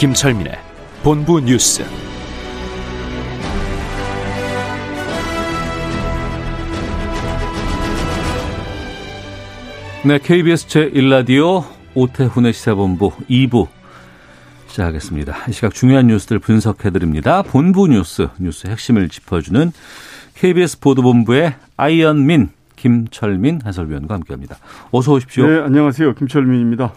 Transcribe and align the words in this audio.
김철민의 0.00 0.54
본부 1.02 1.38
뉴스. 1.40 1.84
네, 10.02 10.18
KBS 10.18 10.68
제1라디오 10.68 11.66
오태훈의 11.94 12.54
시사본부 12.54 13.12
2부 13.28 13.68
시작하겠습니다. 14.68 15.36
이 15.50 15.52
시각 15.52 15.74
중요한 15.74 16.06
뉴스들 16.06 16.38
분석해드립니다. 16.38 17.42
본부 17.42 17.86
뉴스, 17.86 18.28
뉴스 18.38 18.68
핵심을 18.68 19.10
짚어주는 19.10 19.70
KBS 20.34 20.80
보도본부의 20.80 21.56
아이언민, 21.76 22.48
김철민 22.76 23.60
해설위원과 23.66 24.14
함께합니다. 24.14 24.56
어서 24.92 25.12
오십시오. 25.12 25.46
네, 25.46 25.60
안녕하세요. 25.60 26.14
김철민입니다. 26.14 26.94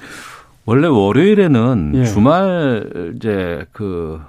원래 0.65 0.87
월요일에는 0.87 1.91
예. 1.95 2.05
주말 2.05 3.13
이제 3.15 3.65
그 3.71 4.21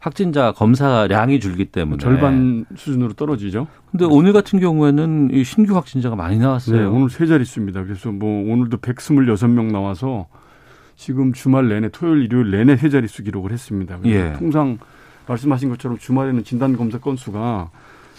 확진자 0.00 0.52
검사량이 0.52 1.40
줄기 1.40 1.66
때문에 1.66 1.98
절반 1.98 2.64
수준으로 2.76 3.12
떨어지죠. 3.14 3.66
근데 3.90 4.04
오늘 4.04 4.32
같은 4.32 4.60
경우에는 4.60 5.30
이 5.32 5.44
신규 5.44 5.74
확진자가 5.76 6.16
많이 6.16 6.38
나왔어요. 6.38 6.80
네, 6.80 6.86
오늘 6.86 7.10
세 7.10 7.26
자릿수입니다. 7.26 7.84
그래서 7.84 8.10
뭐 8.10 8.52
오늘도 8.52 8.78
126명 8.78 9.72
나와서 9.72 10.26
지금 10.96 11.32
주말 11.32 11.68
내내 11.68 11.88
토요일, 11.90 12.24
일요일 12.24 12.50
내내 12.50 12.76
세 12.76 12.88
자릿수 12.88 13.22
기록을 13.22 13.52
했습니다. 13.52 13.98
예. 14.06 14.32
통상 14.38 14.78
말씀하신 15.26 15.68
것처럼 15.70 15.98
주말에는 15.98 16.42
진단 16.44 16.76
검사 16.76 16.98
건수가 16.98 17.70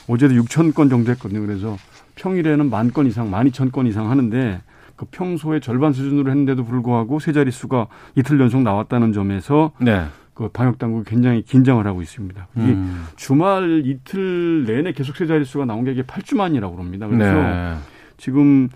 어제도 0.08 0.34
6천 0.36 0.74
건 0.74 0.90
정도 0.90 1.12
했거든요. 1.12 1.46
그래서 1.46 1.76
평일에는 2.16 2.70
만 2.70 2.92
건 2.92 3.08
이상, 3.08 3.30
만 3.30 3.48
이천 3.48 3.72
건 3.72 3.88
이상 3.88 4.10
하는데 4.10 4.62
그 5.00 5.06
평소의 5.12 5.62
절반 5.62 5.94
수준으로 5.94 6.30
했는데도 6.30 6.66
불구하고 6.66 7.20
세 7.20 7.32
자릿수가 7.32 7.88
이틀 8.16 8.38
연속 8.42 8.64
나왔다는 8.64 9.14
점에서 9.14 9.72
네. 9.80 10.04
그 10.34 10.50
방역 10.50 10.78
당국이 10.78 11.10
굉장히 11.10 11.42
긴장을 11.42 11.86
하고 11.88 12.02
있습니다. 12.02 12.48
이게 12.56 12.66
음. 12.74 13.06
주말 13.16 13.84
이틀 13.86 14.66
내내 14.66 14.92
계속 14.92 15.16
세 15.16 15.26
자릿수가 15.26 15.64
나온 15.64 15.86
게 15.86 15.92
이게 15.92 16.04
8주 16.04 16.36
만이라고 16.36 16.76
그럽니다. 16.76 17.08
그래서 17.08 17.34
네. 17.34 17.76
지금 18.18 18.68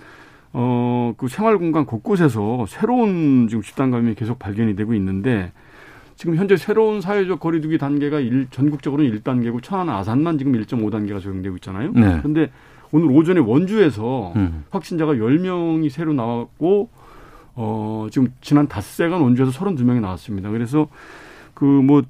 어 0.53 1.13
그 1.17 1.27
생활 1.27 1.57
공간 1.57 1.85
곳곳에서 1.85 2.65
새로운 2.67 3.47
지금 3.49 3.61
집단 3.61 3.91
감염이 3.91 4.15
계속 4.15 4.39
발견이 4.39 4.75
되고 4.75 4.93
있는데 4.93 5.51
지금 6.15 6.35
현재 6.35 6.55
새로운 6.55 7.01
사회적 7.01 7.39
거리두기 7.39 7.77
단계가 7.77 8.19
일, 8.19 8.47
전국적으로는 8.51 9.11
1단계고 9.19 9.61
천안 9.63 9.89
아산만 9.89 10.37
지금 10.37 10.53
1.5단계가 10.53 11.21
적용되고 11.21 11.55
있잖아요. 11.57 11.91
네. 11.93 12.17
그런데 12.19 12.49
오늘 12.93 13.09
오전에 13.11 13.39
원주에서 13.39 14.33
음. 14.35 14.65
확진자가 14.69 15.13
10명이 15.13 15.89
새로 15.89 16.13
나왔고 16.13 16.89
어 17.55 18.07
지금 18.11 18.31
지난 18.39 18.67
닷새간 18.67 19.19
원주에서 19.19 19.51
32명이 19.51 19.99
나왔습니다. 19.99 20.51
그래서 20.51 20.87
그뭐 21.55 22.03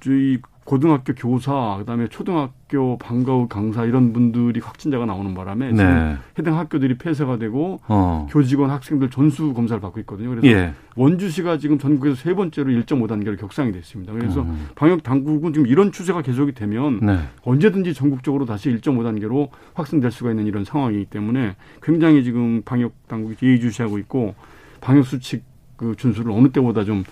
저희 0.00 0.38
고등학교 0.66 1.14
교사 1.14 1.76
그다음에 1.78 2.08
초등학교 2.08 2.98
방과후 2.98 3.46
강사 3.48 3.84
이런 3.84 4.12
분들이 4.12 4.58
확진자가 4.60 5.06
나오는 5.06 5.32
바람에 5.32 5.70
네. 5.70 6.16
해당 6.38 6.58
학교들이 6.58 6.98
폐쇄가 6.98 7.38
되고 7.38 7.78
어. 7.86 8.26
교직원 8.28 8.70
학생들 8.70 9.08
전수 9.10 9.54
검사를 9.54 9.80
받고 9.80 10.00
있거든요. 10.00 10.30
그래서 10.30 10.46
예. 10.48 10.74
원주시가 10.96 11.58
지금 11.58 11.78
전국에서 11.78 12.16
세 12.16 12.34
번째로 12.34 12.72
1.5 12.72 13.08
단계로 13.08 13.36
격상이 13.36 13.70
됐습니다. 13.70 14.12
그래서 14.12 14.42
음. 14.42 14.68
방역 14.74 15.04
당국은 15.04 15.52
지금 15.52 15.68
이런 15.68 15.92
추세가 15.92 16.20
계속이 16.20 16.52
되면 16.52 16.98
네. 17.00 17.20
언제든지 17.42 17.94
전국적으로 17.94 18.44
다시 18.44 18.68
1.5 18.68 19.04
단계로 19.04 19.50
확산될 19.74 20.10
수가 20.10 20.30
있는 20.30 20.46
이런 20.46 20.64
상황이기 20.64 21.04
때문에 21.06 21.54
굉장히 21.80 22.24
지금 22.24 22.62
방역 22.64 22.92
당국이 23.06 23.36
예의주시하고 23.40 23.98
있고 23.98 24.34
방역 24.80 25.06
수칙 25.06 25.44
그 25.76 25.94
준수를 25.96 26.32
어느 26.32 26.48
때보다 26.48 26.82
좀 26.82 27.04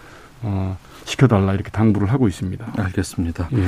어, 0.42 0.76
시켜달라 1.04 1.54
이렇게 1.54 1.70
당부를 1.70 2.10
하고 2.10 2.28
있습니다. 2.28 2.72
알겠습니다. 2.76 3.48
예. 3.52 3.64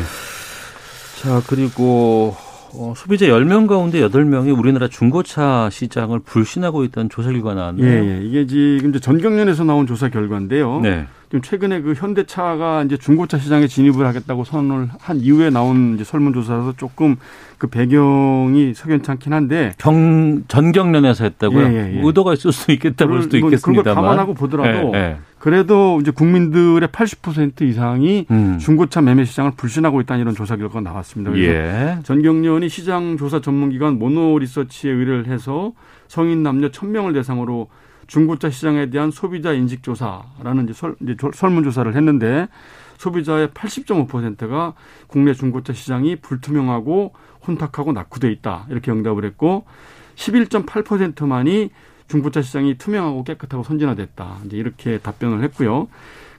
자, 1.23 1.43
그리고 1.49 2.37
어, 2.75 2.93
소비자 2.97 3.27
10명 3.27 3.67
가운데 3.67 4.01
8명이 4.01 4.57
우리나라 4.57 4.89
중고차 4.89 5.71
시장을 5.71 6.21
불신하고 6.21 6.85
있다는 6.85 7.09
조사 7.09 7.31
결과 7.31 7.53
예, 7.53 7.55
나왔네요. 7.55 8.05
예. 8.05 8.21
이게 8.23 8.47
지금 8.47 8.93
전경련에서 8.93 9.65
나온 9.65 9.87
조사 9.87 10.09
결과인데요. 10.09 10.81
네. 10.81 11.07
지금 11.29 11.43
최근에 11.43 11.81
그 11.81 11.95
현대차가 11.95 12.85
이제 12.85 12.97
중고차 12.97 13.39
시장에 13.39 13.67
진입을 13.67 14.07
하겠다고 14.07 14.45
선언을 14.45 14.89
한 15.01 15.21
이후에 15.21 15.51
나온 15.51 15.95
이제 15.95 16.05
설문조사라서 16.05 16.75
조금 16.77 17.17
그 17.59 17.67
배경이 17.67 18.75
석연찮긴 18.75 19.33
한데 19.33 19.73
경, 19.79 20.45
전경련에서 20.47 21.25
했다고요? 21.25 21.67
예, 21.67 21.73
예, 21.73 21.97
예. 21.97 22.01
의도가 22.03 22.35
있을 22.35 22.53
수도 22.53 22.73
있겠다 22.73 23.07
볼 23.07 23.23
수도 23.23 23.39
뭐 23.39 23.49
있겠습니다만. 23.49 23.83
그걸 23.83 23.95
감안하고 23.95 24.35
보더라도 24.35 24.93
예, 24.95 24.99
예. 24.99 25.17
그래도 25.39 25.99
이제 26.01 26.11
국민들의 26.11 26.89
80% 26.89 27.63
이상이 27.63 28.27
음. 28.31 28.59
중고차 28.59 29.01
매매 29.01 29.25
시장을 29.25 29.53
불신하고 29.57 30.01
있다는 30.03 30.23
이런 30.23 30.35
조사 30.35 30.57
결과가 30.57 30.81
나왔습니다. 30.81 31.33
그래서 31.33 31.53
예. 31.53 31.99
전경련이 32.05 32.69
시장 32.69 33.17
조사 33.17 33.41
전문기관 33.41 33.99
모노리서치에 33.99 34.91
의뢰를 34.91 35.27
해서 35.27 35.73
성인 36.09 36.43
남녀 36.43 36.69
1000명을 36.69 37.15
대상으로 37.15 37.69
중고차 38.07 38.51
시장에 38.51 38.91
대한 38.91 39.11
소비자 39.11 39.53
인식 39.53 39.83
조사라는 39.83 40.65
이제, 40.65 40.73
설, 40.73 40.95
이제 41.03 41.17
조- 41.17 41.33
설문 41.33 41.65
조사를 41.65 41.95
했는데 41.95 42.49
소비자의 42.99 43.49
80.5%가 43.49 44.75
국내 45.07 45.35
중고차 45.35 45.73
시장이 45.73 46.17
불투명하고 46.17 47.13
혼탁하고 47.47 47.93
낙후돼 47.93 48.31
있다 48.33 48.67
이렇게 48.71 48.91
응답을 48.91 49.25
했고 49.25 49.65
11.8%만이 50.17 51.71
중고차 52.09 52.41
시장이 52.43 52.79
투명하고 52.79 53.25
깨끗하고 53.25 53.65
선진화됐다 53.65 54.39
이제 54.47 54.57
이렇게 54.57 54.99
답변을 54.99 55.43
했고요. 55.45 55.89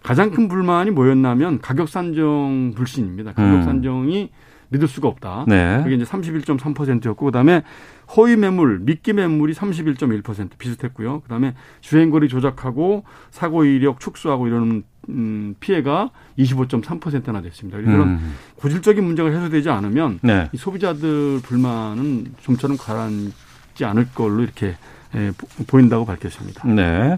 가장 0.03 0.31
큰 0.31 0.47
불만이 0.47 0.91
뭐였냐면 0.91 1.59
가격 1.59 1.89
산정 1.89 2.73
불신입니다. 2.75 3.33
가격 3.33 3.55
음. 3.59 3.63
산정이 3.63 4.29
믿을 4.69 4.87
수가 4.87 5.07
없다. 5.07 5.45
네. 5.47 5.81
그게 5.83 5.95
이제 5.95 6.05
31.3%였고 6.05 7.25
그다음에 7.25 7.63
허위 8.15 8.35
매물, 8.37 8.79
미끼 8.81 9.11
매물이 9.13 9.53
31.1% 9.53 10.57
비슷했고요. 10.57 11.21
그다음에 11.21 11.55
주행거리 11.81 12.29
조작하고 12.29 13.03
사고 13.31 13.65
이력 13.65 13.99
축소하고 13.99 14.47
이런 14.47 14.83
음, 15.09 15.55
피해가 15.59 16.11
25.3%나 16.37 17.41
됐습니다. 17.41 17.79
이런 17.79 18.01
음. 18.01 18.35
고질적인 18.55 19.03
문제가 19.03 19.29
해소되지 19.29 19.69
않으면 19.69 20.19
네. 20.21 20.49
이 20.53 20.57
소비자들 20.57 21.41
불만은 21.43 22.33
좀처럼 22.41 22.77
가라앉지 22.77 23.83
않을 23.85 24.09
걸로 24.13 24.43
이렇게 24.43 24.75
예, 25.15 25.31
보- 25.37 25.47
보인다고 25.65 26.05
밝혔습니다. 26.05 26.67
네. 26.67 27.17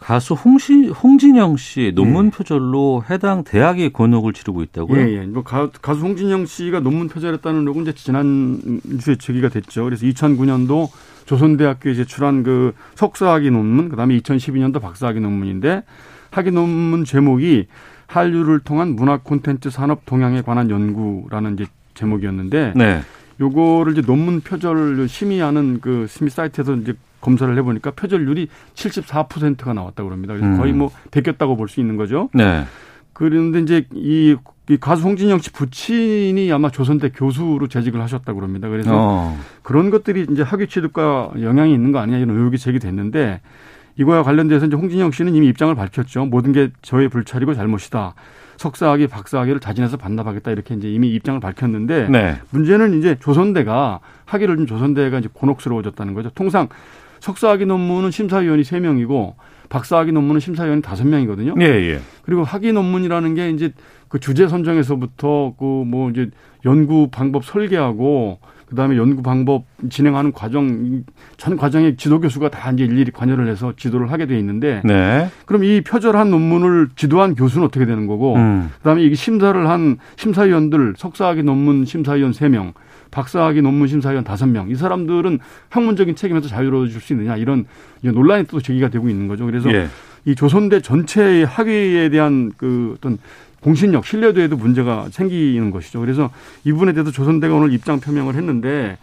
가수 0.00 0.34
홍시, 0.34 0.88
홍진영 0.88 1.58
씨 1.58 1.92
논문 1.94 2.26
예. 2.26 2.30
표절로 2.30 3.04
해당 3.08 3.44
대학이 3.44 3.90
곤혹을 3.90 4.32
치르고 4.32 4.62
있다고요? 4.62 5.00
예, 5.00 5.12
예. 5.12 5.20
뭐 5.26 5.42
가, 5.42 5.70
가수 5.70 6.00
홍진영 6.00 6.46
씨가 6.46 6.80
논문 6.80 7.08
표절했다는 7.08 7.60
의혹은 7.60 7.82
이제 7.82 7.92
지난 7.92 8.80
주에 8.98 9.16
제기가 9.16 9.50
됐죠. 9.50 9.84
그래서 9.84 10.06
2009년도 10.06 10.88
조선대학교에 11.26 11.94
제출한 11.94 12.42
그 12.42 12.74
석사학위 12.94 13.50
논문, 13.50 13.90
그 13.90 13.96
다음에 13.96 14.18
2012년도 14.18 14.80
박사학위 14.80 15.20
논문인데 15.20 15.82
학위 16.30 16.50
논문 16.50 17.04
제목이 17.04 17.66
한류를 18.06 18.60
통한 18.60 18.96
문화 18.96 19.18
콘텐츠 19.18 19.70
산업 19.70 20.06
동향에 20.06 20.42
관한 20.42 20.70
연구라는 20.70 21.54
이제 21.54 21.66
제목이었는데 21.94 22.72
네. 22.74 23.00
요거를 23.40 23.92
이제 23.92 24.02
논문 24.02 24.40
표절 24.40 25.08
심의하는 25.08 25.80
그 25.80 26.06
심의 26.08 26.30
사이트에서 26.30 26.74
이제 26.76 26.94
검사를 27.20 27.54
해보니까 27.56 27.92
표절률이 27.92 28.48
74%가 28.74 29.72
나왔다고 29.72 30.08
그럽니다. 30.08 30.34
그래서 30.34 30.46
음. 30.46 30.58
거의 30.58 30.72
뭐 30.72 30.90
베꼈다고 31.10 31.56
볼 31.56 31.68
수 31.68 31.80
있는 31.80 31.96
거죠. 31.96 32.28
네. 32.34 32.64
그런데 33.12 33.60
이제 33.60 33.86
이, 33.94 34.36
이 34.68 34.76
가수 34.78 35.04
홍진영 35.04 35.40
씨 35.40 35.52
부친이 35.52 36.50
아마 36.52 36.70
조선대 36.70 37.10
교수로 37.10 37.68
재직을 37.68 38.00
하셨다고 38.00 38.40
그럽니다. 38.40 38.68
그래서 38.68 38.90
어. 38.94 39.38
그런 39.62 39.90
것들이 39.90 40.26
이제 40.30 40.42
학위 40.42 40.66
취득과 40.68 41.32
영향이 41.40 41.72
있는 41.72 41.92
거 41.92 41.98
아니냐 41.98 42.18
이런 42.18 42.36
의혹이 42.36 42.58
제기됐는데 42.58 43.40
이거와 43.96 44.22
관련돼서 44.22 44.66
이제 44.66 44.76
홍진영 44.76 45.10
씨는 45.10 45.34
이미 45.34 45.48
입장을 45.48 45.74
밝혔죠. 45.74 46.26
모든 46.26 46.52
게 46.52 46.70
저의 46.80 47.08
불찰이고 47.08 47.54
잘못이다. 47.54 48.14
석사학위, 48.60 49.06
박사학위를 49.06 49.58
자진해서 49.58 49.96
반납하겠다 49.96 50.50
이렇게 50.50 50.74
이제 50.74 50.86
이미 50.86 51.08
입장을 51.14 51.40
밝혔는데 51.40 52.08
네. 52.10 52.36
문제는 52.50 52.98
이제 52.98 53.16
조선대가 53.18 54.00
학위를 54.26 54.58
좀 54.58 54.66
조선대가 54.66 55.18
이제 55.18 55.30
곤혹스러워졌다는 55.32 56.12
거죠. 56.12 56.28
통상 56.34 56.68
석사학위 57.20 57.64
논문은 57.64 58.10
심사위원이 58.10 58.64
세명이고 58.64 59.36
박사학위 59.70 60.12
논문은 60.12 60.40
심사위원이 60.40 60.82
다섯 60.82 61.06
명이거든요. 61.06 61.54
예, 61.60 61.64
예. 61.64 62.00
그리고 62.22 62.44
학위 62.44 62.72
논문이라는 62.72 63.34
게 63.34 63.48
이제 63.48 63.72
그 64.08 64.20
주제 64.20 64.46
선정에서부터 64.46 65.54
그 65.58 65.64
뭐 65.64 66.10
이제 66.10 66.28
연구 66.66 67.08
방법 67.10 67.46
설계하고 67.46 68.40
그다음에 68.70 68.96
연구 68.96 69.22
방법 69.22 69.64
진행하는 69.90 70.32
과정 70.32 71.04
전 71.36 71.56
과정에 71.56 71.96
지도 71.96 72.20
교수가 72.20 72.48
다 72.50 72.70
이제 72.70 72.84
일일이 72.84 73.10
관여를 73.10 73.48
해서 73.48 73.74
지도를 73.76 74.10
하게 74.10 74.26
돼 74.26 74.38
있는데 74.38 74.80
네. 74.84 75.28
그럼 75.44 75.64
이 75.64 75.82
표절한 75.82 76.30
논문을 76.30 76.90
지도한 76.96 77.34
교수는 77.34 77.66
어떻게 77.66 77.84
되는 77.84 78.06
거고 78.06 78.36
음. 78.36 78.70
그다음에 78.78 79.02
이게 79.02 79.14
심사를 79.14 79.68
한 79.68 79.98
심사위원들 80.16 80.94
석사학위 80.96 81.42
논문 81.42 81.84
심사위원 81.84 82.32
세명 82.32 82.72
박사학위 83.10 83.60
논문 83.60 83.88
심사위원 83.88 84.22
다섯 84.24 84.46
명 84.46 84.70
이 84.70 84.76
사람들은 84.76 85.40
학문적인 85.68 86.14
책임에서 86.14 86.48
자유로워질 86.48 87.00
수 87.00 87.12
있느냐 87.12 87.36
이런 87.36 87.66
논란이 88.02 88.44
또 88.44 88.60
제기가 88.60 88.88
되고 88.88 89.08
있는 89.08 89.26
거죠. 89.26 89.46
그래서 89.46 89.72
예. 89.72 89.88
이 90.24 90.34
조선대 90.34 90.80
전체의 90.80 91.44
학위에 91.44 92.08
대한 92.10 92.52
그 92.56 92.94
어떤 92.96 93.18
공신력, 93.60 94.06
신뢰도에도 94.06 94.56
문제가 94.56 95.08
생기는 95.10 95.70
것이죠. 95.70 96.00
그래서 96.00 96.30
이 96.64 96.72
부분에 96.72 96.92
대해서 96.92 97.10
조선대가 97.10 97.54
오늘 97.54 97.72
입장 97.72 98.00
표명을 98.00 98.34
했는데 98.34 98.98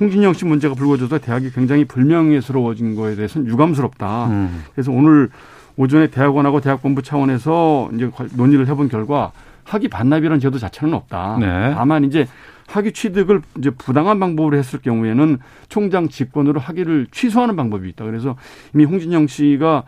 홍진영 0.00 0.32
씨 0.32 0.44
문제가 0.44 0.74
불거져서 0.74 1.18
대학이 1.18 1.50
굉장히 1.52 1.84
불명예스러워진 1.84 2.94
거에 2.94 3.14
대해서는 3.14 3.48
유감스럽다. 3.48 4.26
음. 4.26 4.64
그래서 4.74 4.90
오늘 4.92 5.30
오전에 5.76 6.08
대학원하고 6.08 6.60
대학본부 6.60 7.02
차원에서 7.02 7.90
이제 7.94 8.10
논의를 8.34 8.66
해본 8.68 8.88
결과 8.88 9.32
학위 9.64 9.88
반납이라는 9.88 10.40
제도 10.40 10.58
자체는 10.58 10.92
없다. 10.94 11.38
네. 11.40 11.72
다만 11.74 12.04
이제 12.04 12.26
학위 12.66 12.92
취득을 12.92 13.42
이제 13.58 13.70
부당한 13.70 14.18
방법으로 14.18 14.56
했을 14.56 14.80
경우에는 14.80 15.38
총장 15.68 16.08
직권으로 16.08 16.60
학위를 16.60 17.06
취소하는 17.10 17.56
방법이 17.56 17.88
있다. 17.90 18.04
그래서 18.04 18.36
이미 18.74 18.84
홍진영 18.84 19.26
씨가 19.26 19.84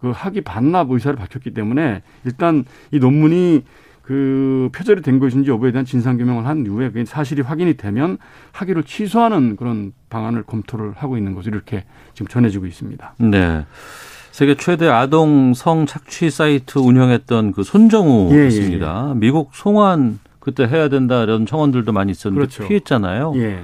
그 0.00 0.10
학위 0.10 0.40
반납 0.40 0.90
의사를 0.90 1.16
밝혔기 1.16 1.52
때문에 1.52 2.02
일단 2.24 2.64
이 2.92 2.98
논문이 2.98 3.64
그 4.02 4.70
표절이 4.74 5.02
된 5.02 5.18
것인지 5.18 5.50
여부에 5.50 5.70
대한 5.70 5.84
진상 5.84 6.16
규명을 6.16 6.46
한 6.46 6.64
이후에 6.64 6.90
그 6.90 7.04
사실이 7.04 7.42
확인이 7.42 7.76
되면 7.76 8.16
학위를 8.52 8.84
취소하는 8.84 9.56
그런 9.56 9.92
방안을 10.08 10.44
검토를 10.44 10.92
하고 10.96 11.18
있는 11.18 11.34
것으로 11.34 11.56
이렇게 11.56 11.84
지금 12.14 12.26
전해지고 12.28 12.64
있습니다. 12.64 13.14
네. 13.18 13.66
세계 14.30 14.54
최대 14.54 14.88
아동 14.88 15.52
성 15.52 15.84
착취 15.84 16.30
사이트 16.30 16.78
운영했던 16.78 17.52
그 17.52 17.64
손정우 17.64 18.30
예, 18.32 18.44
예, 18.44 18.46
있습니다. 18.46 19.14
미국 19.16 19.50
송환 19.52 20.20
그때 20.38 20.64
해야 20.64 20.88
된다 20.88 21.22
이런 21.22 21.44
청원들도 21.44 21.92
많이 21.92 22.12
있었는데 22.12 22.46
그렇죠. 22.46 22.66
피했잖아요. 22.66 23.32
예. 23.36 23.60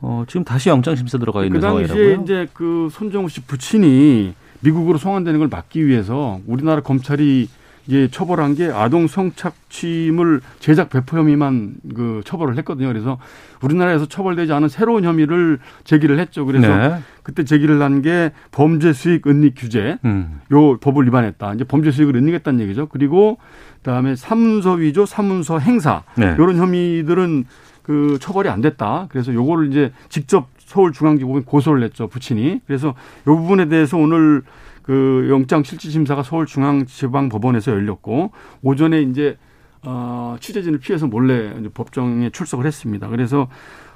어, 0.00 0.24
지금 0.28 0.44
다시 0.44 0.68
영장 0.68 0.94
심사 0.96 1.18
들어가 1.18 1.44
있는 1.44 1.60
그 1.60 1.66
당시에 1.66 1.86
상황이라고요. 1.88 2.24
이제 2.24 2.48
그 2.54 2.88
손정우 2.92 3.28
씨 3.28 3.42
부친이 3.42 4.34
미국으로 4.60 4.98
송환되는 4.98 5.38
걸 5.38 5.48
막기 5.48 5.86
위해서 5.86 6.40
우리나라 6.46 6.80
검찰이 6.80 7.48
이제 7.86 8.06
처벌한 8.10 8.54
게 8.54 8.66
아동 8.66 9.06
성착취물 9.06 10.42
제작 10.58 10.90
배포 10.90 11.16
혐의만 11.16 11.76
그 11.94 12.20
처벌을 12.26 12.58
했거든요. 12.58 12.86
그래서 12.88 13.18
우리나라에서 13.62 14.04
처벌되지 14.06 14.52
않은 14.52 14.68
새로운 14.68 15.04
혐의를 15.04 15.58
제기를 15.84 16.18
했죠. 16.18 16.44
그래서 16.44 16.68
네. 16.68 16.98
그때 17.22 17.44
제기를 17.44 17.80
한 17.80 18.02
게 18.02 18.32
범죄 18.52 18.92
수익 18.92 19.26
은닉 19.26 19.54
규제 19.56 19.98
음. 20.04 20.40
요 20.52 20.76
법을 20.78 21.06
위반했다. 21.06 21.54
이제 21.54 21.64
범죄 21.64 21.90
수익을 21.90 22.14
은닉했다는 22.16 22.60
얘기죠. 22.60 22.86
그리고 22.88 23.38
그다음에 23.78 24.14
사문서 24.16 24.74
위조, 24.74 25.06
사문서 25.06 25.58
행사 25.58 26.02
네. 26.16 26.34
이런 26.34 26.56
혐의들은 26.56 27.46
그 27.82 28.18
처벌이 28.20 28.50
안 28.50 28.60
됐다. 28.60 29.06
그래서 29.08 29.32
요거를 29.32 29.68
이제 29.70 29.92
직접 30.10 30.46
서울중앙지법에 30.68 31.40
고소를 31.46 31.80
냈죠. 31.80 32.08
부친이. 32.08 32.60
그래서 32.66 32.88
요 32.88 33.36
부분에 33.36 33.68
대해서 33.68 33.96
오늘 33.96 34.42
그 34.82 35.26
영장 35.30 35.62
실질 35.64 35.90
심사가 35.90 36.22
서울중앙지방법원에서 36.22 37.72
열렸고 37.72 38.30
오전에 38.62 39.02
이제 39.02 39.36
어 39.82 40.36
취재진을 40.40 40.78
피해서 40.80 41.06
몰래 41.06 41.52
법정에 41.74 42.30
출석을 42.30 42.66
했습니다. 42.66 43.08
그래서 43.08 43.48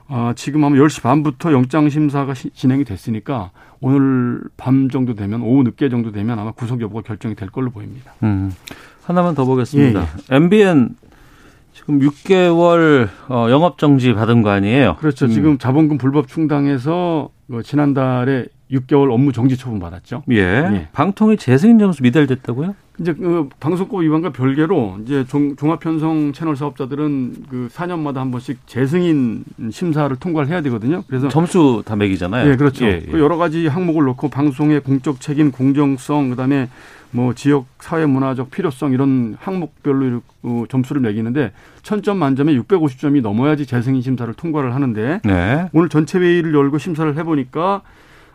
어 0.09 0.33
지금 0.35 0.65
아마 0.65 0.77
10시 0.77 1.03
반부터 1.03 1.53
영장 1.53 1.89
심사가 1.89 2.35
시- 2.35 2.51
진행이 2.51 2.85
됐으니까 2.85 3.51
오늘 3.81 4.41
밤 4.57 4.89
정도 4.89 5.15
되면 5.15 5.43
오후 5.43 5.63
늦게 5.63 5.89
정도 5.89 6.11
되면 6.13 6.39
아마 6.39 6.53
구속 6.53 6.81
여부가 6.81 7.03
결정이 7.03 7.35
될 7.35 7.51
걸로 7.51 7.71
보입니다. 7.71 8.13
음. 8.23 8.53
하나만 9.05 9.35
더 9.35 9.45
보겠습니다. 9.45 10.07
예, 10.31 10.37
MBN 10.37 10.91
지금 11.73 12.01
6개월 12.01 13.09
어, 13.29 13.47
영업 13.51 13.79
정지 13.79 14.13
받은 14.13 14.43
거 14.43 14.51
아니에요? 14.51 14.97
그렇죠. 14.97 15.27
음. 15.27 15.31
지금 15.31 15.59
자본금 15.59 15.99
불법 15.99 16.29
충당해서 16.29 17.31
그 17.51 17.63
지난달에 17.63 18.47
6개월 18.71 19.13
업무 19.13 19.33
정지 19.33 19.57
처분 19.57 19.79
받았죠. 19.79 20.23
예. 20.31 20.37
예. 20.37 20.89
방통위 20.93 21.37
재승인 21.37 21.79
점수 21.79 22.03
미달됐다고요? 22.03 22.75
이제 23.01 23.13
그 23.13 23.49
방송법 23.61 24.03
위반과 24.03 24.33
별개로 24.33 24.99
이제 25.03 25.25
종, 25.27 25.57
종합편성 25.57 26.33
채널 26.33 26.57
사업자들은 26.57 27.35
그 27.49 27.69
4년마다 27.71 28.17
한 28.17 28.31
번씩 28.31 28.67
재승인 28.67 29.45
심사를 29.71 30.15
통과를 30.17 30.49
해야 30.49 30.63
되거든요. 30.63 31.03
그래서 31.07 31.29
점수 31.29 31.83
다 31.85 31.97
매기잖아요. 31.97 32.51
예, 32.51 32.57
그렇죠. 32.57 32.87
예, 32.87 33.03
예. 33.07 33.11
그 33.11 33.19
여러 33.19 33.37
가지 33.37 33.67
항목을 33.67 34.05
놓고 34.05 34.29
방송의 34.29 34.81
공적 34.81 35.21
책임, 35.21 35.51
공정성, 35.51 36.31
그다음에 36.31 36.69
뭐 37.13 37.35
지역 37.35 37.67
사회 37.79 38.07
문화적 38.07 38.51
필요성 38.51 38.93
이런 38.93 39.37
항목별로 39.39 40.23
어, 40.43 40.65
점수를 40.69 41.01
매기는데 41.03 41.53
1000점 41.83 42.17
만점에 42.17 42.55
650점이 42.55 43.21
넘어야지 43.21 43.67
재승인 43.67 44.03
심사를 44.03 44.33
통과를 44.33 44.75
하는데 44.75 45.21
네. 45.23 45.69
오늘 45.73 45.89
전체 45.89 46.19
회의를 46.19 46.55
열고 46.55 46.79
심사를 46.79 47.17
해 47.17 47.23
보니까 47.23 47.83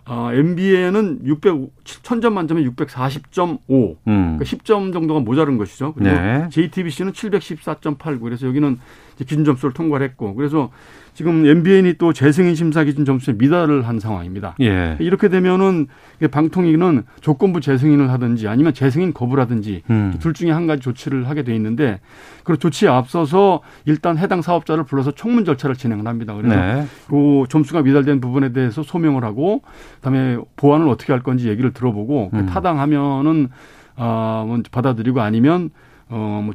어, 0.10 0.30
MBA는 0.32 1.20
600, 1.26 1.84
1000점 1.84 2.32
만점에 2.32 2.64
640.5. 2.64 3.60
음. 4.08 4.38
그러니까 4.38 4.46
10점 4.46 4.94
정도가 4.94 5.20
모자른 5.20 5.58
것이죠. 5.58 5.94
그리고 5.94 6.12
네. 6.12 6.48
JTBC는 6.50 7.12
714.89. 7.12 8.22
그래서 8.22 8.48
여기는 8.48 8.80
기준 9.18 9.44
점수를 9.44 9.74
통과를 9.74 10.08
했고. 10.08 10.34
그래서 10.36 10.72
지금 11.18 11.48
MBN이 11.48 11.96
또 11.98 12.14
재승인 12.14 12.54
심사 12.54 12.84
기준 12.84 13.04
점수에 13.04 13.34
미달을 13.40 13.88
한 13.88 14.00
상황입니다. 14.00 14.54
예. 14.62 14.98
이렇게 15.00 15.30
되면은 15.30 15.88
방통위는 16.30 17.06
조건부 17.22 17.60
재승인을 17.60 18.12
하든지 18.12 18.48
아니면 18.48 18.76
재승인 18.76 19.14
거부를 19.14 19.42
하든지 19.42 19.82
음. 19.90 20.14
둘 20.20 20.36
중에 20.36 20.52
한 20.52 20.68
가지 20.68 20.84
조치를 20.84 21.28
하게 21.28 21.42
돼 21.42 21.56
있는데 21.56 22.02
그 22.44 22.60
조치에 22.60 22.88
앞서서 22.88 23.62
일단 23.86 24.20
해당 24.20 24.44
사업자를 24.44 24.84
불러서 24.84 25.10
청문 25.10 25.44
절차를 25.44 25.76
진행을 25.76 26.06
합니다. 26.06 26.36
그래서 26.36 26.56
네. 26.56 26.86
그 27.08 27.46
점수가 27.50 27.82
미달된 27.82 28.22
부분에 28.22 28.54
대해서 28.54 28.84
소명을 28.84 29.24
하고 29.24 29.64
그다음에 29.96 30.38
보완을 30.56 30.88
어떻게 30.88 31.14
할 31.14 31.24
건지 31.24 31.50
얘기를 31.50 31.74
들어보고 31.74 32.30
음. 32.32 32.46
타당하면은 32.46 33.50
아, 33.96 34.44
뭐 34.46 34.62
받아들이고 34.72 35.20
아니면 35.22 35.72
어뭐 36.10 36.54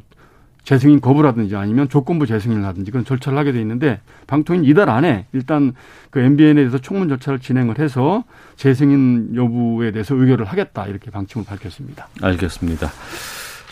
재승인 0.63 1.01
거부라든지 1.01 1.55
아니면 1.55 1.89
조건부 1.89 2.25
재승인을 2.25 2.65
하든지 2.65 2.91
그런 2.91 3.05
절차를 3.05 3.37
하게 3.37 3.51
돼 3.51 3.59
있는데 3.61 3.99
방통위는 4.27 4.67
이달 4.67 4.89
안에 4.89 5.25
일단 5.33 5.73
그 6.09 6.19
MBN에 6.19 6.55
대해서 6.55 6.77
청문 6.77 7.09
절차를 7.09 7.39
진행을 7.39 7.79
해서 7.79 8.23
재승인 8.55 9.35
여부에 9.35 9.91
대해서 9.91 10.15
의결을 10.15 10.45
하겠다 10.45 10.87
이렇게 10.87 11.11
방침을 11.11 11.45
밝혔습니다. 11.45 12.07
알겠습니다. 12.21 12.89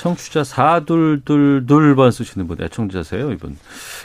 청취자 0.01 0.41
4222번 0.41 2.11
쓰시는 2.11 2.47
분 2.47 2.57
애청자세요, 2.59 3.31
이분. 3.33 3.55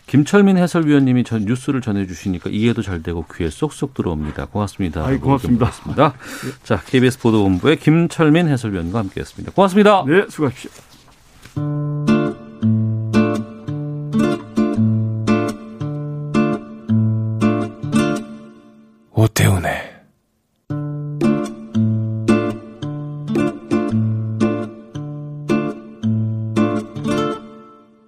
김철민 0.07 0.59
해설위원님이 0.59 1.25
전 1.25 1.47
뉴스를 1.47 1.81
전해주시니까 1.81 2.51
이해도 2.51 2.83
잘 2.83 3.03
되고 3.03 3.25
귀에 3.35 3.49
쏙쏙 3.49 3.95
들어옵니다. 3.95 4.45
고맙습니다. 4.47 5.07
아이, 5.07 5.17
고맙습니다. 5.17 5.71
고맙습니다. 5.71 6.15
자, 6.65 6.83
KBS 6.85 7.19
보도본부의 7.21 7.79
김철민 7.79 8.47
해설위원과 8.49 8.99
함께 8.99 9.21
했습니다. 9.21 9.53
고맙습니다. 9.55 10.05
네, 10.07 10.27
수고하십시오. 10.29 10.71
오태훈의 19.19 19.73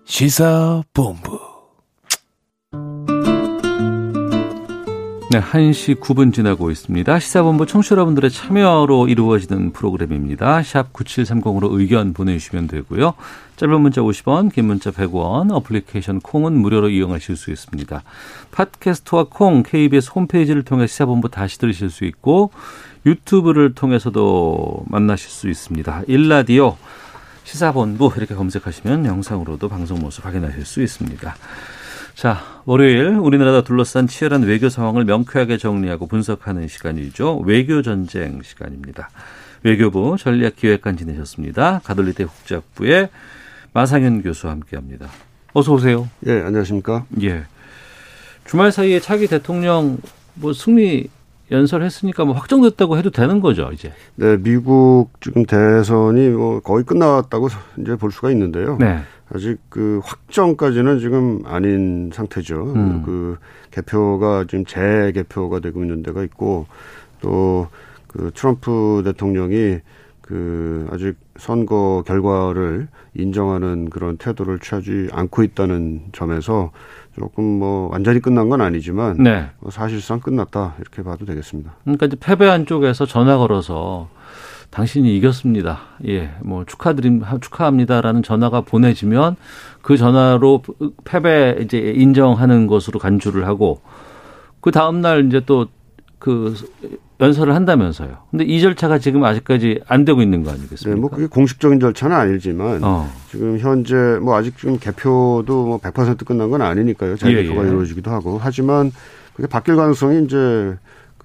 시사본부 0.05 1.38
네, 5.31 5.43
1시 5.43 6.01
9분 6.01 6.33
지나고 6.33 6.71
있습니다. 6.71 7.19
시사본부 7.19 7.67
청취자 7.67 7.97
여러분들의 7.97 8.31
참여로 8.31 9.09
이루어지는 9.09 9.73
프로그램입니다. 9.73 10.63
샵 10.63 10.91
9730으로 10.95 11.79
의견 11.79 12.15
보내주시면 12.15 12.67
되고요. 12.67 13.13
짧은 13.57 13.79
문자 13.79 14.01
50원, 14.01 14.51
긴 14.51 14.65
문자 14.65 14.91
100원, 14.91 15.53
어플리케이션 15.53 16.21
콩은 16.21 16.55
무료로 16.55 16.89
이용하실 16.89 17.37
수 17.37 17.51
있습니다. 17.51 18.03
팟캐스트와 18.53 19.27
콩, 19.29 19.63
KBS 19.63 20.13
홈페이지를 20.15 20.63
통해 20.63 20.87
시사본부 20.87 21.29
다시 21.29 21.59
들으실 21.59 21.91
수 21.91 22.07
있고 22.07 22.51
유튜브를 23.05 23.75
통해서도 23.75 24.87
만나실 24.87 25.29
수 25.29 25.51
있습니다. 25.51 26.05
일라디오 26.07 26.79
시사본부 27.45 28.13
이렇게 28.17 28.35
검색하시면 28.35 29.05
영상으로도 29.05 29.69
방송 29.69 30.01
모습 30.01 30.25
확인하실 30.25 30.65
수 30.65 30.83
있습니다. 30.83 31.37
자, 32.19 32.39
월요일 32.65 33.11
우리나라가 33.11 33.63
둘러싼 33.63 34.09
치열한 34.09 34.43
외교 34.43 34.69
상황을 34.69 35.05
명쾌하게 35.05 35.57
정리하고 35.57 36.09
분석하는 36.09 36.67
시간이죠. 36.67 37.45
외교 37.47 37.81
전쟁 37.81 38.43
시간입니다. 38.43 39.09
외교부 39.63 40.17
전략기획관 40.19 40.97
지내셨습니다. 40.97 41.81
가톨릭대 41.85 42.25
국제학부의 42.25 43.11
마상현 43.73 44.23
교수와 44.23 44.55
함께합니다. 44.55 45.07
어서 45.53 45.73
오세요. 45.73 46.09
예, 46.27 46.41
안녕하십니까? 46.41 47.05
예. 47.23 47.45
주말 48.45 48.73
사이에 48.73 48.99
차기 48.99 49.29
대통령 49.29 49.99
뭐 50.35 50.53
승리 50.53 51.07
연설했으니까 51.53 52.25
뭐 52.25 52.35
확정됐다고 52.35 52.99
해도 52.99 53.11
되는 53.11 53.39
거죠, 53.41 53.71
이제. 53.73 53.93
네, 54.17 54.37
미국 54.39 55.11
지금 55.21 55.47
대선이 55.47 56.31
뭐 56.31 56.59
거의 56.63 56.85
끝났다고 56.85 57.49
이제 57.79 57.95
볼 57.95 58.11
수가 58.11 58.33
있는데요. 58.33 58.77
네. 58.81 59.03
아직 59.35 59.59
그 59.69 60.01
확정까지는 60.05 61.01
지금 61.01 61.43
아닌 61.45 62.11
상태죠. 62.13 62.73
음. 62.75 63.03
그 63.05 63.37
개표가 63.71 64.47
지금 64.49 64.65
재개표가 64.65 65.61
되고 65.61 65.83
있는 65.83 66.03
데가 66.03 66.23
있고 66.23 66.67
또 67.21 67.69
그 68.09 68.33
트럼프 68.35 69.03
대통령이 69.05 69.79
그 70.21 70.89
아직 70.91 71.15
선거 71.37 72.03
결과를 72.07 72.89
인정하는 73.15 73.89
그런 73.89 74.17
태도를 74.17 74.59
취하지 74.59 75.09
않고 75.13 75.43
있다는 75.43 76.03
점에서 76.13 76.73
조금 77.19 77.45
뭐 77.45 77.89
완전히 77.91 78.21
끝난 78.21 78.49
건 78.49 78.61
아니지만 78.61 79.23
네. 79.23 79.49
뭐 79.61 79.71
사실상 79.71 80.21
끝났다 80.21 80.75
이렇게 80.81 81.03
봐도 81.03 81.25
되겠습니다. 81.25 81.77
그러니까 81.85 82.07
이제 82.07 82.17
패배한 82.19 82.67
쪽에서 82.67 83.07
전화 83.07 83.39
걸어서 83.39 84.09
당신이 84.71 85.17
이겼습니다. 85.17 85.81
예, 86.07 86.35
뭐 86.43 86.65
축하드림 86.65 87.23
축하합니다라는 87.41 88.23
전화가 88.23 88.61
보내지면 88.61 89.37
그 89.83 89.97
전화로 89.97 90.63
패배 91.05 91.57
이제 91.61 91.79
인정하는 91.79 92.67
것으로 92.67 92.99
간주를 92.99 93.47
하고 93.47 93.81
그 94.61 94.71
다음 94.71 95.01
날 95.01 95.27
이제 95.27 95.41
또 95.41 95.69
그 96.19 96.55
연설을 97.21 97.55
한다면서요. 97.55 98.17
근데 98.31 98.45
이 98.45 98.61
절차가 98.61 98.99
지금 98.99 99.25
아직까지 99.25 99.81
안 99.87 100.05
되고 100.05 100.21
있는 100.23 100.43
거 100.43 100.51
아니겠습니까? 100.51 100.95
네, 100.95 101.01
뭐 101.01 101.11
그게 101.11 101.27
공식적인 101.27 101.81
절차는 101.81 102.17
아니지만 102.17 102.83
어. 102.83 103.09
지금 103.31 103.59
현재 103.59 103.95
뭐 104.21 104.37
아직 104.37 104.57
지금 104.59 104.79
개표도 104.79 105.81
뭐100% 105.83 106.25
끝난 106.25 106.51
건 106.51 106.63
아니니까요. 106.63 107.17
재개표가 107.17 107.63
예, 107.63 107.65
예. 107.65 107.69
이루어지기도 107.71 108.11
하고 108.11 108.39
하지만 108.41 108.93
그게 109.35 109.49
바뀔 109.49 109.77
가능성이 109.77 110.25
이제 110.25 110.77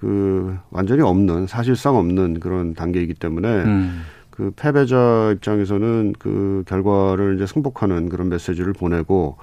그 0.04 0.58
완전히 0.70 1.00
없는 1.00 1.46
사실상 1.46 1.96
없는 1.96 2.38
그런 2.38 2.74
단계이기 2.74 3.14
때문에 3.14 3.48
음. 3.48 4.02
그 4.28 4.52
패배자 4.54 5.32
입장에서는 5.34 6.12
그 6.18 6.62
결과를 6.66 7.36
이제 7.36 7.46
승복하는 7.46 8.10
그런 8.10 8.28
메시지를 8.28 8.74
보내고 8.74 9.38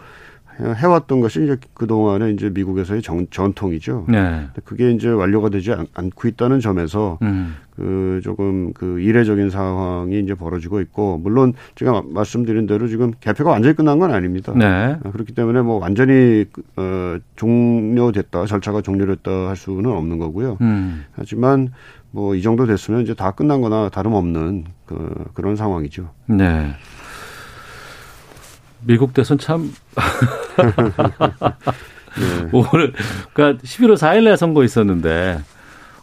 해- 0.61 0.73
해왔던 0.75 1.21
것이 1.21 1.43
이제 1.43 1.57
그 1.73 1.87
동안에 1.87 2.31
이제 2.31 2.49
미국에서의 2.49 3.01
정, 3.01 3.25
전통이죠. 3.29 4.05
네. 4.09 4.47
그게 4.63 4.91
이제 4.91 5.09
완료가 5.09 5.49
되지 5.49 5.71
않, 5.73 5.87
않고 5.93 6.27
있다는 6.27 6.59
점에서 6.59 7.17
음. 7.23 7.55
그 7.75 8.21
조금 8.23 8.73
그 8.73 8.99
이례적인 8.99 9.49
상황이 9.49 10.19
이제 10.19 10.35
벌어지고 10.35 10.81
있고 10.81 11.17
물론 11.17 11.53
제가 11.75 11.91
마- 11.93 12.03
말씀드린 12.07 12.67
대로 12.67 12.87
지금 12.87 13.11
개표가 13.19 13.49
완전히 13.51 13.75
끝난 13.75 13.97
건 13.99 14.11
아닙니다. 14.13 14.53
네. 14.55 14.65
아, 15.03 15.11
그렇기 15.11 15.33
때문에 15.33 15.61
뭐 15.61 15.79
완전히 15.79 16.45
어 16.75 17.17
종료됐다 17.35 18.45
절차가 18.45 18.81
종료됐다 18.81 19.31
할 19.31 19.55
수는 19.55 19.85
없는 19.91 20.19
거고요. 20.19 20.57
음. 20.61 21.05
하지만 21.13 21.69
뭐 22.11 22.35
이 22.35 22.41
정도 22.41 22.65
됐으면 22.65 23.01
이제 23.01 23.13
다 23.13 23.31
끝난 23.31 23.61
거나 23.61 23.87
다름없는 23.89 24.65
그 24.85 25.25
그런 25.33 25.55
상황이죠. 25.55 26.09
네. 26.27 26.71
미국 28.85 29.13
대선 29.13 29.37
참 29.37 29.71
네. 32.19 32.49
오늘 32.51 32.93
그러니까 33.33 33.61
11월 33.63 33.93
4일 33.95 34.23
날 34.23 34.37
선거 34.37 34.63
있었는데 34.63 35.39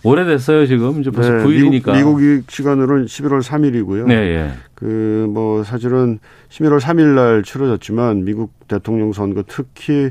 오래됐어요 0.04 0.66
지금 0.66 1.00
이제 1.00 1.10
벌써 1.10 1.32
네, 1.32 1.44
9일이니까. 1.44 1.92
미국, 1.96 2.20
미국 2.20 2.50
시간으로는 2.50 3.06
11월 3.06 3.42
3일이고요. 3.42 4.06
네, 4.06 4.14
예. 4.14 4.52
그뭐 4.74 5.64
사실은 5.64 6.20
11월 6.50 6.80
3일 6.80 7.14
날 7.14 7.42
치러졌지만 7.42 8.24
미국 8.24 8.52
대통령 8.68 9.12
선거 9.12 9.42
특히 9.46 10.10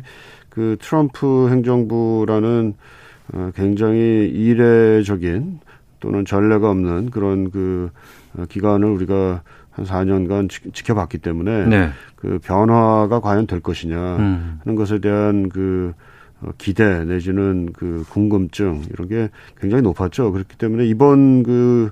그 0.49 0.75
트럼프 0.81 1.49
행정부라는 1.49 2.73
어, 3.33 3.51
굉장히 3.55 4.27
이례적인 4.27 5.59
또는 5.99 6.25
전례가 6.25 6.69
없는 6.69 7.09
그런 7.09 7.51
그 7.51 7.89
어, 8.37 8.45
기간을 8.47 8.87
우리가 8.89 9.41
한 9.77 9.85
4년간 9.85 10.49
지, 10.49 10.59
지켜봤기 10.73 11.19
때문에 11.19 11.65
네. 11.67 11.89
그 12.15 12.39
변화가 12.43 13.19
과연 13.21 13.45
될 13.47 13.59
것이냐 13.61 14.17
음. 14.17 14.59
하는 14.63 14.75
것에 14.75 14.99
대한 14.99 15.49
그 15.49 15.93
어, 16.41 16.49
기대 16.57 17.03
내지는 17.05 17.71
그 17.73 18.03
궁금증 18.09 18.83
이런 18.91 19.07
게 19.07 19.29
굉장히 19.59 19.81
높았죠. 19.83 20.31
그렇기 20.31 20.57
때문에 20.57 20.85
이번 20.85 21.43
그 21.43 21.91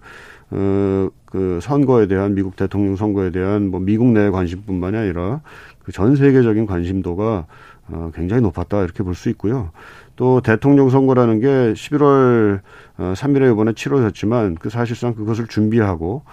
어, 0.52 1.10
그 1.26 1.60
선거에 1.62 2.08
대한 2.08 2.36
미국 2.36 2.56
대통령 2.56 2.96
선거에 2.96 3.32
대한 3.32 3.70
뭐 3.70 3.80
미국 3.80 4.08
내 4.12 4.30
관심뿐만이 4.30 4.98
아니라 4.98 5.42
그 5.84 5.92
전 5.92 6.16
세계적인 6.16 6.66
관심도가 6.66 7.46
어, 7.88 8.12
굉장히 8.16 8.42
높았다 8.42 8.84
이렇게 8.84 9.04
볼 9.04 9.14
수 9.14 9.30
있고요. 9.30 9.70
또 10.16 10.42
대통령 10.42 10.90
선거라는 10.90 11.40
게 11.40 11.48
11월 11.74 12.62
어, 12.98 13.14
3일에 13.16 13.52
이번에 13.52 13.74
치러졌지만 13.74 14.56
그 14.56 14.70
사실상 14.70 15.14
그것을 15.14 15.46
준비하고 15.48 16.24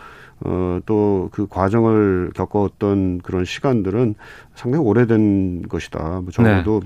어, 0.45 0.81
또 0.87 1.13
그 1.33 1.47
과정을 1.49 2.33
겪었던 2.35 3.21
그런 3.23 3.45
시간들은 3.45 4.15
상당히 4.55 4.85
오래된 4.85 5.69
것이다. 5.69 6.21
뭐 6.23 6.31
적어도 6.31 6.83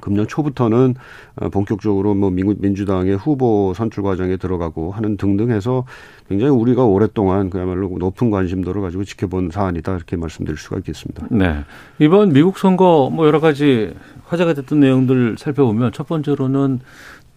금년 0.00 0.26
초부터는 0.26 0.94
어, 1.36 1.48
본격적으로 1.50 2.14
뭐 2.14 2.30
민주, 2.30 2.56
민주당의 2.58 3.16
후보 3.16 3.74
선출 3.74 4.02
과정에 4.02 4.38
들어가고 4.38 4.92
하는 4.92 5.16
등등 5.18 5.50
해서 5.50 5.84
굉장히 6.28 6.52
우리가 6.52 6.84
오랫동안 6.84 7.50
그야말로 7.50 7.90
높은 7.98 8.30
관심도를 8.30 8.80
가지고 8.80 9.04
지켜본 9.04 9.50
사안이다 9.50 9.96
이렇게 9.96 10.16
말씀드릴 10.16 10.56
수가 10.56 10.78
있겠습니다. 10.78 11.26
네. 11.30 11.64
이번 11.98 12.32
미국 12.32 12.58
선거 12.58 13.10
뭐 13.12 13.26
여러 13.26 13.40
가지 13.40 13.92
화제가 14.26 14.54
됐던 14.54 14.80
내용들 14.80 15.36
살펴보면 15.38 15.92
첫 15.92 16.06
번째로는 16.06 16.80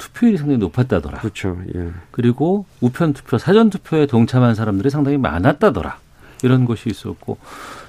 투표율이 0.03 0.37
상당히 0.37 0.57
높았다더라. 0.57 1.19
그렇죠. 1.19 1.57
예. 1.75 1.91
그리고 2.11 2.65
우편 2.81 3.13
투표, 3.13 3.37
사전 3.37 3.69
투표에 3.69 4.05
동참한 4.05 4.53
사람들이 4.53 4.89
상당히 4.89 5.17
많았다더라. 5.17 5.97
이런 6.43 6.65
것이 6.65 6.89
있었고 6.89 7.37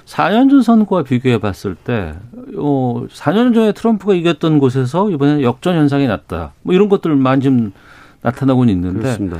4년 0.05 0.49
전 0.49 0.61
선거와 0.61 1.03
비교해 1.03 1.39
봤을 1.39 1.75
때 1.75 2.15
어, 2.55 3.05
4년 3.09 3.53
전에 3.53 3.73
트럼프가 3.73 4.13
이겼던 4.13 4.59
곳에서 4.59 5.11
이번에 5.11 5.41
역전 5.43 5.75
현상이 5.75 6.07
났다. 6.07 6.53
뭐 6.61 6.73
이런 6.73 6.87
것들 6.87 7.13
많이 7.17 7.41
좀 7.41 7.73
나타나고는 8.21 8.73
있는데 8.73 8.99
그렇습니다. 8.99 9.37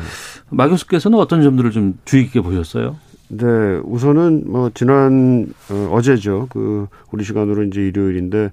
마 0.49 0.67
교수께서는 0.67 1.17
어떤 1.17 1.43
점들을 1.43 1.71
좀 1.71 1.97
주의 2.03 2.25
깊게 2.25 2.41
보셨어요? 2.41 2.97
네, 3.29 3.45
우선은 3.85 4.43
뭐 4.47 4.69
지난 4.73 5.47
어, 5.71 5.89
어제죠. 5.93 6.47
그 6.51 6.87
우리 7.11 7.23
시간으로 7.23 7.63
이제 7.63 7.79
일요일인데 7.81 8.51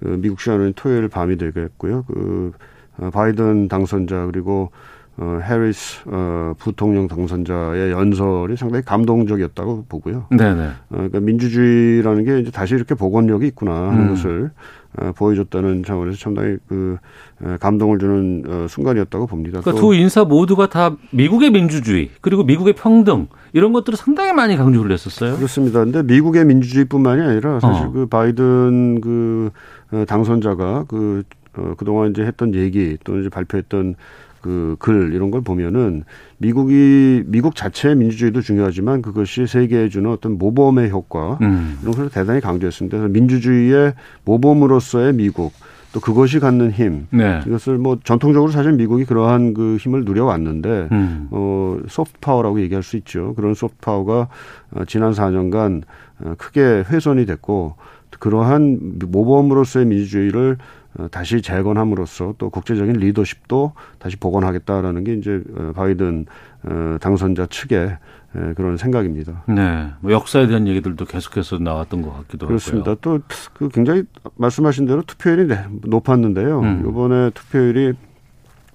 그 0.00 0.06
미국 0.20 0.40
시간은 0.40 0.74
토요일 0.76 1.08
밤이 1.08 1.36
되겠고요. 1.38 2.04
그 2.06 2.52
어, 2.54 2.73
바이든 3.12 3.68
당선자 3.68 4.26
그리고 4.26 4.70
어, 5.16 5.38
해리스 5.42 6.00
어, 6.06 6.54
부통령 6.58 7.06
당선자의 7.06 7.92
연설이 7.92 8.56
상당히 8.56 8.84
감동적이었다고 8.84 9.86
보고요. 9.88 10.26
네네. 10.30 10.62
어, 10.66 10.72
그러니까 10.88 11.20
민주주의라는 11.20 12.24
게 12.24 12.40
이제 12.40 12.50
다시 12.50 12.74
이렇게 12.74 12.94
복원력이 12.96 13.46
있구나 13.48 13.90
하는 13.90 14.00
음. 14.00 14.08
것을 14.10 14.50
어, 14.98 15.12
보여줬다는 15.12 15.84
차원에서 15.84 16.16
상당히 16.18 16.56
그 16.68 16.96
에, 17.44 17.56
감동을 17.58 17.98
주는 17.98 18.42
어, 18.46 18.66
순간이었다고 18.68 19.26
봅니다. 19.26 19.60
그러니까 19.60 19.80
또두 19.80 19.94
인사 19.94 20.24
모두가 20.24 20.68
다 20.68 20.96
미국의 21.10 21.50
민주주의 21.50 22.10
그리고 22.20 22.42
미국의 22.42 22.74
평등 22.74 23.28
이런 23.52 23.72
것들을 23.72 23.96
상당히 23.96 24.32
많이 24.32 24.56
강조를 24.56 24.90
했었어요. 24.92 25.36
그렇습니다. 25.36 25.84
근데 25.84 26.02
미국의 26.02 26.44
민주주의뿐만이 26.44 27.22
아니라 27.22 27.60
사실 27.60 27.86
어. 27.86 27.90
그 27.92 28.06
바이든 28.06 29.00
그 29.00 29.50
어, 29.92 30.04
당선자가 30.06 30.86
그 30.88 31.22
어, 31.56 31.74
그동안 31.76 32.10
이제 32.10 32.22
했던 32.22 32.54
얘기 32.54 32.96
또는 33.04 33.20
이제 33.22 33.28
발표했던 33.28 33.94
그 34.40 34.76
글 34.78 35.14
이런 35.14 35.30
걸 35.30 35.40
보면은 35.40 36.04
미국이 36.36 37.22
미국 37.26 37.56
자체의 37.56 37.96
민주주의도 37.96 38.42
중요하지만 38.42 39.00
그것이 39.00 39.46
세계에 39.46 39.88
주는 39.88 40.10
어떤 40.10 40.36
모범의 40.36 40.90
효과 40.90 41.38
음. 41.40 41.78
이런 41.80 41.94
걸 41.94 42.10
대단히 42.10 42.42
강조했습니다. 42.42 42.98
그래서 42.98 43.10
민주주의의 43.10 43.94
모범으로서의 44.26 45.14
미국 45.14 45.54
또 45.94 46.00
그것이 46.00 46.40
갖는 46.40 46.72
힘 46.72 47.06
네. 47.10 47.40
이것을 47.46 47.78
뭐 47.78 47.98
전통적으로 48.04 48.50
사실 48.50 48.72
미국이 48.72 49.04
그러한 49.06 49.54
그 49.54 49.76
힘을 49.76 50.04
누려왔는데 50.04 50.88
음. 50.92 51.28
어, 51.30 51.78
soft 51.88 52.18
power라고 52.20 52.60
얘기할 52.60 52.82
수 52.82 52.98
있죠. 52.98 53.32
그런 53.34 53.54
soft 53.54 53.78
power가 53.80 54.28
어, 54.72 54.84
지난 54.86 55.12
4년간 55.12 55.82
어, 56.20 56.34
크게 56.36 56.60
훼손이 56.60 57.24
됐고 57.24 57.76
그러한 58.18 58.98
모범으로서의 59.06 59.86
민주주의를 59.86 60.58
어, 60.58 60.83
다시 61.10 61.42
재건함으로써 61.42 62.34
또 62.38 62.50
국제적인 62.50 62.94
리더십도 62.94 63.72
다시 63.98 64.16
복원하겠다라는 64.16 65.04
게 65.04 65.14
이제 65.14 65.42
어, 65.56 65.72
바이든 65.74 66.26
어, 66.64 66.96
당선자 67.00 67.46
측의 67.46 67.98
예, 68.36 68.54
그런 68.54 68.76
생각입니다. 68.76 69.44
네. 69.46 69.92
뭐 70.00 70.10
역사에 70.12 70.46
대한 70.48 70.66
얘기들도 70.66 71.04
계속해서 71.04 71.58
나왔던 71.58 72.02
것 72.02 72.16
같기도 72.18 72.48
그렇습니다. 72.48 72.92
하고요. 72.92 73.20
또그 73.28 73.68
굉장히 73.68 74.04
말씀하신 74.36 74.86
대로 74.86 75.02
투표율이 75.02 75.46
네, 75.46 75.64
높았는데요. 75.84 76.60
음. 76.60 76.86
이번에 76.88 77.30
투표율이 77.30 77.92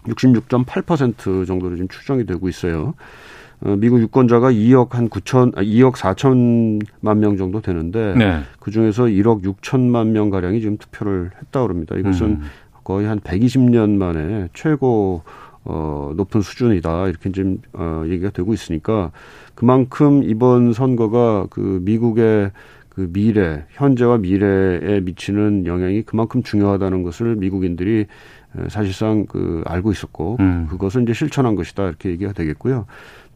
66.8% 0.05 1.45
정도로 1.45 1.75
지금 1.75 1.87
추정이 1.89 2.25
되고 2.25 2.47
있어요. 2.47 2.93
어, 3.61 3.75
미국 3.77 3.99
유권자가 3.99 4.51
2억 4.51 4.91
한 4.91 5.09
9천, 5.09 5.57
아, 5.57 5.61
2억 5.61 5.93
4천만 5.93 7.17
명 7.17 7.37
정도 7.37 7.61
되는데 7.61 8.13
네. 8.17 8.39
그 8.59 8.71
중에서 8.71 9.03
1억 9.03 9.43
6천만 9.43 10.07
명 10.07 10.29
가량이 10.29 10.61
지금 10.61 10.77
투표를 10.77 11.31
했다 11.41 11.61
그럽니다. 11.61 11.95
이것은 11.95 12.27
음. 12.27 12.41
거의 12.83 13.07
한 13.07 13.19
120년 13.19 13.91
만에 13.91 14.47
최고 14.53 15.23
어 15.65 16.13
높은 16.15 16.41
수준이다 16.41 17.09
이렇게 17.09 17.31
지금 17.31 17.57
어 17.73 18.03
얘기가 18.07 18.29
되고 18.29 18.53
있으니까 18.53 19.11
그만큼 19.55 20.23
이번 20.23 20.71
선거가 20.71 21.47
그 21.49 21.81
미국의 21.83 22.51
그 22.99 23.09
미래, 23.13 23.65
현재와 23.69 24.17
미래에 24.17 24.99
미치는 25.01 25.65
영향이 25.65 26.01
그만큼 26.01 26.43
중요하다는 26.43 27.03
것을 27.03 27.37
미국인들이 27.37 28.01
에, 28.01 28.69
사실상 28.69 29.25
그 29.25 29.63
알고 29.65 29.91
있었고 29.93 30.35
음. 30.41 30.67
그것을 30.69 31.03
이제 31.03 31.13
실천한 31.13 31.55
것이다 31.55 31.87
이렇게 31.87 32.09
얘기가 32.09 32.33
되겠고요. 32.33 32.87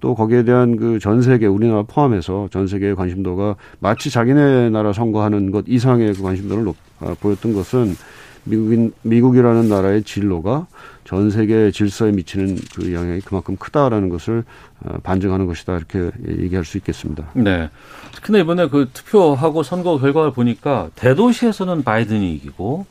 또 0.03 0.15
거기에 0.15 0.43
대한 0.43 0.75
그 0.75 0.99
전 0.99 1.21
세계 1.21 1.45
우리나라 1.47 1.83
포함해서 1.83 2.49
전 2.51 2.67
세계의 2.67 2.93
관심도가 2.97 3.55
마치 3.79 4.09
자기네 4.09 4.69
나라 4.69 4.91
선거하는 4.91 5.49
것 5.51 5.63
이상의 5.65 6.13
그 6.13 6.21
관심도를 6.23 6.65
높, 6.65 6.75
아, 6.99 7.15
보였던 7.21 7.53
것은 7.53 7.95
미국인 8.43 8.91
미국이라는 9.03 9.69
나라의 9.69 10.03
진로가 10.03 10.67
전 11.05 11.31
세계 11.31 11.71
질서에 11.71 12.11
미치는 12.11 12.57
그 12.75 12.93
영향이 12.93 13.21
그만큼 13.21 13.55
크다라는 13.55 14.09
것을 14.09 14.43
어, 14.83 14.97
반증하는 15.03 15.45
것이다 15.45 15.77
이렇게 15.77 16.11
얘기할 16.27 16.65
수 16.65 16.77
있겠습니다. 16.77 17.29
네. 17.35 17.69
특히나 18.13 18.39
이번에 18.39 18.67
그 18.67 18.89
투표하고 18.91 19.63
선거 19.63 19.97
결과를 19.97 20.33
보니까 20.33 20.89
대도시에서는 20.95 21.83
바이든이 21.83 22.33
이기고 22.35 22.53
뭐 22.57 22.85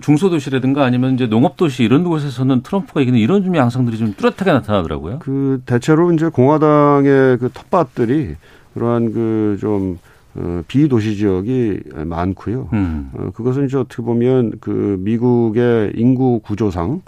중소도시라든가 0.00 0.84
아니면 0.84 1.14
이제 1.14 1.26
농업도시 1.26 1.84
이런 1.84 2.04
곳에서는 2.04 2.62
트럼프가 2.62 3.00
이기는 3.00 3.18
이런 3.18 3.44
좀 3.44 3.56
양상들이 3.56 3.98
좀 3.98 4.14
뚜렷하게 4.16 4.52
나타나더라고요. 4.52 5.18
그 5.18 5.60
대체로 5.66 6.12
이제 6.12 6.28
공화당의 6.28 7.38
그 7.38 7.50
텃밭들이 7.52 8.36
그러한 8.74 9.12
그좀 9.12 9.98
어, 10.34 10.62
비도시 10.66 11.16
지역이 11.16 11.80
많고요. 12.06 12.70
음. 12.72 13.10
어, 13.12 13.30
그것은 13.34 13.66
이제 13.66 13.76
어떻게 13.76 14.02
보면 14.02 14.52
그 14.60 14.96
미국의 15.00 15.92
인구 15.94 16.40
구조상 16.40 16.90
어, 16.92 17.02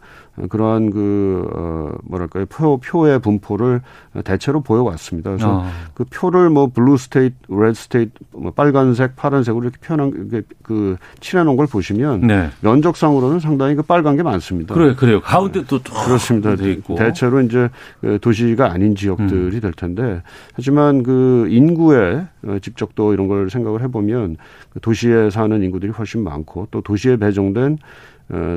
그러한 0.48 0.90
그, 0.90 1.48
어, 1.54 1.92
뭐랄까요, 2.04 2.46
표, 2.46 2.78
표의 2.78 3.20
분포를 3.20 3.80
대체로 4.24 4.60
보여왔습니다. 4.60 5.30
그래서 5.30 5.62
아. 5.62 5.70
그 5.94 6.04
표를 6.04 6.50
뭐 6.50 6.68
blue 6.68 6.96
state, 6.96 7.36
red 7.48 7.74
state, 7.74 8.12
뭐 8.32 8.50
빨간색, 8.50 9.14
파란색으로 9.16 9.64
이렇게 9.64 9.78
표현한, 9.78 10.28
그, 10.28 10.42
그 10.62 10.96
칠해놓은 11.20 11.56
걸 11.56 11.66
보시면 11.66 12.26
네. 12.26 12.50
면적상으로는 12.60 13.38
상당히 13.40 13.74
그 13.74 13.82
빨간 13.82 14.16
게 14.16 14.22
많습니다. 14.22 14.74
그래, 14.74 14.94
그래요. 14.94 15.20
가운데 15.20 15.62
또 15.68 15.80
그렇습니다. 15.80 16.56
돼 16.56 16.72
있고. 16.72 16.96
대체로 16.96 17.40
이제 17.40 17.68
그 18.00 18.18
도시가 18.20 18.72
아닌 18.72 18.90
음. 18.90 18.94
지역들이 18.94 19.60
될 19.60 19.72
텐데 19.72 20.22
하지만 20.54 21.02
그 21.02 21.46
인구의 21.48 22.26
어, 22.46 22.58
집적도 22.60 23.12
이런 23.12 23.28
걸 23.28 23.50
생각을 23.50 23.82
해보면 23.82 24.36
그 24.70 24.80
도시에 24.80 25.30
사는 25.30 25.62
인구들이 25.62 25.92
훨씬 25.92 26.22
많고 26.22 26.68
또 26.70 26.80
도시에 26.80 27.16
배정된 27.16 27.74
어, 27.74 27.78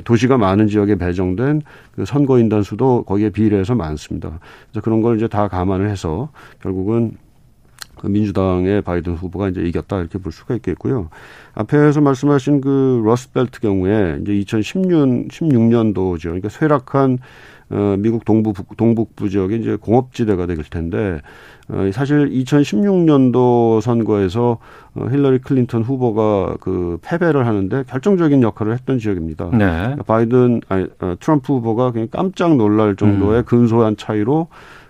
도시가 0.04 0.38
많은 0.38 0.68
지역에 0.68 0.96
배정된 0.96 1.62
그 1.96 2.06
선거인단 2.06 2.64
수도 2.64 3.04
거기에 3.04 3.30
비례해서 3.30 3.76
많습니다. 3.76 4.40
그래서 4.72 4.84
그런 4.84 5.02
걸 5.02 5.18
이제 5.18 5.28
다 5.28 5.48
감안을 5.48 5.90
해서 5.90 6.30
결국은 6.62 7.18
그 8.00 8.08
민주당의 8.08 8.82
바이든 8.82 9.16
후보가 9.16 9.50
이제 9.50 9.62
이겼다 9.62 10.00
이렇게 10.00 10.20
볼 10.20 10.32
수가 10.32 10.56
있겠고요. 10.56 11.10
앞에서 11.56 12.02
말씀하신 12.02 12.62
그 12.62 13.02
Rust 13.04 13.32
Belt 13.32 13.60
경우에 13.60 14.20
이제 14.22 14.34
2016 14.34 15.30
16년도죠. 15.30 16.24
그러니까 16.24 16.50
쇠락한 16.50 17.20
어 17.70 17.96
미국 17.98 18.24
동부 18.24 18.54
동북부 18.78 19.30
지역의 19.30 19.60
이제 19.60 19.76
공업지대가 19.76 20.46
될 20.46 20.58
텐데 20.64 21.22
어 21.68 21.90
사실 21.92 22.30
2016년도 22.30 23.82
선거에서 23.82 24.60
어 24.96 25.08
힐러리 25.10 25.40
클린턴 25.40 25.84
후보가 25.84 26.58
그 26.62 26.98
패배를 27.02 27.46
하는데 27.46 27.84
결정적인 27.84 28.42
역할을 28.42 28.74
했던 28.74 29.00
지역입니다. 29.00 29.50
네. 29.54 29.96
바이든 30.06 30.62
아니 30.70 30.88
어, 31.02 31.16
트럼프 31.20 31.54
후보가 31.54 31.92
그냥 31.92 32.08
깜짝 32.10 32.56
놀랄 32.56 32.96
정도의 32.96 33.44
근소한 33.44 33.98
차이로 33.98 34.34
어, 34.40 34.48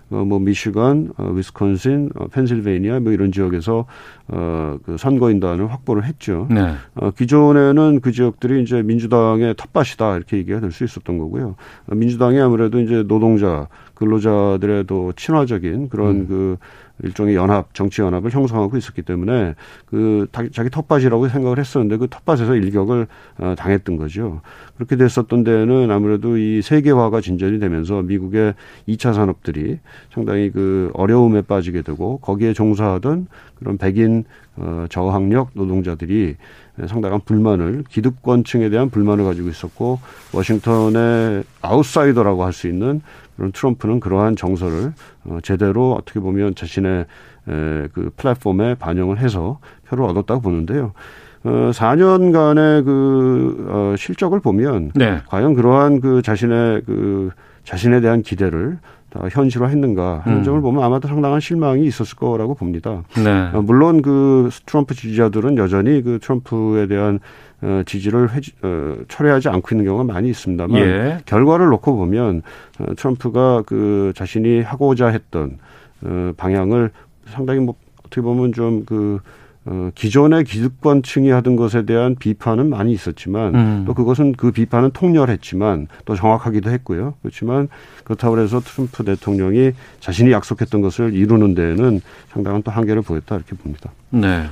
뭐 0.08 0.38
미시간, 0.38 1.10
어, 1.18 1.30
위스콘신, 1.30 2.10
어, 2.16 2.26
펜실베이니아 2.28 3.00
뭐 3.00 3.12
이런 3.12 3.30
지역에서 3.32 3.84
어, 4.28 4.76
그 4.84 4.96
선거인단을 4.96 5.70
확보를 5.72 6.04
했죠. 6.04 6.46
네. 6.50 6.74
어, 6.94 7.10
기존에는 7.10 8.00
그 8.00 8.12
지역들이 8.12 8.62
이제 8.62 8.82
민주당의 8.82 9.54
텃밭이다 9.56 10.16
이렇게 10.16 10.36
얘기가 10.38 10.60
될 10.60 10.70
수 10.72 10.84
있었던 10.84 11.18
거고요. 11.18 11.56
어, 11.90 11.94
민주당이 11.94 12.38
아무래도 12.40 12.80
이제 12.80 13.02
노동자, 13.06 13.68
근로자들의 13.98 14.86
도 14.86 15.12
친화적인 15.16 15.88
그런 15.88 16.26
그 16.28 16.56
일종의 17.02 17.36
연합, 17.36 17.72
정치 17.74 18.00
연합을 18.02 18.30
형성하고 18.32 18.76
있었기 18.76 19.02
때문에 19.02 19.54
그 19.86 20.26
다- 20.32 20.42
자기 20.52 20.68
텃밭이라고 20.68 21.28
생각을 21.28 21.58
했었는데 21.58 21.96
그 21.96 22.08
텃밭에서 22.08 22.56
일격을 22.56 23.06
어, 23.38 23.54
당했던 23.56 23.96
거죠. 23.96 24.40
그렇게 24.76 24.96
됐었던 24.96 25.44
데에는 25.44 25.90
아무래도 25.92 26.36
이 26.36 26.60
세계화가 26.62 27.20
진전이 27.20 27.60
되면서 27.60 28.02
미국의 28.02 28.54
2차 28.88 29.14
산업들이 29.14 29.78
상당히 30.12 30.50
그 30.50 30.90
어려움에 30.94 31.42
빠지게 31.42 31.82
되고 31.82 32.18
거기에 32.18 32.52
종사하던 32.52 33.28
그런 33.60 33.78
백인 33.78 34.24
어, 34.56 34.86
저학력 34.90 35.50
노동자들이 35.54 36.34
상당한 36.88 37.20
불만을 37.24 37.84
기득권층에 37.88 38.70
대한 38.70 38.90
불만을 38.90 39.24
가지고 39.24 39.48
있었고 39.48 40.00
워싱턴의 40.32 41.44
아웃사이더라고 41.62 42.44
할 42.44 42.52
수 42.52 42.66
있는 42.68 43.02
트럼프는 43.52 44.00
그러한 44.00 44.36
정서를 44.36 44.92
어, 45.24 45.38
제대로 45.42 45.92
어떻게 45.92 46.20
보면 46.20 46.54
자신의 46.54 47.00
에, 47.48 47.88
그 47.92 48.10
플랫폼에 48.16 48.74
반영을 48.74 49.18
해서 49.18 49.58
표를 49.86 50.04
얻었다고 50.04 50.40
보는데요. 50.40 50.92
어, 51.44 51.70
4년간의 51.72 52.84
그 52.84 53.66
어, 53.68 53.94
실적을 53.96 54.40
보면 54.40 54.92
네. 54.94 55.20
과연 55.28 55.54
그러한 55.54 56.00
그 56.00 56.22
자신의 56.22 56.82
그 56.84 57.30
자신에 57.64 58.00
대한 58.00 58.22
기대를 58.22 58.78
다 58.80 58.97
현실화했는가 59.30 60.22
하는 60.24 60.38
음. 60.38 60.44
점을 60.44 60.60
보면 60.60 60.82
아마도 60.82 61.08
상당한 61.08 61.40
실망이 61.40 61.86
있었을 61.86 62.16
거라고 62.16 62.54
봅니다. 62.54 63.02
네. 63.16 63.50
어, 63.52 63.62
물론 63.62 64.02
그 64.02 64.50
트럼프 64.66 64.94
지지자들은 64.94 65.56
여전히 65.58 66.02
그 66.02 66.18
트럼프에 66.20 66.86
대한 66.86 67.20
어, 67.60 67.82
지지를 67.86 68.32
회지, 68.32 68.52
어, 68.62 68.96
철회하지 69.08 69.48
않고 69.48 69.74
있는 69.74 69.84
경우가 69.84 70.04
많이 70.04 70.28
있습니다만 70.30 70.80
예. 70.80 71.18
결과를 71.26 71.66
놓고 71.66 71.96
보면 71.96 72.42
어, 72.78 72.94
트럼프가 72.96 73.62
그 73.66 74.12
자신이 74.14 74.62
하고자 74.62 75.08
했던 75.08 75.58
어, 76.02 76.32
방향을 76.36 76.90
상당히 77.26 77.60
뭐 77.60 77.74
어떻게 78.00 78.20
보면 78.20 78.52
좀그 78.52 79.20
어, 79.70 79.90
기존의 79.94 80.44
기득권층이 80.44 81.28
하던 81.28 81.56
것에 81.56 81.84
대한 81.84 82.16
비판은 82.16 82.70
많이 82.70 82.92
있었지만 82.92 83.54
음. 83.54 83.84
또 83.86 83.92
그것은 83.92 84.32
그 84.32 84.50
비판은 84.50 84.92
통렬했지만 84.92 85.88
또 86.06 86.16
정확하기도 86.16 86.70
했고요. 86.70 87.14
그렇지만 87.20 87.68
그렇다고 88.04 88.38
해서 88.38 88.60
트럼프 88.60 89.04
대통령이 89.04 89.72
자신이 90.00 90.32
약속했던 90.32 90.80
것을 90.80 91.12
이루는 91.12 91.54
데에는 91.54 92.00
상당한 92.30 92.62
또 92.62 92.70
한계를 92.70 93.02
보였다 93.02 93.36
이렇게 93.36 93.54
봅니다. 93.56 93.90
네. 94.08 94.46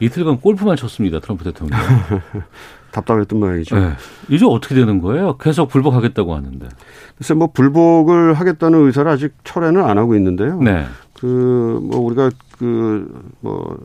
이틀간 0.00 0.40
골프만 0.40 0.76
쳤습니다. 0.76 1.18
트럼프 1.20 1.44
대통령. 1.44 1.78
답답했던 2.92 3.38
모양이죠. 3.38 3.76
네. 3.76 3.92
이제 4.28 4.44
어떻게 4.44 4.74
되는 4.74 5.00
거예요? 5.00 5.38
계속 5.38 5.68
불복하겠다고 5.68 6.34
하는데. 6.34 6.68
글쎄 7.16 7.34
뭐 7.34 7.46
불복을 7.52 8.34
하겠다는 8.34 8.86
의사를 8.86 9.10
아직 9.10 9.32
철회는 9.44 9.82
안 9.82 9.96
하고 9.96 10.14
있는데요. 10.16 10.60
네. 10.60 10.84
그뭐 11.14 12.00
우리가 12.00 12.30
그뭐 12.58 13.78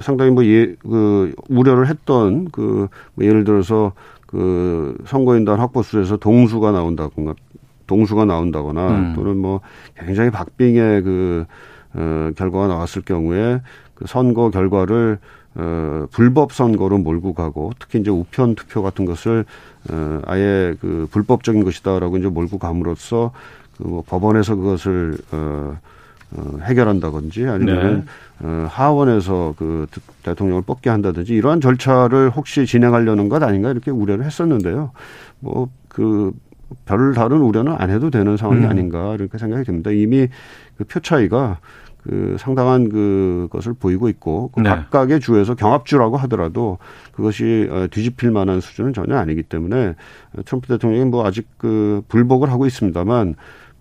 상당히 0.00 0.30
뭐 0.30 0.42
예 0.44 0.76
그 0.82 1.32
우려를 1.48 1.88
했던 1.88 2.48
그 2.50 2.88
뭐 3.14 3.26
예를 3.26 3.44
들어서 3.44 3.92
그 4.26 4.96
선거인단 5.06 5.58
확보수에서 5.58 6.16
동수가 6.18 6.70
나온다거나 6.72 7.34
동수가 7.86 8.26
나온다거나 8.26 8.88
음. 8.90 9.12
또는 9.16 9.38
뭐 9.38 9.60
굉장히 9.98 10.30
박빙의 10.30 11.02
그 11.02 11.46
어, 11.94 12.30
결과가 12.36 12.66
나왔을 12.68 13.02
경우에 13.02 13.62
그 13.94 14.04
선거 14.06 14.50
결과를 14.50 15.18
어, 15.54 16.06
불법 16.12 16.52
선거로 16.52 16.98
몰고 16.98 17.32
가고 17.32 17.72
특히 17.78 18.00
이제 18.00 18.10
우편 18.10 18.54
투표 18.54 18.82
같은 18.82 19.06
것을 19.06 19.46
어, 19.90 20.20
아예 20.26 20.74
그 20.80 21.08
불법적인 21.10 21.64
것이다라고 21.64 22.18
이제 22.18 22.28
몰고 22.28 22.58
감으로써 22.58 23.32
그뭐 23.78 24.04
법원에서 24.06 24.56
그것을 24.56 25.16
어, 25.32 25.78
어, 26.36 26.58
해결한다든지 26.62 27.46
아니면 27.46 28.04
네. 28.40 28.46
어, 28.46 28.66
하원에서 28.70 29.54
그 29.56 29.86
드- 29.90 30.00
대통령을 30.22 30.62
뽑게 30.62 30.90
한다든지 30.90 31.32
이러한 31.34 31.60
절차를 31.60 32.30
혹시 32.30 32.66
진행하려는 32.66 33.28
것 33.28 33.42
아닌가 33.42 33.70
이렇게 33.70 33.90
우려를 33.90 34.24
했었는데요. 34.24 34.90
뭐그 35.40 36.32
별 36.84 37.14
다른 37.14 37.38
우려는 37.40 37.74
안 37.78 37.90
해도 37.90 38.10
되는 38.10 38.36
상황이 38.36 38.64
음. 38.64 38.70
아닌가 38.70 39.14
이렇게 39.14 39.38
생각이 39.38 39.64
듭니다. 39.64 39.90
이미 39.90 40.28
그 40.76 40.84
표 40.84 41.00
차이가 41.00 41.58
그 42.04 42.36
상당한 42.38 42.88
그 42.88 43.48
것을 43.50 43.74
보이고 43.74 44.08
있고 44.08 44.50
그 44.54 44.60
네. 44.60 44.68
각각의 44.70 45.20
주에서 45.20 45.54
경합주라고 45.54 46.16
하더라도 46.18 46.78
그것이 47.12 47.68
어, 47.70 47.86
뒤집힐 47.90 48.30
만한 48.30 48.60
수준은 48.60 48.92
전혀 48.92 49.16
아니기 49.16 49.42
때문에 49.42 49.94
트럼프 50.44 50.68
대통령이 50.68 51.06
뭐 51.06 51.26
아직 51.26 51.48
그 51.58 52.02
불복을 52.08 52.50
하고 52.50 52.66
있습니다만 52.66 53.26
뭐 53.26 53.34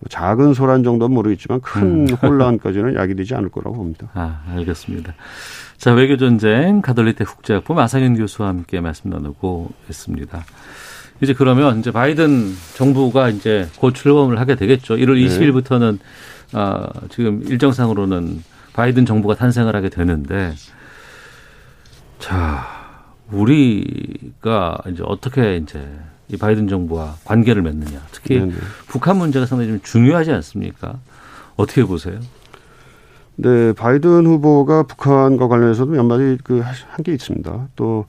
작은 0.09 0.53
소란 0.53 0.83
정도는 0.83 1.13
모르겠지만 1.13 1.61
큰 1.61 2.09
혼란까지는 2.21 2.95
야기되지 2.95 3.35
않을 3.35 3.49
거라고 3.49 3.77
봅니다. 3.77 4.09
아, 4.13 4.43
알겠습니다. 4.55 5.13
자, 5.77 5.93
외교 5.93 6.17
전쟁 6.17 6.81
가톨릭대 6.81 7.25
국제학부 7.25 7.79
아상현 7.79 8.15
교수와 8.17 8.49
함께 8.49 8.79
말씀 8.79 9.09
나누고 9.09 9.71
있습니다. 9.89 10.45
이제 11.21 11.33
그러면 11.33 11.79
이제 11.79 11.91
바이든 11.91 12.53
정부가 12.75 13.29
이제 13.29 13.67
곧 13.77 13.93
출범을 13.93 14.39
하게 14.39 14.55
되겠죠. 14.55 14.95
1월 14.95 15.17
20일부터는 15.25 15.97
아, 16.53 16.87
지금 17.09 17.41
일정상으로는 17.43 18.43
바이든 18.73 19.05
정부가 19.05 19.35
탄생을 19.35 19.75
하게 19.75 19.89
되는데 19.89 20.53
자, 22.19 22.65
우리가 23.31 24.77
이제 24.91 25.03
어떻게 25.05 25.57
이제 25.57 25.83
이 26.29 26.37
바이든 26.37 26.67
정부와 26.67 27.15
관계를 27.25 27.61
맺느냐. 27.61 28.01
특히 28.11 28.39
네네. 28.39 28.53
북한 28.87 29.17
문제가 29.17 29.45
상당히 29.45 29.69
좀 29.71 29.79
중요하지 29.81 30.31
않습니까? 30.31 30.99
어떻게 31.55 31.83
보세요? 31.85 32.19
네, 33.35 33.71
바이든 33.73 34.25
후보가 34.25 34.83
북한과 34.83 35.47
관련해서도 35.47 35.91
몇 35.91 36.03
마디 36.03 36.37
그 36.43 36.61
한 36.61 37.03
게 37.03 37.13
있습니다. 37.13 37.67
또 37.75 38.05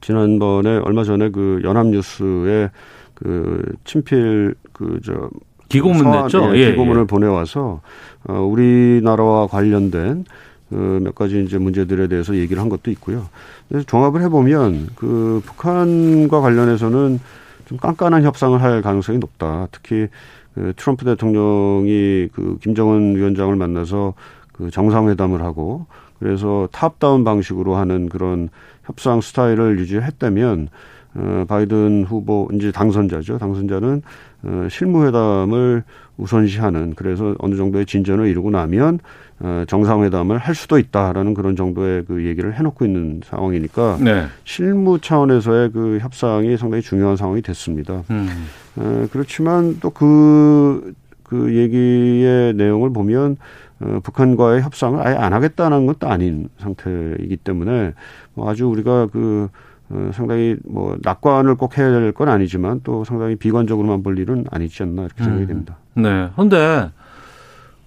지난번에 0.00 0.76
얼마 0.78 1.04
전에 1.04 1.30
그 1.30 1.60
연합뉴스에 1.64 2.70
그 3.14 3.62
친필 3.84 4.54
그저 4.72 5.30
기고문 5.68 6.10
냈죠? 6.10 6.54
예, 6.54 6.60
예, 6.60 6.70
기고문을 6.72 7.02
예. 7.02 7.06
보내와서 7.06 7.80
어, 8.28 8.32
우리나라와 8.40 9.46
관련된 9.46 10.24
그 10.26 10.26
몇 10.68 11.14
가지 11.14 11.42
이제 11.44 11.58
문제들에 11.58 12.08
대해서 12.08 12.34
얘기를 12.34 12.60
한 12.60 12.68
것도 12.68 12.90
있고요. 12.92 13.28
그래서 13.68 13.86
종합을 13.86 14.22
해보면 14.22 14.88
그 14.96 15.42
북한과 15.44 16.40
관련해서는 16.40 17.20
좀 17.66 17.78
깐깐한 17.78 18.24
협상을 18.24 18.60
할 18.60 18.82
가능성이 18.82 19.18
높다. 19.18 19.68
특히 19.72 20.08
그 20.54 20.72
트럼프 20.76 21.04
대통령이 21.04 22.28
그 22.32 22.58
김정은 22.62 23.16
위원장을 23.16 23.54
만나서 23.54 24.14
그 24.52 24.70
정상회담을 24.70 25.42
하고 25.42 25.86
그래서 26.18 26.68
탑다운 26.72 27.24
방식으로 27.24 27.76
하는 27.76 28.08
그런 28.08 28.48
협상 28.84 29.20
스타일을 29.20 29.78
유지했다면 29.78 30.68
어, 31.16 31.44
바이든 31.48 32.04
후보 32.04 32.48
이제 32.52 32.70
당선자죠. 32.70 33.38
당선자는 33.38 34.02
어, 34.44 34.68
실무회담을 34.70 35.82
우선시하는 36.16 36.94
그래서 36.96 37.34
어느 37.38 37.56
정도의 37.56 37.86
진전을 37.86 38.26
이루고 38.26 38.50
나면 38.50 39.00
어, 39.38 39.64
정상회담을 39.68 40.38
할 40.38 40.54
수도 40.54 40.78
있다라는 40.78 41.34
그런 41.34 41.56
정도의 41.56 42.04
그 42.06 42.24
얘기를 42.24 42.54
해놓고 42.54 42.86
있는 42.86 43.20
상황이니까 43.24 43.98
네. 44.00 44.26
실무 44.44 44.98
차원에서의 45.00 45.72
그 45.72 45.98
협상이 46.00 46.56
상당히 46.56 46.82
중요한 46.82 47.16
상황이 47.16 47.42
됐습니다. 47.42 48.02
음. 48.10 48.46
어, 48.76 49.06
그렇지만 49.12 49.78
또 49.80 49.90
그, 49.90 50.94
그 51.22 51.54
얘기의 51.54 52.54
내용을 52.54 52.90
보면 52.92 53.36
어, 53.80 54.00
북한과의 54.02 54.62
협상을 54.62 55.06
아예 55.06 55.14
안 55.14 55.34
하겠다는 55.34 55.86
것도 55.86 56.08
아닌 56.08 56.48
상태이기 56.58 57.36
때문에 57.36 57.92
뭐 58.32 58.50
아주 58.50 58.66
우리가 58.66 59.08
그 59.12 59.48
어, 59.88 60.10
상당히 60.14 60.56
뭐 60.64 60.96
낙관을 61.02 61.54
꼭 61.56 61.78
해야 61.78 61.90
될 61.90 62.12
건 62.12 62.28
아니지만 62.28 62.80
또 62.84 63.04
상당히 63.04 63.36
비관적으로만 63.36 64.02
볼 64.02 64.18
일은 64.18 64.44
아니지 64.50 64.82
않나 64.82 65.02
이렇게 65.04 65.22
생각이 65.22 65.44
음. 65.44 65.46
됩니다. 65.48 65.76
네. 65.94 66.28
근데 66.36 66.90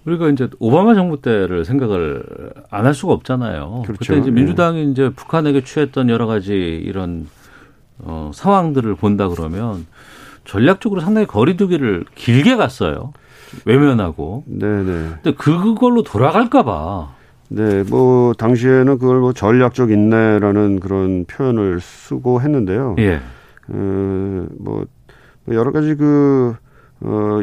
우리가 0.06 0.28
이제 0.28 0.48
오바마 0.58 0.94
정부 0.94 1.20
때를 1.20 1.64
생각을 1.64 2.24
안 2.70 2.86
할 2.86 2.94
수가 2.94 3.12
없잖아요. 3.12 3.82
그렇죠. 3.86 4.14
때 4.14 4.18
이제 4.20 4.28
예. 4.28 4.32
민주당이 4.32 4.90
이제 4.90 5.10
북한에게 5.10 5.62
취했던 5.62 6.08
여러 6.08 6.26
가지 6.26 6.52
이런 6.54 7.28
어, 7.98 8.30
상황들을 8.32 8.94
본다 8.94 9.28
그러면 9.28 9.86
전략적으로 10.46 11.02
상당히 11.02 11.26
거리두기를 11.26 12.06
길게 12.14 12.56
갔어요. 12.56 13.12
외면하고. 13.66 14.44
네네. 14.46 14.84
근데 15.22 15.34
그걸로 15.34 16.02
돌아갈까 16.02 16.62
봐. 16.62 17.12
네, 17.52 17.82
뭐 17.82 18.32
당시에는 18.34 18.98
그걸 18.98 19.18
뭐 19.18 19.32
전략적 19.32 19.90
인내라는 19.90 20.78
그런 20.78 21.24
표현을 21.24 21.80
쓰고 21.80 22.40
했는데요. 22.40 22.94
예. 22.98 23.20
어, 23.68 24.46
뭐 24.56 24.86
여러 25.48 25.72
가지 25.72 25.96
그 25.96 26.54
어, 27.00 27.40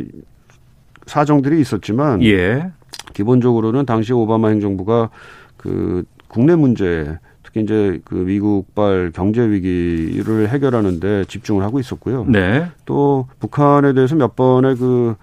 사정들이 1.05 1.59
있었지만 1.59 2.23
예. 2.23 2.71
기본적으로는 3.13 3.85
당시 3.85 4.13
오바마 4.13 4.47
행정부가 4.49 5.09
그 5.57 6.05
국내 6.29 6.55
문제 6.55 7.17
특히 7.43 7.61
이제 7.61 7.99
그 8.05 8.15
미국발 8.15 9.11
경제 9.13 9.41
위기를 9.41 10.47
해결하는데 10.47 11.25
집중을 11.25 11.63
하고 11.63 11.79
있었고요. 11.81 12.25
네. 12.29 12.67
또 12.85 13.27
북한에 13.39 13.91
대해서 13.91 14.15
몇 14.15 14.37
번의 14.37 14.77
그 14.77 15.15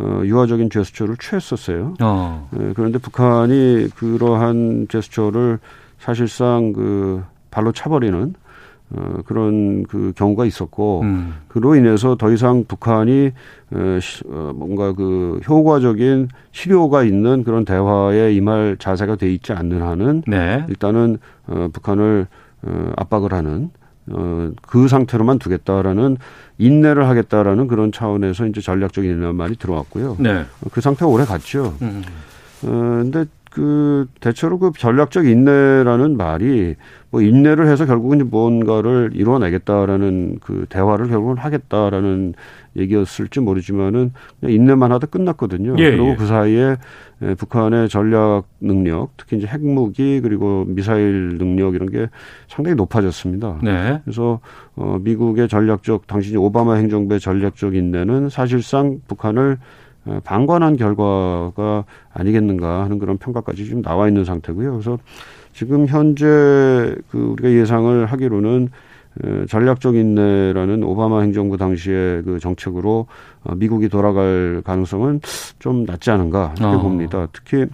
어, 0.00 0.22
유화적인 0.24 0.70
제스처를 0.70 1.16
취했었어요. 1.18 1.94
어. 2.00 2.48
예, 2.58 2.72
그런데 2.74 2.98
북한이 2.98 3.88
그러한 3.96 4.86
제스처를 4.88 5.58
사실상 5.98 6.72
그 6.72 7.22
발로 7.50 7.72
차버리는 7.72 8.34
어, 8.92 9.14
그런 9.24 9.84
그 9.84 10.12
경우가 10.16 10.46
있었고 10.46 11.02
음. 11.02 11.34
그로 11.48 11.76
인해서 11.76 12.16
더 12.16 12.32
이상 12.32 12.64
북한이 12.66 13.30
어, 13.72 13.98
시- 14.00 14.24
어, 14.26 14.52
뭔가 14.54 14.92
그 14.92 15.40
효과적인 15.46 16.28
실효가 16.52 17.04
있는 17.04 17.44
그런 17.44 17.64
대화에 17.64 18.32
임할 18.34 18.76
자세가 18.80 19.16
돼 19.16 19.32
있지 19.32 19.52
않는 19.52 19.82
한은 19.82 20.22
네. 20.26 20.64
일단은 20.68 21.18
어, 21.46 21.68
북한을 21.72 22.26
어, 22.62 22.92
압박을 22.96 23.32
하는 23.32 23.70
어, 24.12 24.50
그 24.66 24.88
상태로만 24.88 25.38
두겠다라는 25.38 26.16
인내를 26.58 27.08
하겠다라는 27.08 27.68
그런 27.68 27.92
차원에서 27.92 28.46
이제 28.46 28.60
전략적인 28.60 29.10
인내 29.10 29.32
말이 29.32 29.56
들어왔고요. 29.56 30.16
네. 30.18 30.44
그 30.72 30.80
상태가 30.80 31.06
오래 31.06 31.24
갔죠. 31.24 31.74
음. 31.82 32.02
어, 32.64 33.00
근데 33.02 33.24
그 33.50 34.06
대체로 34.20 34.58
그 34.58 34.70
전략적 34.76 35.26
인내라는 35.26 36.16
말이 36.16 36.76
뭐 37.10 37.20
인내를 37.20 37.66
해서 37.66 37.84
결국은 37.84 38.30
뭔가를 38.30 39.10
이루어내겠다라는 39.14 40.38
그 40.40 40.66
대화를 40.68 41.08
결국은 41.08 41.36
하겠다라는 41.36 42.34
얘기였을지 42.76 43.40
모르지만은 43.40 44.12
인내만 44.42 44.92
하다 44.92 45.08
끝났거든요. 45.08 45.74
예, 45.78 45.90
그리고 45.90 46.10
예. 46.10 46.16
그 46.16 46.26
사이에 46.26 46.76
에, 47.22 47.34
북한의 47.34 47.88
전략 47.88 48.44
능력, 48.60 49.10
특히 49.16 49.36
이제 49.36 49.46
핵무기 49.46 50.20
그리고 50.22 50.64
미사일 50.66 51.36
능력 51.38 51.74
이런 51.74 51.90
게 51.90 52.08
상당히 52.48 52.74
높아졌습니다. 52.76 53.58
네. 53.62 54.00
그래서 54.04 54.40
어 54.76 54.98
미국의 55.00 55.48
전략적 55.48 56.06
당시 56.06 56.36
오바마 56.36 56.74
행정부의 56.74 57.20
전략적 57.20 57.74
인내는 57.74 58.30
사실상 58.30 59.00
북한을 59.06 59.58
어, 60.06 60.20
방관한 60.24 60.76
결과가 60.76 61.84
아니겠는가 62.12 62.84
하는 62.84 62.98
그런 62.98 63.18
평가까지 63.18 63.66
지금 63.66 63.82
나와 63.82 64.08
있는 64.08 64.24
상태고요. 64.24 64.72
그래서 64.72 64.98
지금 65.52 65.86
현재 65.86 66.24
그 67.10 67.18
우리가 67.32 67.50
예상을 67.50 68.06
하기로는 68.06 68.64
에, 68.64 68.68
전략적 69.48 69.96
인내라는 69.96 70.82
오바마 70.84 71.20
행정부 71.22 71.56
당시의 71.56 72.22
그 72.22 72.38
정책으로 72.38 73.06
어, 73.44 73.54
미국이 73.54 73.88
돌아갈 73.88 74.62
가능성은 74.64 75.20
좀 75.58 75.84
낮지 75.84 76.10
않은가 76.10 76.54
이렇게 76.58 76.76
어. 76.76 76.80
봅니다. 76.80 77.26
특히 77.32 77.66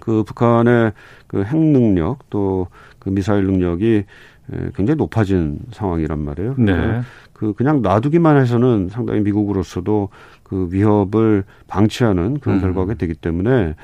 그 0.00 0.22
북한의 0.24 0.92
그 1.26 1.40
핵 1.40 1.56
능력 1.56 2.30
또 2.30 2.68
그 3.04 3.10
미사일 3.10 3.44
능력이 3.44 4.04
에, 4.52 4.70
굉장히 4.74 4.96
높아진 4.96 5.58
상황이란 5.72 6.18
말이에요. 6.24 6.54
네. 6.58 7.02
그 7.34 7.52
그냥 7.52 7.82
놔두기만 7.82 8.38
해서는 8.38 8.88
상당히 8.90 9.20
미국으로서도 9.20 10.08
그 10.42 10.68
위협을 10.70 11.44
방치하는 11.66 12.38
그런 12.40 12.56
음. 12.56 12.60
결과가 12.62 12.94
되기 12.94 13.12
때문에 13.14 13.50
에, 13.52 13.74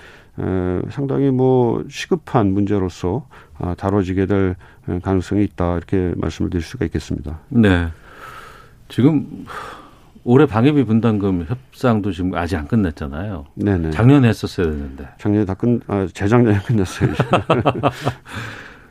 상당히 0.90 1.30
뭐 1.30 1.84
시급한 1.88 2.52
문제로서 2.52 3.26
아, 3.58 3.74
다뤄지게 3.76 4.26
될 4.26 4.56
가능성이 5.02 5.44
있다 5.44 5.76
이렇게 5.76 6.12
말씀을 6.16 6.50
드릴 6.50 6.62
수가 6.62 6.84
있겠습니다. 6.86 7.38
네. 7.48 7.88
지금 8.88 9.44
올해 10.24 10.46
방위비 10.46 10.84
분담금 10.84 11.46
협상도 11.48 12.12
지금 12.12 12.34
아직 12.34 12.56
안 12.56 12.66
끝났잖아요. 12.68 13.46
네네. 13.54 13.90
작년에 13.90 14.28
했었어야 14.28 14.66
되는데. 14.66 15.08
작년에 15.18 15.44
다 15.44 15.54
끝, 15.54 15.80
아, 15.86 16.06
재작년에 16.12 16.58
끝났어요. 16.66 17.10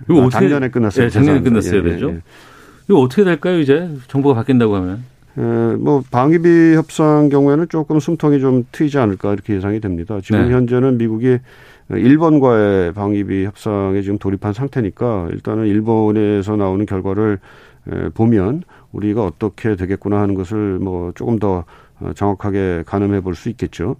이거 0.09 0.21
아, 0.21 0.25
어떻게 0.25 0.29
작년에 0.29 0.69
끝났어요. 0.69 1.05
예, 1.05 1.09
작년에. 1.09 1.41
끝났어야 1.41 1.73
예, 1.73 1.77
예, 1.77 1.83
되죠. 1.83 2.09
예. 2.11 2.21
이거 2.89 2.99
어떻게 3.01 3.23
될까요, 3.23 3.59
이제? 3.59 3.89
정부가 4.07 4.35
바뀐다고 4.35 4.75
하면. 4.77 5.03
에, 5.39 5.75
뭐 5.77 6.03
방위비 6.11 6.75
협상 6.75 7.29
경우에는 7.29 7.69
조금 7.69 7.99
숨통이 7.99 8.39
좀 8.39 8.65
트이지 8.71 8.97
않을까 8.97 9.33
이렇게 9.33 9.55
예상이 9.55 9.79
됩니다. 9.79 10.19
지금 10.21 10.47
네. 10.47 10.53
현재는 10.53 10.97
미국이 10.97 11.39
일본과의 11.89 12.93
방위비 12.93 13.45
협상에 13.45 14.01
지금 14.01 14.17
돌입한 14.19 14.53
상태니까 14.53 15.29
일단은 15.31 15.65
일본에서 15.65 16.55
나오는 16.55 16.85
결과를 16.85 17.39
에, 17.91 18.09
보면 18.09 18.63
우리가 18.91 19.25
어떻게 19.25 19.75
되겠구나 19.75 20.19
하는 20.19 20.35
것을 20.35 20.79
뭐 20.79 21.11
조금 21.15 21.39
더 21.39 21.59
어, 21.59 21.63
정확하게 22.15 22.83
가늠해 22.85 23.21
볼 23.21 23.35
수 23.35 23.49
있겠죠. 23.49 23.95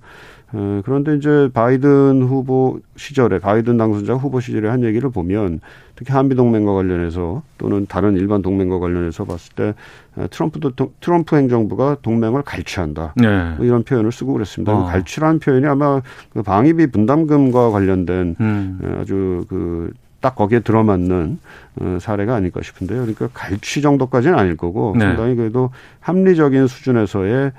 어, 0.52 0.82
그런데 0.84 1.16
이제 1.16 1.50
바이든 1.54 2.24
후보 2.24 2.80
시절에 2.96 3.38
바이든 3.38 3.78
당선자 3.78 4.16
후보 4.16 4.40
시절에 4.40 4.68
한 4.68 4.84
얘기를 4.84 5.10
보면 5.12 5.60
특히 5.96 6.12
한미 6.12 6.34
동맹과 6.34 6.74
관련해서 6.74 7.44
또는 7.60 7.86
다른 7.88 8.16
일반 8.18 8.42
동맹과 8.42 8.80
관련해서 8.80 9.26
봤을 9.26 9.54
때 9.54 9.74
어, 10.16 10.26
트럼프 10.32 10.60
도 10.60 10.72
트럼프 11.02 11.36
행정부가 11.36 11.98
동맹을 12.02 12.42
갈취한다. 12.42 13.14
네. 13.18 13.54
뭐 13.58 13.66
이런 13.66 13.84
표현을 13.84 14.12
쓰고 14.12 14.34
그랬습니다. 14.34 14.74
어. 14.76 14.86
갈취라는 14.86 15.40
표현이 15.40 15.68
아마 15.68 16.02
그 16.34 16.42
방위비 16.42 16.88
분담금과 16.88 17.70
관련된 17.70 18.36
음. 18.40 18.80
에, 18.84 19.02
아주 19.02 19.46
그딱 19.50 20.36
거기에 20.36 20.62
들어맞는 20.62 21.38
어, 21.82 21.98
사례가 22.02 22.34
아닐까 22.34 22.62
싶은데요. 22.64 23.02
그러니까 23.02 23.30
갈취 23.34 23.84
정도까지는 23.84 24.38
아닐 24.38 24.58
거고 24.58 24.96
네. 24.98 25.06
상당히 25.06 25.36
그래도 25.36 25.70
합리적인 26.00 26.66
수준에서의 26.66 27.34
에, 27.46 27.52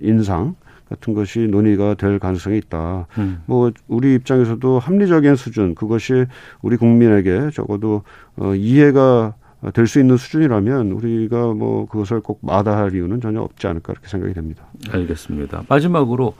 인상 0.00 0.54
같은 0.88 1.14
것이 1.14 1.40
논의가 1.46 1.94
될 1.94 2.18
가능성이 2.18 2.58
있다. 2.58 3.06
음. 3.18 3.42
뭐 3.46 3.72
우리 3.88 4.14
입장에서도 4.14 4.78
합리적인 4.78 5.36
수준 5.36 5.74
그것이 5.74 6.26
우리 6.62 6.76
국민에게 6.76 7.50
적어도 7.52 8.02
어, 8.36 8.54
이해가 8.54 9.34
될 9.72 9.86
수 9.86 9.98
있는 9.98 10.16
수준이라면 10.16 10.92
우리가 10.92 11.54
뭐 11.54 11.86
그것을 11.86 12.20
꼭 12.20 12.38
마다할 12.42 12.94
이유는 12.94 13.20
전혀 13.22 13.40
없지 13.40 13.66
않을까 13.66 13.92
이렇게 13.94 14.08
생각이 14.08 14.34
됩니다. 14.34 14.64
알겠습니다. 14.90 15.62
마지막으로 15.68 16.34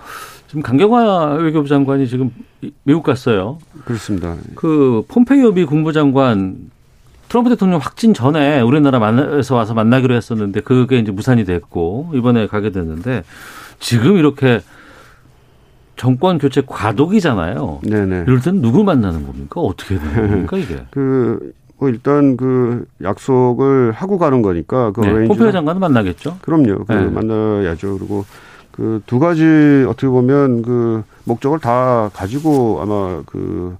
지금 0.46 0.62
강경화 0.62 1.37
외교부 1.37 1.66
장관이 1.66 2.07
지금 2.07 2.30
미국 2.83 3.02
갔어요. 3.02 3.59
그렇습니다. 3.85 4.37
그 4.54 5.02
폼페이오 5.09 5.52
미 5.52 5.64
국무장관 5.64 6.70
트럼프 7.34 7.50
대통령 7.50 7.80
확진 7.80 8.14
전에 8.14 8.60
우리나라 8.60 9.00
만나서 9.00 9.56
와서 9.56 9.74
만나기로 9.74 10.14
했었는데 10.14 10.60
그게 10.60 11.00
이제 11.00 11.10
무산이 11.10 11.44
됐고 11.44 12.12
이번에 12.14 12.46
가게 12.46 12.70
됐는데 12.70 13.24
지금 13.80 14.18
이렇게 14.18 14.60
정권 15.96 16.38
교체 16.38 16.62
과도기잖아요. 16.64 17.80
네네. 17.82 18.24
이럴 18.28 18.40
땐 18.40 18.60
누구 18.62 18.84
만나는 18.84 19.26
겁니까? 19.26 19.60
어떻게 19.60 19.98
되는 19.98 20.30
겁니까 20.30 20.56
이게? 20.58 20.84
그, 20.92 21.52
뭐 21.78 21.88
일단 21.88 22.36
그 22.36 22.84
약속을 23.02 23.90
하고 23.90 24.18
가는 24.18 24.40
거니까 24.40 24.92
그 24.92 25.00
네, 25.00 25.10
어레인지. 25.10 25.50
장관은 25.50 25.80
만나겠죠. 25.80 26.38
그럼요. 26.40 26.84
그 26.84 26.92
네. 26.92 27.04
만나야죠. 27.06 27.98
그리고 27.98 28.24
그 28.70 29.02
두 29.06 29.18
가지 29.18 29.42
어떻게 29.88 30.06
보면 30.06 30.62
그 30.62 31.02
목적을 31.24 31.58
다 31.58 32.10
가지고 32.14 32.78
아마 32.80 33.22
그 33.26 33.76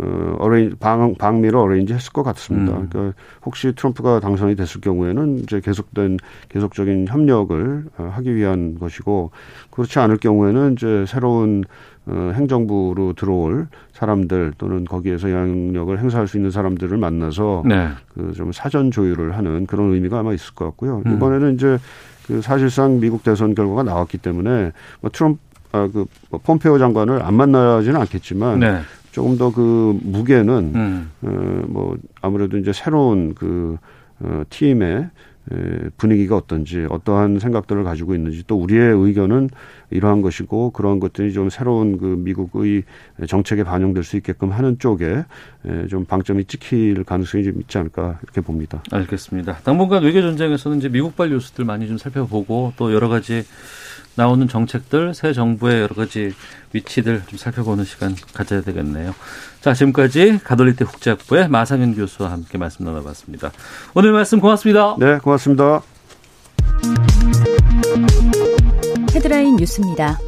어, 0.00 0.36
어레인, 0.38 0.76
방, 0.78 1.14
방미를 1.16 1.58
어레인지 1.58 1.92
했을 1.92 2.12
것 2.12 2.22
같습니다. 2.22 2.76
음. 2.76 2.88
그러니까 2.88 3.18
혹시 3.44 3.72
트럼프가 3.74 4.20
당선이 4.20 4.54
됐을 4.54 4.80
경우에는 4.80 5.38
이제 5.40 5.60
계속된, 5.60 6.18
계속적인 6.48 7.08
협력을 7.08 7.84
어, 7.98 8.12
하기 8.14 8.34
위한 8.34 8.78
것이고, 8.78 9.32
그렇지 9.70 9.98
않을 9.98 10.18
경우에는 10.18 10.74
이제 10.74 11.04
새로운 11.08 11.64
어, 12.06 12.32
행정부로 12.34 13.12
들어올 13.12 13.66
사람들 13.92 14.54
또는 14.56 14.84
거기에서 14.84 15.30
영향력을 15.30 15.98
행사할 15.98 16.26
수 16.26 16.38
있는 16.38 16.50
사람들을 16.50 16.96
만나서 16.96 17.64
네. 17.66 17.88
그좀 18.14 18.52
사전 18.52 18.90
조율을 18.90 19.36
하는 19.36 19.66
그런 19.66 19.92
의미가 19.92 20.20
아마 20.20 20.32
있을 20.32 20.54
것 20.54 20.64
같고요. 20.66 21.02
음. 21.04 21.16
이번에는 21.16 21.54
이제 21.54 21.78
그 22.26 22.40
사실상 22.40 23.00
미국 23.00 23.24
대선 23.24 23.54
결과가 23.54 23.82
나왔기 23.82 24.18
때문에 24.18 24.72
뭐 25.00 25.10
트럼프 25.10 25.38
아그 25.72 26.06
뭐 26.30 26.40
폼페오 26.42 26.78
장관을 26.78 27.22
안 27.22 27.34
만나지는 27.34 28.00
않겠지만 28.00 28.60
네. 28.60 28.80
조금 29.12 29.36
더 29.38 29.50
그 29.50 29.98
무게는 30.02 30.72
음. 30.74 31.10
어 31.22 31.66
뭐 31.68 31.96
아무래도 32.22 32.56
이제 32.58 32.72
새로운 32.72 33.34
그 33.34 33.76
어, 34.20 34.42
팀의 34.50 35.08
에, 35.50 35.88
분위기가 35.96 36.36
어떤지 36.36 36.86
어떠한 36.90 37.38
생각들을 37.38 37.82
가지고 37.84 38.14
있는지 38.14 38.42
또 38.46 38.56
우리의 38.56 38.94
의견은 38.94 39.48
이러한 39.90 40.20
것이고 40.22 40.70
그러한 40.72 40.98
것들이 41.00 41.32
좀 41.32 41.48
새로운 41.50 41.96
그 41.98 42.04
미국의 42.18 42.82
정책에 43.28 43.64
반영될 43.64 44.02
수 44.04 44.16
있게끔 44.16 44.50
하는 44.50 44.78
쪽에 44.78 45.24
에, 45.64 45.86
좀 45.88 46.04
방점이 46.04 46.44
찍힐 46.44 47.04
가능성이 47.04 47.44
좀 47.44 47.60
있지 47.60 47.78
않을까 47.78 48.18
이렇게 48.24 48.40
봅니다. 48.42 48.82
알겠습니다. 48.90 49.58
당분간 49.64 50.02
외교 50.02 50.20
전쟁에서는 50.20 50.78
이제 50.78 50.88
미국발 50.88 51.30
뉴스들 51.30 51.64
많이 51.64 51.86
좀 51.88 51.96
살펴보고 51.96 52.72
또 52.76 52.92
여러 52.92 53.08
가지 53.08 53.44
나오는 54.18 54.48
정책들, 54.48 55.14
새 55.14 55.32
정부의 55.32 55.82
여러 55.82 55.94
가지 55.94 56.34
위치들 56.72 57.22
좀 57.28 57.38
살펴보는 57.38 57.84
시간 57.84 58.16
가져야 58.34 58.62
되겠네요. 58.62 59.14
자, 59.60 59.72
지금까지 59.74 60.40
가톨릭대 60.42 60.84
국제학부의 60.86 61.48
마상현 61.48 61.94
교수와 61.94 62.32
함께 62.32 62.58
말씀 62.58 62.84
나눠봤습니다. 62.84 63.52
오늘 63.94 64.10
말씀 64.10 64.40
고맙습니다. 64.40 64.96
네, 64.98 65.18
고맙습니다. 65.18 65.82
헤드라인 69.14 69.54
뉴스입니다. 69.54 70.18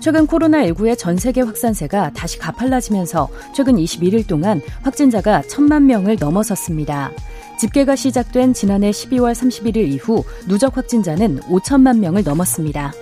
최근 0.00 0.26
코로나19의 0.26 0.96
전 0.96 1.18
세계 1.18 1.42
확산세가 1.42 2.12
다시 2.14 2.38
가팔라지면서 2.38 3.28
최근 3.54 3.76
21일 3.76 4.26
동안 4.26 4.62
확진자가 4.82 5.42
1천만 5.42 5.82
명을 5.82 6.16
넘어섰습니다. 6.18 7.10
집계가 7.58 7.96
시작된 7.96 8.54
지난해 8.54 8.90
12월 8.90 9.32
31일 9.32 9.78
이후 9.88 10.22
누적 10.46 10.76
확진자는 10.76 11.40
5천만 11.40 11.98
명을 11.98 12.22
넘었습니다. 12.22 12.92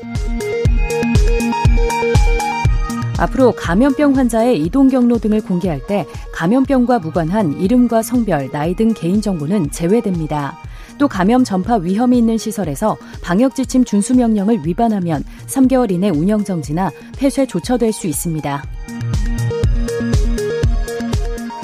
앞으로 3.18 3.52
감염병 3.52 4.16
환자의 4.16 4.62
이동 4.62 4.88
경로 4.88 5.18
등을 5.18 5.42
공개할 5.42 5.86
때 5.86 6.06
감염병과 6.32 6.98
무관한 7.00 7.58
이름과 7.60 8.02
성별, 8.02 8.50
나이 8.50 8.74
등 8.74 8.92
개인정보는 8.94 9.70
제외됩니다. 9.70 10.58
또 10.98 11.08
감염 11.08 11.44
전파 11.44 11.76
위험이 11.76 12.18
있는 12.18 12.38
시설에서 12.38 12.96
방역 13.22 13.54
지침 13.54 13.84
준수 13.84 14.14
명령을 14.14 14.60
위반하면 14.64 15.22
3개월 15.46 15.90
이내 15.90 16.08
운영 16.08 16.44
정지나 16.44 16.90
폐쇄 17.18 17.46
조처될 17.46 17.92
수 17.92 18.06
있습니다. 18.06 18.62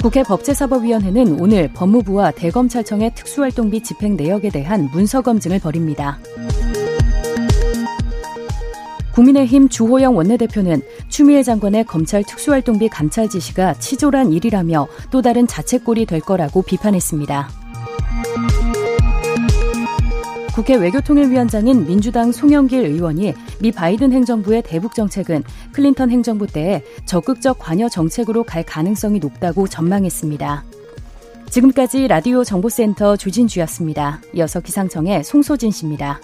국회 0.03 0.21
법제사법위원회는 0.21 1.39
오늘 1.39 1.69
법무부와 1.71 2.31
대검찰청의 2.31 3.15
특수활동비 3.15 3.83
집행 3.83 4.17
내역에 4.17 4.49
대한 4.49 4.89
문서 4.91 5.21
검증을 5.21 5.59
벌입니다. 5.59 6.19
국민의힘 9.13 9.69
주호영 9.69 10.17
원내대표는 10.17 10.81
추미애 11.07 11.41
장관의 11.41 11.85
검찰 11.85 12.21
특수활동비 12.21 12.89
감찰 12.89 13.29
지시가 13.29 13.75
치졸한 13.75 14.33
일이라며 14.33 14.89
또 15.09 15.21
다른 15.21 15.47
자책골이 15.47 16.05
될 16.05 16.19
거라고 16.19 16.63
비판했습니다. 16.63 17.62
국회 20.53 20.75
외교통일위원장인 20.75 21.87
민주당 21.87 22.31
송영길 22.31 22.85
의원이 22.85 23.33
미 23.59 23.71
바이든 23.71 24.11
행정부의 24.11 24.61
대북 24.61 24.93
정책은 24.93 25.43
클린턴 25.71 26.11
행정부 26.11 26.45
때에 26.45 26.83
적극적 27.05 27.57
관여 27.57 27.89
정책으로 27.89 28.43
갈 28.43 28.63
가능성이 28.63 29.17
높다고 29.17 29.67
전망했습니다. 29.67 30.63
지금까지 31.49 32.07
라디오 32.07 32.43
정보센터 32.43 33.17
조진주였습니다. 33.17 34.21
이어서 34.35 34.59
기상청의 34.59 35.23
송소진 35.23 35.71
씨입니다. 35.71 36.19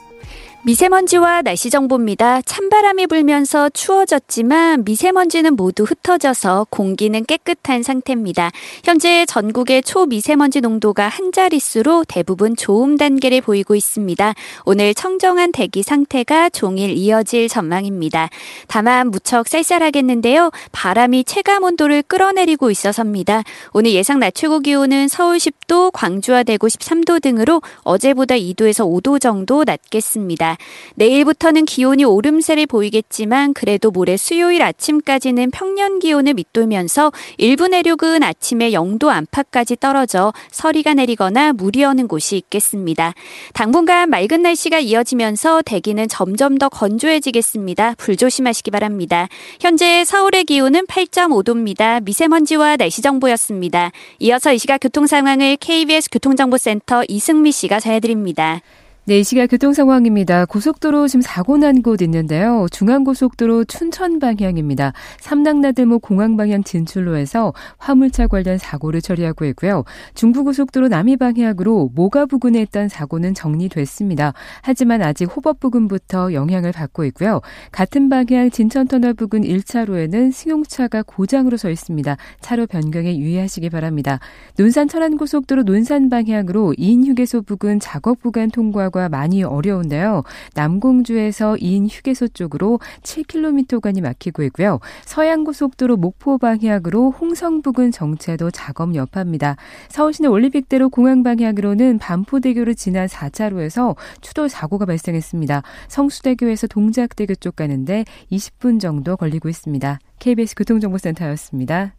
미세먼지와 0.62 1.41
날씨 1.41 1.69
정보입니다. 1.69 2.41
찬바람이 2.41 3.08
불면서 3.08 3.69
추워졌지만 3.69 4.84
미세먼지는 4.84 5.56
모두 5.56 5.84
흩어져서 5.84 6.67
공기는 6.69 7.24
깨끗한 7.24 7.82
상태입니다. 7.82 8.52
현재 8.84 9.26
전국의 9.26 9.84
초미세먼지 9.84 10.60
농도가 10.60 11.08
한 11.08 11.32
자릿수로 11.32 12.04
대부분 12.10 12.58
좋음 12.58 12.98
단계를 12.98 13.39
보이고 13.39 13.74
있습니다. 13.74 14.34
오늘 14.65 14.93
청정한 14.93 15.54
대기 15.54 15.82
상태가 15.82 16.50
종일 16.50 16.89
이어질 16.91 17.48
전망입니다. 17.48 18.28
다만 18.67 19.12
무척 19.12 19.48
쌀쌀하겠는데요. 19.48 20.52
바람이 20.74 21.24
체감 21.24 21.63
온도를 21.63 22.04
끌어내리고 22.04 22.69
있어서입니다. 22.69 23.43
오늘 23.72 23.93
예상 23.93 24.19
낮 24.19 24.36
최고 24.36 24.60
기온은 24.60 25.08
서울 25.08 25.38
10도, 25.38 25.91
광주와 25.93 26.43
대구 26.43 26.67
13도 26.67 27.22
등으로 27.22 27.62
어제보다 27.84 28.36
2도에서 28.36 28.86
5도 28.86 29.22
정도 29.22 29.63
낮겠습니다. 29.63 30.48
내일부터는 30.95 31.65
기온이 31.65 32.03
오름세를 32.03 32.65
보이겠지만 32.65 33.53
그래도 33.53 33.91
모레 33.91 34.17
수요일 34.17 34.62
아침까지는 34.62 35.51
평년 35.51 35.99
기온을 35.99 36.33
밑돌면서 36.33 37.12
일부 37.38 37.67
내륙은 37.67 38.23
아침에 38.23 38.71
0도 38.71 39.09
안팎까지 39.09 39.77
떨어져 39.79 40.33
서리가 40.51 40.93
내리거나 40.95 41.53
물이 41.53 41.83
오는 41.85 42.07
곳이 42.07 42.38
있겠습니다. 42.38 43.13
당분간 43.53 44.09
맑은 44.09 44.41
날씨가 44.41 44.79
이어지면서 44.79 45.62
대기는 45.63 46.07
점점 46.07 46.57
더 46.57 46.69
건조해지겠습니다. 46.69 47.95
불조심하시기 47.97 48.71
바랍니다. 48.71 49.27
현재 49.59 50.03
서울의 50.05 50.45
기온은 50.45 50.85
8.5도입니다. 50.85 52.03
미세먼지와 52.03 52.77
날씨 52.77 53.01
정보였습니다. 53.01 53.91
이어서 54.19 54.53
이 54.53 54.57
시각 54.57 54.79
교통 54.79 55.07
상황을 55.07 55.57
KBS 55.57 56.09
교통정보센터 56.12 57.03
이승미 57.07 57.51
씨가 57.51 57.79
전해드립니다. 57.79 58.62
네, 59.05 59.21
이 59.21 59.23
시각 59.23 59.47
교통 59.47 59.73
상황입니다. 59.73 60.45
고속도로 60.45 61.07
지금 61.07 61.21
사고 61.23 61.57
난 61.57 61.81
곳 61.81 62.03
있는데요. 62.03 62.67
중앙고속도로 62.71 63.63
춘천 63.65 64.19
방향입니다. 64.19 64.93
삼당나들목 65.19 66.03
공항 66.03 66.38
방향 66.38 66.63
진출로에서 66.63 67.53
화물차 67.79 68.27
관련 68.27 68.59
사고를 68.59 69.01
처리하고 69.01 69.45
있고요. 69.45 69.83
중부고속도로 70.13 70.89
남이 70.89 71.17
방향으로 71.17 71.89
모가 71.95 72.27
부근에 72.27 72.62
있던 72.63 72.88
사고는 72.88 73.33
정리됐습니다. 73.33 74.33
하지만 74.62 75.01
아직 75.01 75.25
호법 75.25 75.59
부근부터 75.59 76.33
영향을 76.33 76.71
받고 76.71 77.03
있고요. 77.05 77.41
같은 77.71 78.09
방향 78.09 78.51
진천터널 78.51 79.15
부근 79.15 79.41
1차로에는 79.41 80.31
승용차가 80.31 81.01
고장으로 81.07 81.57
서 81.57 81.71
있습니다. 81.71 82.15
차로 82.41 82.67
변경에 82.67 83.17
유의하시기 83.17 83.71
바랍니다. 83.71 84.19
논산 84.59 84.88
천안고속도로 84.88 85.63
논산 85.63 86.09
방향으로 86.12 86.75
2인 86.77 87.07
휴게소 87.07 87.41
부근 87.41 87.79
작업 87.79 88.21
구간 88.21 88.51
통과 88.51 88.89
가 88.99 89.07
많이 89.07 89.43
어려운데요. 89.43 90.23
남공주에서 90.55 91.55
2인 91.55 91.88
휴게소 91.89 92.27
쪽으로 92.29 92.81
7km간이 93.01 94.01
막히고 94.01 94.43
있고요. 94.43 94.79
서양고속도로 95.05 95.95
목포 95.95 96.38
방향으로 96.38 97.12
홍성 97.12 97.62
부근 97.62 97.91
정체도 97.91 98.51
작업 98.51 98.95
여파입니다. 98.95 99.55
서울시내 99.88 100.27
올림픽대로 100.27 100.89
공항 100.89 101.23
방향으로는 101.23 101.99
반포대교를 101.99 102.75
지난 102.75 103.07
4차로에서 103.07 103.95
추돌 104.19 104.49
사고가 104.49 104.85
발생했습니다. 104.85 105.63
성수대교에서 105.88 106.67
동작대교 106.67 107.35
쪽 107.35 107.55
가는데 107.55 108.03
20분 108.33 108.81
정도 108.81 109.15
걸리고 109.15 109.47
있습니다. 109.47 109.99
KBS 110.19 110.55
교통정보센터였습니다. 110.55 111.98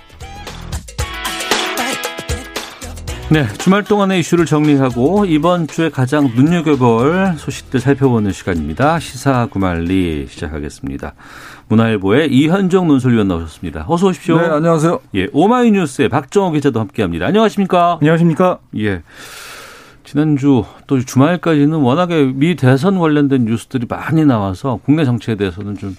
네, 3.31 3.47
주말 3.59 3.85
동안의 3.85 4.19
이슈를 4.19 4.45
정리하고 4.45 5.23
이번 5.23 5.65
주에 5.65 5.87
가장 5.87 6.25
눈여겨볼 6.35 7.35
소식들 7.37 7.79
살펴보는 7.79 8.33
시간입니다. 8.33 8.99
시사 8.99 9.45
구말리 9.45 10.27
시작하겠습니다. 10.27 11.13
문화일보의 11.69 12.29
이현정 12.29 12.89
논설위원 12.89 13.29
나오셨습니다. 13.29 13.85
어서 13.87 14.07
오십시오. 14.07 14.37
네, 14.37 14.47
안녕하세요. 14.47 14.99
예, 15.15 15.27
오마이뉴스의 15.31 16.09
박정호 16.09 16.51
기자도 16.51 16.81
함께합니다. 16.81 17.25
안녕하십니까? 17.27 17.99
안녕하십니까? 18.01 18.59
예. 18.79 19.01
지난주 20.03 20.65
또 20.87 20.99
주말까지는 20.99 21.77
워낙에 21.77 22.33
미 22.35 22.57
대선 22.57 22.99
관련된 22.99 23.45
뉴스들이 23.45 23.85
많이 23.87 24.25
나와서 24.25 24.81
국내 24.83 25.05
정치에 25.05 25.35
대해서는 25.35 25.77
좀, 25.77 25.95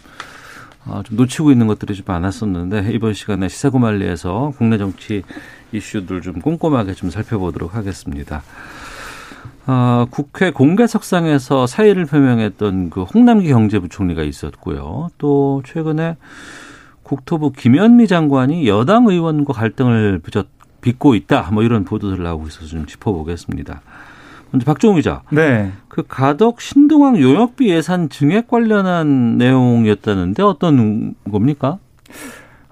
아, 0.84 1.02
좀 1.02 1.16
놓치고 1.16 1.50
있는 1.50 1.66
것들이 1.66 1.94
좀 1.94 2.04
많았었는데 2.06 2.90
이번 2.92 3.14
시간에 3.14 3.48
시사구말리에서 3.48 4.52
국내 4.58 4.76
정치 4.76 5.22
이슈들 5.72 6.20
좀 6.20 6.40
꼼꼼하게 6.40 6.94
좀 6.94 7.10
살펴보도록 7.10 7.74
하겠습니다. 7.74 8.42
아, 9.66 10.06
국회 10.10 10.50
공개석상에서 10.50 11.66
사의를 11.66 12.06
표명했던 12.06 12.90
그 12.90 13.02
홍남기 13.02 13.48
경제부총리가 13.48 14.22
있었고요. 14.22 15.10
또 15.18 15.62
최근에 15.64 16.16
국토부 17.02 17.52
김현미 17.52 18.06
장관이 18.06 18.66
여당 18.66 19.06
의원과 19.06 19.52
갈등을 19.52 20.20
빚었, 20.20 20.46
빚고 20.80 21.14
있다. 21.14 21.50
뭐 21.52 21.62
이런 21.62 21.84
보도들 21.84 22.22
나오고 22.22 22.48
있어서 22.48 22.66
좀 22.66 22.86
짚어보겠습니다. 22.86 23.82
먼저 24.50 24.66
박종우 24.66 24.96
기자. 24.96 25.22
네. 25.30 25.72
그 25.88 26.02
가덕 26.06 26.60
신동항 26.60 27.20
용역비 27.20 27.68
예산 27.70 28.08
증액 28.08 28.48
관련한 28.48 29.38
내용이었다는데 29.38 30.42
어떤 30.42 31.14
겁니까? 31.30 31.78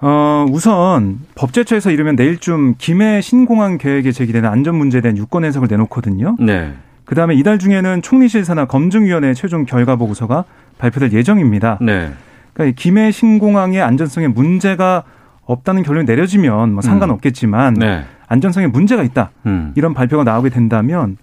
어, 0.03 0.47
우선 0.51 1.21
법제처에서 1.35 1.91
이르면 1.91 2.17
내일쯤 2.17 2.77
김해 2.79 3.21
신공항 3.21 3.79
계획에 3.79 4.13
제기되는 4.13 4.49
안전 4.49 4.77
문제에 4.77 5.01
대한 5.01 5.19
유권 5.19 5.45
해석을 5.45 5.69
내놓거든요. 5.71 6.37
네. 6.41 6.73
그 7.05 7.15
다음에 7.15 7.35
이달 7.35 7.59
중에는 7.59 8.03
총리실 8.03 8.45
산하 8.45 8.67
검증위원회 8.67 9.35
최종 9.35 9.67
결과 9.67 9.97
보고서가 9.97 10.45
발표될 10.79 11.13
예정입니다. 11.13 11.79
네. 11.81 12.13
그러니까 12.53 12.65
이 12.71 12.73
김해 12.75 13.11
신공항의 13.11 13.83
안전성에 13.83 14.29
문제가 14.29 15.05
없다는 15.45 15.83
결론이 15.83 16.07
내려지면 16.07 16.73
뭐 16.73 16.83
상관없겠지만 16.83 17.75
네. 17.75 18.05
안전성에 18.29 18.69
문제가 18.69 19.03
있다. 19.03 19.31
음. 19.47 19.73
이런 19.75 19.93
발표가 19.93 20.25
나오게 20.25 20.51
된다면 20.51 21.17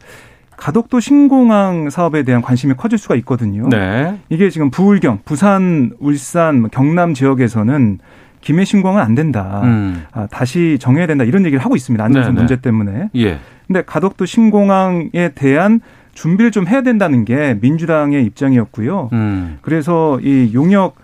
가덕도 0.58 1.00
신공항 1.00 1.90
사업에 1.90 2.24
대한 2.24 2.42
관심이 2.42 2.74
커질 2.76 2.98
수가 2.98 3.16
있거든요. 3.18 3.70
네. 3.70 4.20
이게 4.30 4.50
지금 4.50 4.70
부울경, 4.70 5.20
부산, 5.24 5.92
울산, 6.00 6.62
뭐 6.62 6.70
경남 6.72 7.14
지역에서는 7.14 8.00
김해 8.42 8.66
신공항은 8.66 9.02
안 9.02 9.16
된다. 9.16 9.62
음. 9.64 10.06
아, 10.12 10.28
다시 10.28 10.78
정해야 10.80 11.08
된다. 11.08 11.24
이런 11.24 11.46
얘기를 11.46 11.64
하고 11.64 11.76
있습니다. 11.76 12.04
안전성 12.04 12.34
네네. 12.34 12.42
문제 12.42 12.62
때문에. 12.62 13.10
예. 13.16 13.40
근데 13.66 13.84
가덕도 13.86 14.26
신공항에 14.26 15.32
대한 15.36 15.82
준비를 16.14 16.52
좀 16.52 16.68
해야 16.68 16.82
된다는 16.82 17.26
게 17.26 17.58
민주당의 17.62 18.26
입장이었고요. 18.26 19.10
음. 19.14 19.58
그래서 19.62 20.20
이 20.22 20.52
용역 20.54 20.96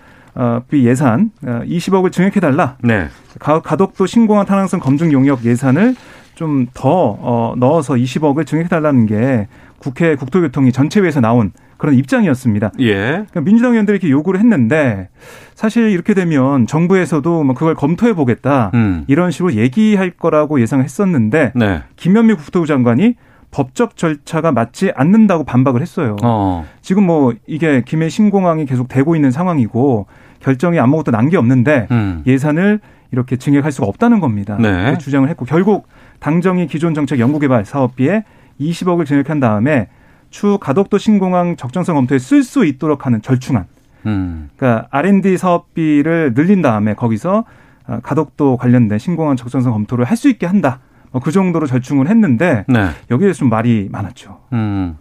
비 0.70 0.86
예산 0.88 1.32
20억을 1.44 2.12
증액해달라. 2.12 2.78
네. 2.82 3.08
가, 3.40 3.62
가덕도 3.62 4.06
신공항 4.08 4.46
탄항성 4.46 4.80
검증 4.80 5.12
용역 5.12 5.46
예산을 5.46 5.96
좀더 6.36 6.82
어, 6.84 7.54
넣어서 7.58 7.94
20억을 7.94 8.46
증액해달라는 8.46 9.06
게 9.06 9.48
국회 9.78 10.16
국토교통위 10.16 10.72
전체회에서 10.72 11.22
나온 11.22 11.52
그런 11.84 11.96
입장이었습니다. 11.96 12.72
예. 12.80 12.94
그러니까 12.96 13.42
민주당 13.42 13.72
의원들이 13.74 13.96
이렇게 13.98 14.10
요구를 14.10 14.40
했는데 14.40 15.10
사실 15.54 15.90
이렇게 15.90 16.14
되면 16.14 16.66
정부에서도 16.66 17.44
뭐 17.44 17.54
그걸 17.54 17.76
검토해 17.76 18.14
보겠다 18.14 18.72
음. 18.74 19.04
이런 19.08 19.32
식으로 19.32 19.56
얘기할 19.56 20.12
거라고 20.12 20.62
예상했었는데 20.62 21.52
네. 21.54 21.84
김현미 21.98 22.36
국토부 22.36 22.68
장관이 22.68 23.16
법적 23.52 23.98
절차가 23.98 24.54
맞지 24.54 24.94
않는다고 24.96 25.44
반박을 25.44 25.82
했어요. 25.82 26.16
어. 26.24 26.66
지금 26.82 27.04
뭐 27.06 27.34
이게 27.48 27.84
김해 27.86 28.08
신공항이 28.08 28.66
계속 28.66 28.88
되고 28.88 29.14
있는 29.18 29.30
상황이고 29.32 30.06
결정이 30.40 30.80
아무것도 30.80 31.12
난 31.12 31.28
게 31.30 31.36
없는데 31.36 31.88
음. 31.92 32.24
예산을 32.26 32.80
이렇게 33.12 33.36
증액할 33.36 33.74
수가 33.74 33.88
없다는 33.88 34.22
겁니다. 34.22 34.56
네. 34.58 34.98
주장을 35.00 35.28
했고 35.28 35.44
결국 35.44 35.90
당정이 36.22 36.68
기존 36.68 36.94
정책 36.94 37.20
연구개발 37.20 37.66
사업비에 37.66 38.24
20억을 38.62 39.06
증액한 39.06 39.42
다음에 39.42 39.90
추 40.34 40.58
가덕도 40.58 40.98
신공항 40.98 41.56
적정성 41.56 41.96
검토에 41.96 42.18
쓸 42.18 42.44
수 42.44 42.66
있도록 42.66 43.06
하는 43.06 43.22
절충안. 43.22 43.68
음. 44.08 44.50
그러니까 44.58 44.88
R&D 44.90 45.38
사업비를 45.38 46.34
늘린 46.34 46.64
다음에 46.64 46.96
거기서 46.96 47.46
어, 47.86 48.00
가덕도 48.02 48.58
관련된 48.58 48.98
신공항 48.98 49.36
적정성 49.36 49.72
검토를 49.74 50.06
할 50.06 50.18
수 50.18 50.30
있게 50.30 50.48
한다. 50.48 50.80
뭐그 51.12 51.32
정도로 51.32 51.68
절충을 51.68 52.08
했는데 52.08 52.66
네. 52.68 52.90
여기에 53.12 53.34
좀 53.34 53.50
말이 53.50 53.88
많았죠. 53.92 54.40
음. 54.54 54.98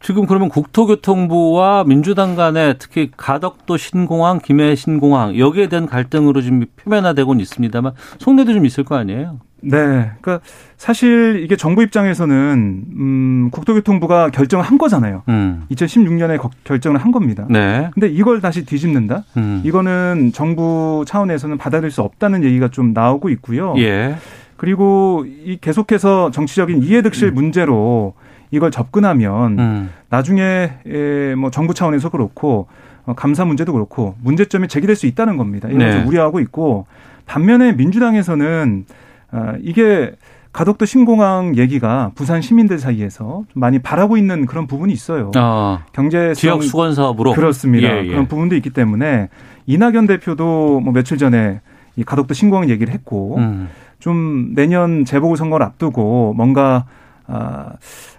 지금 0.00 0.26
그러면 0.26 0.48
국토교통부와 0.48 1.84
민주당 1.84 2.36
간에 2.36 2.74
특히 2.78 3.10
가덕도 3.16 3.76
신공항, 3.76 4.38
김해 4.38 4.74
신공항 4.74 5.36
여기에 5.38 5.68
대한 5.68 5.86
갈등으로 5.86 6.40
지금 6.40 6.64
표면화되고는 6.76 7.40
있습니다만 7.40 7.92
속내도 8.18 8.52
좀 8.52 8.64
있을 8.64 8.84
거 8.84 8.96
아니에요? 8.96 9.40
네. 9.60 10.12
그러니까 10.20 10.40
사실 10.76 11.40
이게 11.42 11.56
정부 11.56 11.82
입장에서는 11.82 12.84
음 12.96 13.48
국토교통부가 13.50 14.30
결정을 14.30 14.64
한 14.64 14.78
거잖아요. 14.78 15.24
음. 15.28 15.64
2016년에 15.72 16.38
결정을 16.62 17.00
한 17.00 17.10
겁니다. 17.10 17.46
네. 17.50 17.90
근데 17.92 18.08
이걸 18.08 18.40
다시 18.40 18.64
뒤집는다? 18.64 19.24
음. 19.36 19.62
이거는 19.64 20.30
정부 20.32 21.04
차원에서는 21.08 21.58
받아들일 21.58 21.90
수 21.90 22.02
없다는 22.02 22.44
얘기가 22.44 22.68
좀 22.68 22.92
나오고 22.92 23.30
있고요. 23.30 23.74
예. 23.78 24.16
그리고 24.56 25.24
이 25.26 25.58
계속해서 25.60 26.30
정치적인 26.30 26.82
이해득실 26.82 27.32
문제로 27.32 28.14
이걸 28.50 28.70
접근하면 28.70 29.58
음. 29.58 29.90
나중에 30.08 30.72
에, 30.86 31.34
뭐 31.34 31.50
정부 31.50 31.74
차원에서 31.74 32.10
그렇고 32.10 32.66
어, 33.04 33.14
감사 33.14 33.44
문제도 33.44 33.72
그렇고 33.72 34.14
문제점이 34.22 34.68
제기될 34.68 34.96
수 34.96 35.06
있다는 35.06 35.36
겁니다. 35.36 35.68
이걸 35.68 35.78
네. 35.78 35.92
좀 35.92 36.06
우려하고 36.06 36.40
있고 36.40 36.86
반면에 37.26 37.72
민주당에서는 37.72 38.84
아, 39.30 39.54
이게 39.60 40.12
가덕도 40.52 40.86
신공항 40.86 41.56
얘기가 41.56 42.12
부산 42.14 42.40
시민들 42.40 42.78
사이에서 42.78 43.44
좀 43.48 43.60
많이 43.60 43.78
바라고 43.78 44.16
있는 44.16 44.46
그런 44.46 44.66
부분이 44.66 44.92
있어요. 44.92 45.30
아, 45.36 45.84
경제 45.92 46.34
지역 46.34 46.62
수건 46.62 46.94
사업으로 46.94 47.32
그렇습니다. 47.32 47.88
예, 47.88 48.04
예. 48.04 48.08
그런 48.08 48.26
부분도 48.26 48.56
있기 48.56 48.70
때문에 48.70 49.28
이낙연 49.66 50.06
대표도 50.06 50.80
뭐 50.80 50.92
며칠 50.92 51.18
전에 51.18 51.60
이 51.96 52.04
가덕도 52.04 52.32
신공항 52.34 52.70
얘기를 52.70 52.92
했고 52.92 53.36
음. 53.36 53.68
좀 53.98 54.54
내년 54.54 55.04
재보궐 55.04 55.36
선거를 55.36 55.66
앞두고 55.66 56.34
뭔가 56.34 56.86
아, 57.28 57.70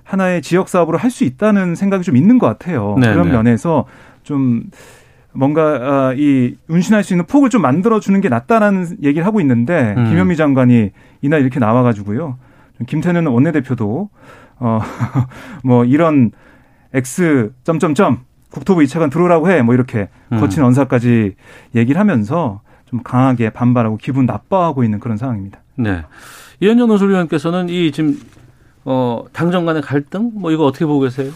하나의 0.03 0.41
지역 0.41 0.70
사업으로 0.70 0.97
할 0.97 1.10
수 1.12 1.24
있다는 1.24 1.76
생각이 1.76 2.03
좀 2.03 2.16
있는 2.16 2.38
것 2.39 2.47
같아요. 2.47 2.95
네네. 2.99 3.14
그런 3.14 3.30
면에서 3.32 3.86
좀 4.24 4.64
뭔가 5.34 5.62
아, 5.64 6.14
이 6.16 6.55
운신할 6.68 7.03
수 7.03 7.14
있는 7.14 7.26
폭을 7.26 7.49
좀 7.49 7.62
만들어 7.62 7.99
주는 7.99 8.20
게 8.22 8.30
낫다라는 8.30 8.97
얘기를 9.03 9.26
하고 9.26 9.41
있는데 9.41 9.93
음. 9.97 10.05
김현미 10.10 10.36
장관이 10.36 10.91
이날 11.22 11.41
이렇게 11.41 11.60
나와 11.60 11.82
가지고요. 11.84 12.38
좀 12.78 12.86
김태년 12.88 13.26
원내대표도 13.28 14.10
어 14.60 14.80
뭐 15.64 15.86
이런 15.86 16.32
X 16.93 17.51
점점점 17.64 18.22
국토부 18.51 18.82
이차관 18.84 19.10
들어오라고 19.10 19.49
해 19.51 19.62
뭐 19.62 19.74
이렇게 19.74 20.10
음. 20.32 20.39
거친 20.39 20.64
언사까지 20.64 21.36
얘기를 21.76 21.99
하면서 21.99 22.62
좀 22.86 23.01
강하게 23.03 23.51
반발하고 23.51 23.97
기분 23.97 24.26
나빠하고 24.26 24.84
있는 24.84 24.99
그런 24.99 25.18
상황입니다. 25.18 25.60
네. 25.76 26.03
이현정 26.60 26.88
논술위원께서는 26.88 27.70
이 27.70 27.91
지금 27.91 28.18
어 28.86 29.26
당정 29.34 29.66
간의 29.66 29.82
갈등 29.82 30.32
뭐 30.34 30.52
이거 30.52 30.66
어떻게 30.66 30.86
보고 30.86 31.02
계세요? 31.02 31.32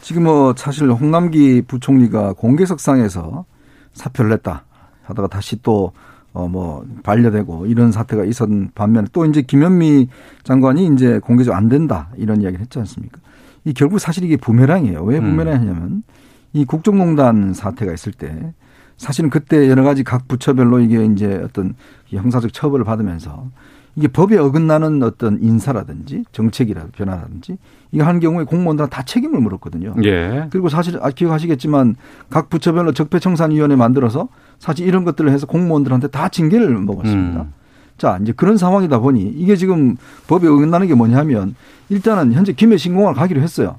지금 0.00 0.24
뭐 0.24 0.54
사실 0.56 0.90
홍남기 0.90 1.62
부총리가 1.62 2.34
공개석상에서 2.34 3.44
사표를 3.92 4.30
냈다 4.30 4.64
하다가 5.02 5.28
다시 5.28 5.60
또 5.62 5.92
어 6.34 6.48
뭐 6.48 6.84
반려되고 7.04 7.66
이런 7.66 7.92
사태가 7.92 8.24
있었던 8.24 8.72
반면에 8.74 9.06
또 9.12 9.24
이제 9.24 9.40
김현미 9.40 10.08
장관이 10.42 10.86
이제 10.92 11.20
공개적 11.20 11.54
안 11.54 11.68
된다 11.68 12.08
이런 12.16 12.42
이야기를 12.42 12.60
했지 12.60 12.78
않습니까? 12.80 13.20
이 13.64 13.72
결국 13.72 14.00
사실 14.00 14.24
이게 14.24 14.36
부메랑이에요. 14.36 15.02
왜 15.04 15.18
음. 15.18 15.30
부메랑이냐면 15.30 16.02
이 16.52 16.64
국정농단 16.64 17.54
사태가 17.54 17.92
있을 17.94 18.12
때 18.12 18.52
사실은 18.96 19.30
그때 19.30 19.68
여러 19.70 19.84
가지 19.84 20.02
각 20.02 20.26
부처별로 20.26 20.80
이게 20.80 21.04
이제 21.04 21.40
어떤 21.42 21.74
이 22.10 22.16
형사적 22.16 22.52
처벌을 22.52 22.84
받으면서 22.84 23.48
이게 23.96 24.08
법에 24.08 24.36
어긋나는 24.36 25.02
어떤 25.02 25.40
인사라든지 25.40 26.24
정책이라든지 26.32 26.96
변화라든지 26.96 27.58
이거 27.92 28.04
한 28.04 28.18
경우에 28.18 28.44
공무원들은 28.44 28.90
다 28.90 29.02
책임을 29.02 29.40
물었거든요. 29.40 29.94
예. 30.04 30.48
그리고 30.50 30.68
사실 30.68 30.98
아, 31.00 31.10
기억하시겠지만 31.10 31.94
각 32.28 32.50
부처별로 32.50 32.92
적폐청산위원회 32.92 33.76
만들어서 33.76 34.28
사실 34.58 34.86
이런 34.86 35.04
것들을 35.04 35.30
해서 35.30 35.46
공무원들한테 35.46 36.08
다 36.08 36.28
징계를 36.28 36.68
먹었습니다. 36.70 37.42
음. 37.42 37.52
자 37.96 38.18
이제 38.20 38.32
그런 38.32 38.56
상황이다 38.56 38.98
보니 38.98 39.22
이게 39.22 39.54
지금 39.54 39.96
법에 40.26 40.48
어긋나는 40.48 40.88
게 40.88 40.94
뭐냐면 40.94 41.54
일단은 41.88 42.32
현재 42.32 42.52
김해 42.52 42.76
신공항을 42.76 43.14
가기로 43.14 43.40
했어요. 43.40 43.76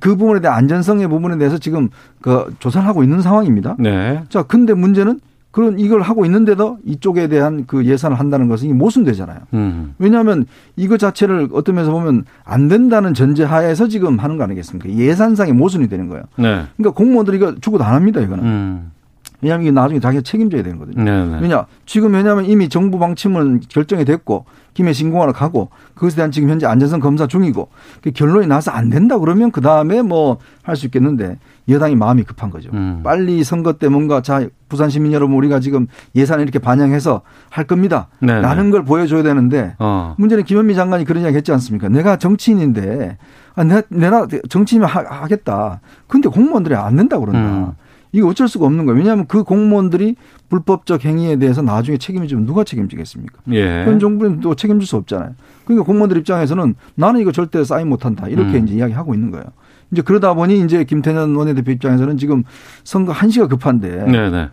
그 0.00 0.16
부분에 0.16 0.40
대한 0.40 0.56
안전성의 0.58 1.08
부분에 1.08 1.38
대해서 1.38 1.58
지금 1.58 1.88
그 2.20 2.54
조사를 2.60 2.86
하고 2.86 3.02
있는 3.02 3.22
상황입니다. 3.22 3.74
네. 3.80 4.22
자 4.28 4.44
근데 4.44 4.74
문제는 4.74 5.20
그런 5.50 5.78
이걸 5.78 6.02
하고 6.02 6.24
있는데도 6.26 6.78
이쪽에 6.84 7.28
대한 7.28 7.64
그 7.66 7.84
예산을 7.84 8.18
한다는 8.18 8.48
것은 8.48 8.76
모순되잖아요. 8.76 9.38
음. 9.54 9.94
왜냐하면 9.98 10.44
이거 10.76 10.96
자체를 10.96 11.48
어떤 11.52 11.74
면에서 11.76 11.90
보면 11.90 12.24
안 12.44 12.68
된다는 12.68 13.14
전제 13.14 13.44
하에서 13.44 13.88
지금 13.88 14.18
하는 14.18 14.36
거 14.36 14.44
아니겠습니까? 14.44 14.90
예산상의 14.90 15.54
모순이 15.54 15.88
되는 15.88 16.08
거예요. 16.08 16.24
네. 16.36 16.64
그러니까 16.76 16.94
공무원들이 16.94 17.38
이거 17.38 17.54
죽어도 17.60 17.84
안 17.84 17.94
합니다, 17.94 18.20
이거는. 18.20 18.44
음. 18.44 18.92
왜냐하면 19.40 19.66
이게 19.66 19.70
나중에 19.72 20.00
자기가 20.00 20.22
책임져야 20.22 20.62
되는 20.62 20.78
거거든요. 20.78 21.04
네, 21.04 21.24
네. 21.26 21.38
왜냐? 21.40 21.66
지금 21.86 22.14
왜냐하면 22.14 22.44
이미 22.46 22.68
정부 22.68 22.98
방침은 22.98 23.60
결정이 23.68 24.04
됐고 24.04 24.46
김해 24.74 24.92
신공항을 24.92 25.32
가고 25.32 25.70
그것에 25.94 26.16
대한 26.16 26.30
지금 26.30 26.48
현재 26.50 26.66
안전성 26.66 27.00
검사 27.00 27.26
중이고 27.26 27.68
그 28.02 28.10
결론이 28.12 28.46
나서 28.46 28.70
안 28.70 28.88
된다 28.90 29.18
그러면 29.18 29.50
그 29.52 29.60
다음에 29.60 30.02
뭐 30.02 30.38
할 30.62 30.76
수 30.76 30.84
있겠는데 30.86 31.38
여당이 31.70 31.96
마음이 31.96 32.24
급한 32.24 32.50
거죠. 32.50 32.68
음. 32.74 33.00
빨리 33.02 33.42
선거 33.42 33.72
때 33.74 33.88
뭔가 33.88 34.20
자 34.20 34.46
부산 34.68 34.90
시민 34.90 35.12
여러분 35.12 35.34
우리가 35.36 35.60
지금 35.60 35.86
예산을 36.14 36.42
이렇게 36.42 36.58
반영해서 36.58 37.22
할 37.48 37.64
겁니다. 37.64 38.08
네, 38.20 38.38
라는 38.40 38.70
걸 38.70 38.84
보여줘야 38.84 39.22
되는데 39.22 39.74
어. 39.78 40.14
문제는 40.18 40.44
김현미 40.44 40.74
장관이 40.74 41.04
그런 41.06 41.22
이야기 41.22 41.36
했지 41.36 41.52
않습니까? 41.52 41.88
내가 41.88 42.16
정치인인데 42.18 43.16
아, 43.54 43.64
내가, 43.64 43.82
내가 43.88 44.26
정치인이면 44.48 44.88
하, 44.88 45.26
겠다 45.26 45.80
근데 46.06 46.28
공무원들이 46.28 46.74
안 46.74 46.96
된다 46.96 47.18
그런다. 47.18 47.38
음. 47.40 47.72
이거 48.12 48.28
어쩔 48.28 48.48
수가 48.48 48.66
없는 48.66 48.86
거예요. 48.86 48.98
왜냐하면 48.98 49.26
그 49.26 49.44
공무원들이 49.44 50.16
불법적 50.48 51.04
행위에 51.04 51.36
대해서 51.36 51.62
나중에 51.62 51.98
책임을 51.98 52.26
지면 52.28 52.46
누가 52.46 52.64
책임지겠습니까? 52.64 53.42
예. 53.52 53.84
현 53.84 53.98
정부는 53.98 54.40
또 54.40 54.54
책임질 54.54 54.86
수 54.86 54.96
없잖아요. 54.96 55.34
그러니까 55.64 55.84
공무원들 55.84 56.16
입장에서는 56.18 56.74
나는 56.94 57.20
이거 57.20 57.32
절대 57.32 57.62
사인 57.64 57.88
못한다. 57.88 58.28
이렇게 58.28 58.58
음. 58.58 58.64
이제 58.64 58.74
이야기하고 58.76 59.14
있는 59.14 59.30
거예요. 59.30 59.44
이제 59.90 60.02
그러다 60.02 60.34
보니 60.34 60.60
이제 60.60 60.84
김태년 60.84 61.34
원내대표 61.34 61.70
입장에서는 61.72 62.16
지금 62.18 62.44
선거 62.84 63.12
한시가 63.12 63.48
급한데 63.48 64.04
네, 64.06 64.30
네. 64.30 64.48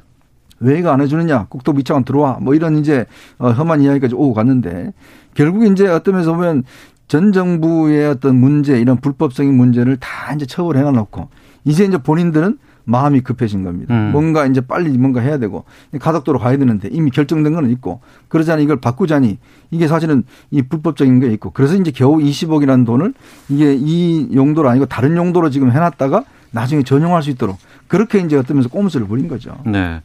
왜 0.60 0.80
이거 0.80 0.92
안 0.92 1.02
해주느냐? 1.02 1.48
국토부 1.50 1.80
이차관 1.82 2.06
들어와. 2.06 2.38
뭐 2.42 2.56
이런 2.56 2.78
이제 2.78 3.06
어, 3.38 3.50
험한 3.52 3.82
이야기까지 3.82 4.16
오고 4.16 4.34
갔는데 4.34 4.94
결국 5.34 5.66
이제 5.66 5.88
어떤 5.88 6.14
면에서 6.14 6.34
보면 6.34 6.64
전 7.08 7.32
정부의 7.32 8.08
어떤 8.08 8.38
문제 8.38 8.80
이런 8.80 8.98
불법적인 8.98 9.54
문제를 9.54 9.98
다 9.98 10.34
이제 10.34 10.46
처벌해 10.46 10.82
놔놓고 10.82 11.30
이제 11.66 11.86
이제 11.86 11.98
본인들은 11.98 12.58
마음이 12.86 13.22
급해진 13.22 13.64
겁니다. 13.64 13.94
음. 13.94 14.12
뭔가 14.12 14.46
이제 14.46 14.62
빨리 14.62 14.98
뭔가 14.98 15.20
해야 15.20 15.38
되고 15.38 15.66
가덕도로 16.00 16.40
가야 16.40 16.58
되는데 16.58 16.88
이미 16.92 17.12
결정된 17.12 17.54
거는 17.54 17.70
있고 17.72 18.00
그러자니 18.28 18.64
이걸 18.64 18.78
바꾸자니 18.78 19.38
이게 19.72 19.88
사실은 19.88 20.24
이 20.52 20.62
불법적인 20.62 21.20
게 21.20 21.28
있고 21.34 21.50
그래서 21.52 21.76
이제 21.76 21.92
겨우 21.92 22.18
20억이라는 22.18 22.86
돈을 22.86 23.14
이게 23.50 23.76
이 23.78 24.30
용도로 24.34 24.70
아니고 24.70 24.86
다른 24.86 25.18
용도로 25.18 25.50
지금 25.50 25.72
해놨다가 25.72 26.24
나중에 26.52 26.84
전용할 26.84 27.22
수 27.22 27.30
있도록 27.32 27.58
그렇게 27.88 28.20
이제 28.20 28.38
어떤 28.38 28.58
면에서 28.58 28.70
꼼수를 28.70 29.08
부린 29.08 29.28
거죠. 29.28 29.58
네. 29.66 30.02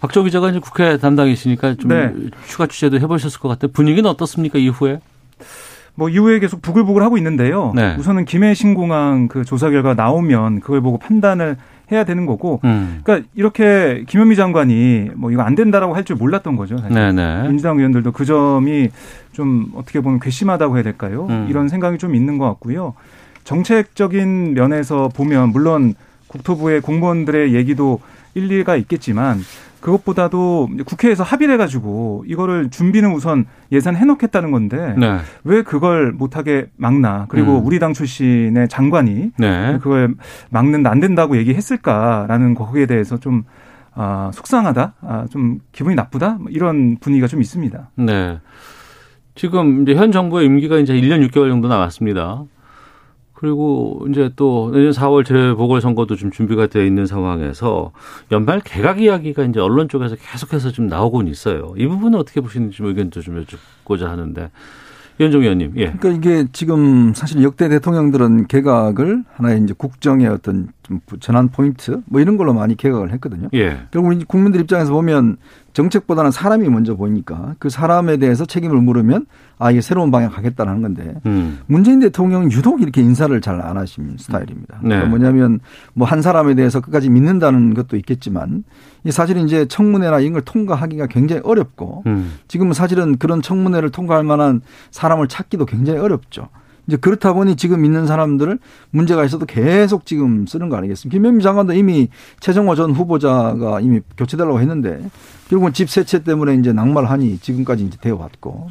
박정 0.00 0.24
기자가 0.24 0.50
이제 0.50 0.60
국회 0.60 0.96
담당이시니까 0.96 1.74
좀 1.74 1.88
네. 1.88 2.14
추가 2.46 2.66
취재도 2.66 3.00
해보셨을 3.00 3.40
것 3.40 3.48
같아요. 3.48 3.72
분위기는 3.72 4.08
어떻습니까 4.08 4.58
이후에? 4.58 5.00
뭐 5.94 6.08
이후에 6.08 6.38
계속 6.38 6.62
부글부글 6.62 7.02
하고 7.02 7.18
있는데요. 7.18 7.72
네. 7.74 7.96
우선은 7.98 8.24
김해 8.24 8.54
신공항 8.54 9.26
그 9.26 9.44
조사 9.44 9.68
결과 9.70 9.94
나오면 9.94 10.60
그걸 10.60 10.80
보고 10.80 10.98
판단을 10.98 11.56
해야 11.90 12.04
되는 12.04 12.26
거고. 12.26 12.60
음. 12.64 13.00
그러니까 13.02 13.28
이렇게 13.34 14.04
김현미 14.06 14.36
장관이 14.36 15.10
뭐 15.14 15.30
이거 15.32 15.42
안 15.42 15.54
된다라고 15.54 15.94
할 15.94 16.04
줄 16.04 16.16
몰랐던 16.16 16.56
거죠. 16.56 16.78
사실. 16.78 16.94
네네. 16.94 17.48
민주당 17.48 17.76
의원들도 17.78 18.12
그 18.12 18.24
점이 18.24 18.88
좀 19.32 19.70
어떻게 19.74 20.00
보면 20.00 20.20
괘씸하다고 20.20 20.76
해야 20.76 20.82
될까요? 20.82 21.26
음. 21.30 21.46
이런 21.48 21.68
생각이 21.68 21.98
좀 21.98 22.14
있는 22.14 22.38
것 22.38 22.46
같고요. 22.46 22.94
정책적인 23.44 24.54
면에서 24.54 25.08
보면 25.14 25.50
물론 25.50 25.94
국토부의 26.28 26.80
공무원들의 26.82 27.54
얘기도 27.54 28.00
일리가 28.34 28.76
있겠지만 28.76 29.38
그것보다도 29.80 30.68
국회에서 30.84 31.22
합의를 31.22 31.54
해가지고 31.54 32.24
이거를 32.26 32.70
준비는 32.70 33.12
우선 33.12 33.46
예산 33.72 33.96
해놓겠다는 33.96 34.50
건데 34.50 34.94
네. 34.98 35.18
왜 35.44 35.62
그걸 35.62 36.12
못하게 36.12 36.66
막나 36.76 37.26
그리고 37.28 37.58
음. 37.58 37.66
우리 37.66 37.78
당 37.78 37.92
출신의 37.92 38.68
장관이 38.68 39.32
네. 39.38 39.78
그걸 39.80 40.14
막는다 40.50 40.90
안 40.90 41.00
된다고 41.00 41.36
얘기했을까라는 41.36 42.54
거기에 42.54 42.86
대해서 42.86 43.18
좀 43.18 43.44
아, 44.00 44.30
속상하다, 44.32 44.94
아, 45.00 45.26
좀 45.28 45.58
기분이 45.72 45.96
나쁘다 45.96 46.38
뭐 46.38 46.50
이런 46.50 46.98
분위기가 47.00 47.26
좀 47.26 47.40
있습니다. 47.40 47.90
네. 47.96 48.38
지금 49.34 49.82
이제 49.82 49.94
현 49.94 50.12
정부의 50.12 50.46
임기가 50.46 50.78
이제 50.78 50.94
1년 50.94 51.28
6개월 51.28 51.48
정도 51.48 51.68
남았습니다. 51.68 52.44
그리고 53.38 54.04
이제 54.10 54.32
또 54.34 54.72
내년 54.72 54.90
4월 54.90 55.24
재보궐선거도 55.24 56.16
좀 56.16 56.32
준비가 56.32 56.66
되어 56.66 56.84
있는 56.84 57.06
상황에서 57.06 57.92
연말 58.32 58.60
개각 58.60 59.00
이야기가 59.00 59.44
이제 59.44 59.60
언론 59.60 59.88
쪽에서 59.88 60.16
계속해서 60.16 60.72
좀 60.72 60.88
나오곤 60.88 61.28
있어요. 61.28 61.72
이 61.76 61.86
부분은 61.86 62.18
어떻게 62.18 62.40
보시는지 62.40 62.76
좀 62.76 62.86
의견도 62.86 63.20
좀 63.20 63.38
여쭙고자 63.38 64.10
하는데. 64.10 64.50
이현종 65.20 65.42
의원님, 65.42 65.72
예. 65.76 65.92
그러니까 65.92 66.08
이게 66.10 66.48
지금 66.52 67.12
사실 67.14 67.42
역대 67.42 67.68
대통령들은 67.68 68.46
개각을 68.46 69.24
하나의 69.34 69.62
이제 69.62 69.74
국정의 69.76 70.28
어떤 70.28 70.68
좀 70.84 71.00
전환 71.20 71.48
포인트 71.48 72.00
뭐 72.06 72.20
이런 72.20 72.36
걸로 72.36 72.54
많이 72.54 72.76
개각을 72.76 73.12
했거든요. 73.12 73.48
예. 73.54 73.78
결국 73.90 74.26
국민들 74.28 74.60
입장에서 74.60 74.92
보면 74.92 75.36
정책보다는 75.78 76.32
사람이 76.32 76.68
먼저 76.68 76.96
보이니까 76.96 77.54
그 77.60 77.68
사람에 77.70 78.16
대해서 78.16 78.44
책임을 78.44 78.78
물으면 78.80 79.26
아 79.58 79.70
이게 79.70 79.80
새로운 79.80 80.10
방향 80.10 80.30
가겠다는 80.30 80.82
건데 80.82 81.14
음. 81.26 81.60
문재인 81.66 82.00
대통령은 82.00 82.50
유독 82.50 82.82
이렇게 82.82 83.00
인사를 83.00 83.40
잘 83.40 83.58
안 83.58 83.76
하시는 83.76 84.16
스타일입니다. 84.18 84.78
네. 84.82 84.88
그러니까 84.88 85.08
뭐냐면 85.10 85.60
뭐 85.94 86.08
한 86.08 86.22
사람에 86.22 86.54
대해서 86.54 86.80
끝까지 86.80 87.10
믿는다는 87.10 87.74
것도 87.74 87.96
있겠지만 87.96 88.64
이 89.04 89.10
사실은 89.10 89.44
이제 89.46 89.66
청문회나 89.66 90.20
이런 90.20 90.32
걸 90.32 90.42
통과하기가 90.42 91.06
굉장히 91.08 91.42
어렵고 91.44 92.02
음. 92.06 92.38
지금은 92.48 92.72
사실은 92.72 93.18
그런 93.18 93.42
청문회를 93.42 93.90
통과할 93.90 94.24
만한 94.24 94.62
사람을 94.90 95.28
찾기도 95.28 95.66
굉장히 95.66 95.98
어렵죠. 96.00 96.48
이제 96.86 96.96
그렇다 96.96 97.34
보니 97.34 97.56
지금 97.56 97.84
있는 97.84 98.06
사람들을 98.06 98.58
문제가 98.90 99.22
있어도 99.24 99.44
계속 99.44 100.06
지금 100.06 100.46
쓰는 100.46 100.70
거 100.70 100.76
아니겠습니까? 100.76 101.14
김현미 101.14 101.42
장관도 101.42 101.74
이미 101.74 102.08
최정화 102.40 102.74
전 102.76 102.92
후보자가 102.92 103.80
이미 103.80 104.00
교체되려고 104.16 104.58
했는데 104.60 104.98
결국은 105.48 105.72
집 105.72 105.90
세채 105.90 106.24
때문에 106.24 106.54
이제 106.54 106.72
낙마하니 106.72 107.38
지금까지 107.38 107.84
이제 107.84 107.98
되어 108.00 108.16
왔고 108.16 108.70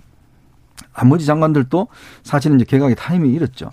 나머지 0.96 1.26
장관들도 1.26 1.88
사실은 2.24 2.58
이제 2.58 2.66
개각의 2.66 2.96
타이밍이 2.96 3.34
이렇죠. 3.34 3.72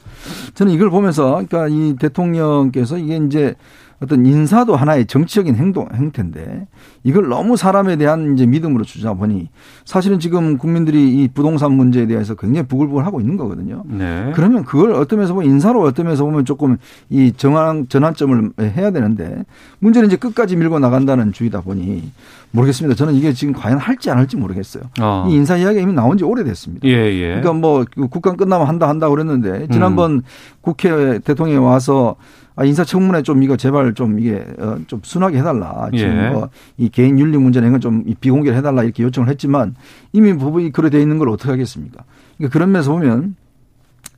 저는 0.54 0.72
이걸 0.72 0.90
보면서 0.90 1.42
그러니까 1.46 1.68
이 1.68 1.96
대통령께서 1.98 2.98
이게 2.98 3.16
이제 3.16 3.54
어떤 4.00 4.26
인사도 4.26 4.76
하나의 4.76 5.06
정치적인 5.06 5.56
행동 5.56 5.88
행태인데 5.94 6.66
이걸 7.06 7.28
너무 7.28 7.56
사람에 7.58 7.96
대한 7.96 8.32
이제 8.32 8.46
믿음으로 8.46 8.82
주자 8.82 9.12
보니 9.12 9.50
사실은 9.84 10.18
지금 10.18 10.56
국민들이 10.56 11.22
이 11.22 11.28
부동산 11.28 11.72
문제에 11.72 12.06
대해서 12.06 12.34
굉장히 12.34 12.66
부글부글 12.66 13.04
하고 13.04 13.20
있는 13.20 13.36
거거든요. 13.36 13.82
네. 13.86 14.32
그러면 14.34 14.64
그걸 14.64 14.92
어떤 14.92 15.18
면에서 15.18 15.34
보면 15.34 15.48
인사로 15.50 15.82
어떤 15.82 16.06
면에서 16.06 16.24
보면 16.24 16.46
조금 16.46 16.78
이 17.10 17.32
정한 17.36 17.88
전환점을 17.90 18.52
해야 18.58 18.90
되는데 18.90 19.44
문제는 19.80 20.08
이제 20.08 20.16
끝까지 20.16 20.56
밀고 20.56 20.78
나간다는 20.78 21.32
주의다 21.32 21.60
보니 21.60 22.10
모르겠습니다. 22.52 22.96
저는 22.96 23.14
이게 23.14 23.34
지금 23.34 23.52
과연 23.52 23.76
할지 23.78 24.10
안 24.10 24.16
할지 24.16 24.36
모르겠어요. 24.38 24.84
어. 25.00 25.26
이 25.28 25.34
인사 25.34 25.56
이야기가 25.58 25.82
이미 25.82 25.92
나온 25.92 26.16
지 26.16 26.24
오래됐습니다. 26.24 26.88
예, 26.88 26.92
예. 26.92 27.26
그러니까 27.40 27.52
뭐 27.52 27.84
국감 28.08 28.38
끝나면 28.38 28.66
한다 28.66 28.88
한다 28.88 29.10
그랬는데 29.10 29.66
지난번 29.70 30.12
음. 30.12 30.22
국회 30.62 31.18
대통령이 31.18 31.58
와서 31.58 32.16
아, 32.56 32.64
인사청문회 32.64 33.22
좀 33.22 33.42
이거 33.42 33.56
제발 33.56 33.94
좀 33.94 34.20
이게 34.20 34.44
어, 34.60 34.76
좀 34.86 35.00
순하게 35.02 35.38
해달라. 35.38 35.88
지금 35.92 36.16
예. 36.16 36.30
뭐 36.30 36.48
이 36.76 36.88
개인 36.94 37.18
윤리 37.18 37.36
문제는 37.36 37.68
이건 37.68 37.80
좀 37.80 38.04
비공개를 38.20 38.56
해달라 38.56 38.84
이렇게 38.84 39.02
요청을 39.02 39.28
했지만 39.28 39.74
이미 40.12 40.32
부분이 40.32 40.70
그래 40.70 40.90
돼 40.90 41.02
있는 41.02 41.18
걸 41.18 41.28
어떻게 41.28 41.50
하겠습니까? 41.50 42.04
그러니까 42.36 42.52
그런 42.52 42.70
면에서 42.70 42.92
보면 42.92 43.34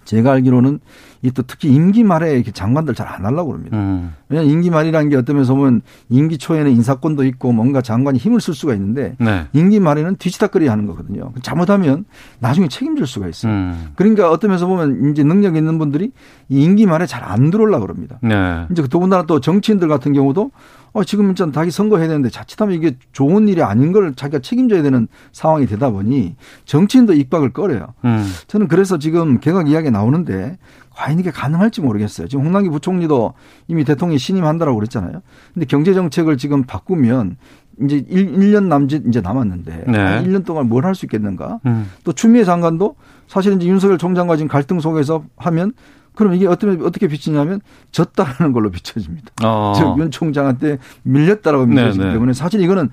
제가 0.04 0.32
알기로는 0.32 0.80
이 1.22 1.30
또 1.30 1.42
특히 1.42 1.68
임기 1.70 2.04
말에 2.04 2.34
이렇게 2.34 2.50
장관들 2.50 2.94
잘 2.94 3.06
안 3.06 3.24
하려고 3.24 3.50
그럽니다. 3.50 3.76
음. 3.76 4.12
왜냐하면 4.28 4.52
임기 4.52 4.70
말이라는 4.70 5.08
게 5.08 5.16
어떤 5.16 5.36
면에서 5.36 5.54
보면 5.54 5.82
임기 6.08 6.38
초에는 6.38 6.70
인사권도 6.72 7.24
있고 7.24 7.52
뭔가 7.52 7.80
장관이 7.80 8.18
힘을 8.18 8.40
쓸 8.40 8.52
수가 8.54 8.74
있는데 8.74 9.14
네. 9.18 9.46
임기 9.52 9.78
말에는 9.80 10.16
뒤치다거리 10.16 10.66
하는 10.66 10.86
거거든요. 10.86 11.32
잘못하면 11.42 12.04
나중에 12.40 12.68
책임질 12.68 13.06
수가 13.06 13.28
있어요. 13.28 13.52
음. 13.52 13.88
그러니까 13.94 14.30
어떤 14.30 14.50
면에서 14.50 14.66
보면 14.66 15.10
이제 15.12 15.22
능력 15.22 15.56
있는 15.56 15.78
분들이 15.78 16.10
이 16.48 16.62
임기 16.64 16.86
말에 16.86 17.06
잘 17.06 17.22
안 17.26 17.50
들어오려고 17.50 17.86
그럽니다. 17.86 18.18
네. 18.22 18.66
이제 18.70 18.86
더군다나 18.88 19.24
또 19.26 19.40
정치인들 19.40 19.88
같은 19.88 20.12
경우도 20.12 20.50
어, 20.92 21.04
지금 21.04 21.34
진짜 21.34 21.52
자기 21.52 21.70
선거해야 21.70 22.08
되는데 22.08 22.30
자칫하면 22.30 22.74
이게 22.74 22.96
좋은 23.12 23.48
일이 23.48 23.62
아닌 23.62 23.92
걸 23.92 24.14
자기가 24.14 24.38
책임져야 24.38 24.82
되는 24.82 25.08
상황이 25.32 25.66
되다 25.66 25.90
보니 25.90 26.36
정치인도 26.64 27.12
입박을 27.12 27.52
꺼려요. 27.52 27.88
음. 28.04 28.24
저는 28.46 28.68
그래서 28.68 28.98
지금 28.98 29.38
개각 29.40 29.68
이야기 29.68 29.90
나오는데 29.90 30.56
과연 30.96 31.18
이게 31.18 31.30
가능할지 31.30 31.82
모르겠어요. 31.82 32.26
지금 32.26 32.44
홍남기 32.46 32.70
부총리도 32.70 33.34
이미 33.68 33.84
대통령이 33.84 34.18
신임한다라고 34.18 34.76
그랬잖아요. 34.78 35.20
근데 35.52 35.66
경제 35.66 35.92
정책을 35.92 36.38
지금 36.38 36.62
바꾸면 36.64 37.36
이제 37.84 38.02
1, 38.08 38.50
년 38.52 38.68
남짓 38.70 39.04
이제 39.06 39.20
남았는데 39.20 39.84
네. 39.88 40.22
1년 40.24 40.44
동안 40.46 40.68
뭘 40.68 40.84
할 40.86 40.94
수 40.94 41.04
있겠는가? 41.04 41.60
음. 41.66 41.90
또 42.04 42.12
추미애 42.12 42.44
장관도 42.44 42.96
사실 43.28 43.52
이제 43.52 43.66
윤석열 43.66 43.98
총장과 43.98 44.36
지금 44.36 44.48
갈등 44.48 44.80
속에서 44.80 45.24
하면 45.36 45.72
그럼 46.14 46.32
이게 46.32 46.46
어떻게 46.46 46.82
어떻게 46.82 47.08
비치냐면 47.08 47.60
졌다라는 47.92 48.52
걸로 48.54 48.70
비춰집니다. 48.72 49.32
어. 49.44 49.74
즉윤 49.76 50.10
총장한테 50.10 50.78
밀렸다라고 51.02 51.66
비춰지기 51.66 51.98
네네. 51.98 52.12
때문에 52.14 52.32
사실 52.32 52.62
이거는 52.62 52.88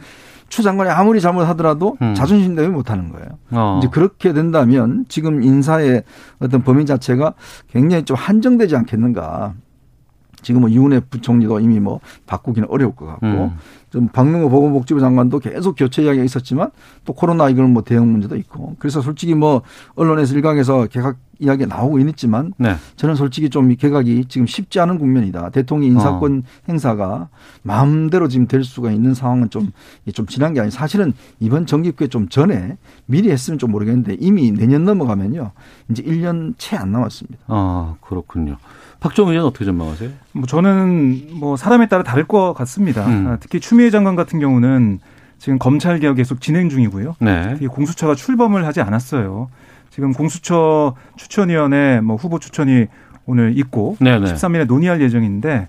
추 0.54 0.62
장관이 0.62 0.88
아무리 0.91 1.20
잘못하더라도 1.20 1.97
음. 2.04 2.14
자존심 2.14 2.56
때문에 2.56 2.72
못하는 2.72 3.10
거예요. 3.10 3.28
어. 3.49 3.80
이제 3.80 3.89
그렇게 3.91 4.34
된다면 4.34 5.04
지금 5.10 5.41
인사의 5.41 6.04
어떤 6.38 6.62
범위 6.62 6.86
자체가 6.86 7.34
굉장히 7.72 8.04
좀 8.04 8.16
한정되지 8.16 8.76
않겠는가. 8.76 9.56
지금 10.44 10.62
뭐 10.62 10.70
이훈혜 10.70 11.00
부총리도 11.00 11.60
이미 11.60 11.80
뭐 11.80 12.00
바꾸기는 12.28 12.70
어려울 12.70 12.96
것 12.96 13.06
같고 13.08 13.26
음. 13.26 13.58
좀 13.89 14.08
박능호 14.08 14.50
보건복지부 14.50 15.00
장관도 15.00 15.39
계속 15.39 15.76
교체 15.78 16.04
이야기가 16.04 16.24
있었지만 16.24 16.72
또 17.06 17.14
코로나 17.14 17.50
이걸 17.50 17.68
뭐 17.68 17.84
대응 17.84 18.12
문제도 18.12 18.36
있고 18.36 18.76
그래서 18.80 19.02
솔직히 19.02 19.34
뭐 19.36 19.62
언론에서 19.96 20.36
일각에서 20.36 20.88
개각 20.88 21.18
이야기가 21.39 21.76
나오고 21.76 22.00
있지만 22.00 22.54
네. 22.58 22.76
저는 22.96 23.16
솔직히 23.16 23.50
좀 23.50 23.64
이 23.72 23.76
개각이 23.76 24.26
지금 24.28 24.46
쉽지 24.46 24.80
않은 24.82 25.00
국면이다. 25.00 25.50
대통령 25.50 25.89
인사권 25.89 26.44
어. 26.46 26.50
행사가 26.68 27.30
마음대로 27.64 28.28
지금 28.28 28.46
될 28.48 28.64
수가 28.64 28.91
있는 28.91 29.14
상황은 29.14 29.50
좀, 29.50 29.72
이게 30.04 30.12
좀 30.12 30.26
지난 30.26 30.54
게 30.54 30.60
아니 30.60 30.70
사실은 30.70 31.14
이번 31.39 31.66
정기국회 31.66 32.08
좀 32.08 32.28
전에 32.28 32.78
미리 33.06 33.32
했으면 33.32 33.58
좀 33.58 33.72
모르겠는데 33.72 34.18
이미 34.20 34.52
내년 34.52 34.84
넘어가면요. 34.84 35.52
이제 35.89 36.04
1년 36.04 36.54
채 36.58 36.76
안 36.76 36.91
남았습니다. 36.91 37.39
아, 37.48 37.96
그렇군요. 38.02 38.58
박정희 39.04 39.32
의원 39.32 39.47
어떻게 39.47 39.66
전망하세요? 39.66 40.10
뭐 40.32 40.45
저는 40.45 41.28
뭐 41.34 41.58
사람에 41.58 41.88
따라 41.88 42.04
다를 42.04 42.24
것 42.24 42.54
같습니다. 42.54 43.06
음. 43.06 43.28
아, 43.28 43.38
특히 43.38 43.60
추미애 43.60 43.89
장관 43.89 44.16
같은 44.16 44.39
경우는 44.39 44.99
지금 45.39 45.60
검찰 45.60 45.99
개혁 45.99 46.16
계속 46.16 46.39
진행 46.39 46.70
중이고요. 46.70 47.16
네. 47.20 47.58
공수처가 47.68 48.16
출범을 48.16 48.66
하지 48.66 48.80
않았어요. 48.80 49.49
지금 49.89 50.14
공수처 50.14 50.95
추천위원회 51.18 51.99
뭐 51.99 52.16
후보 52.16 52.39
추천이 52.39 52.88
오늘 53.26 53.58
있고 53.60 53.97
네네. 53.99 54.34
13일에 54.34 54.66
논의할 54.66 55.01
예정인데 55.01 55.68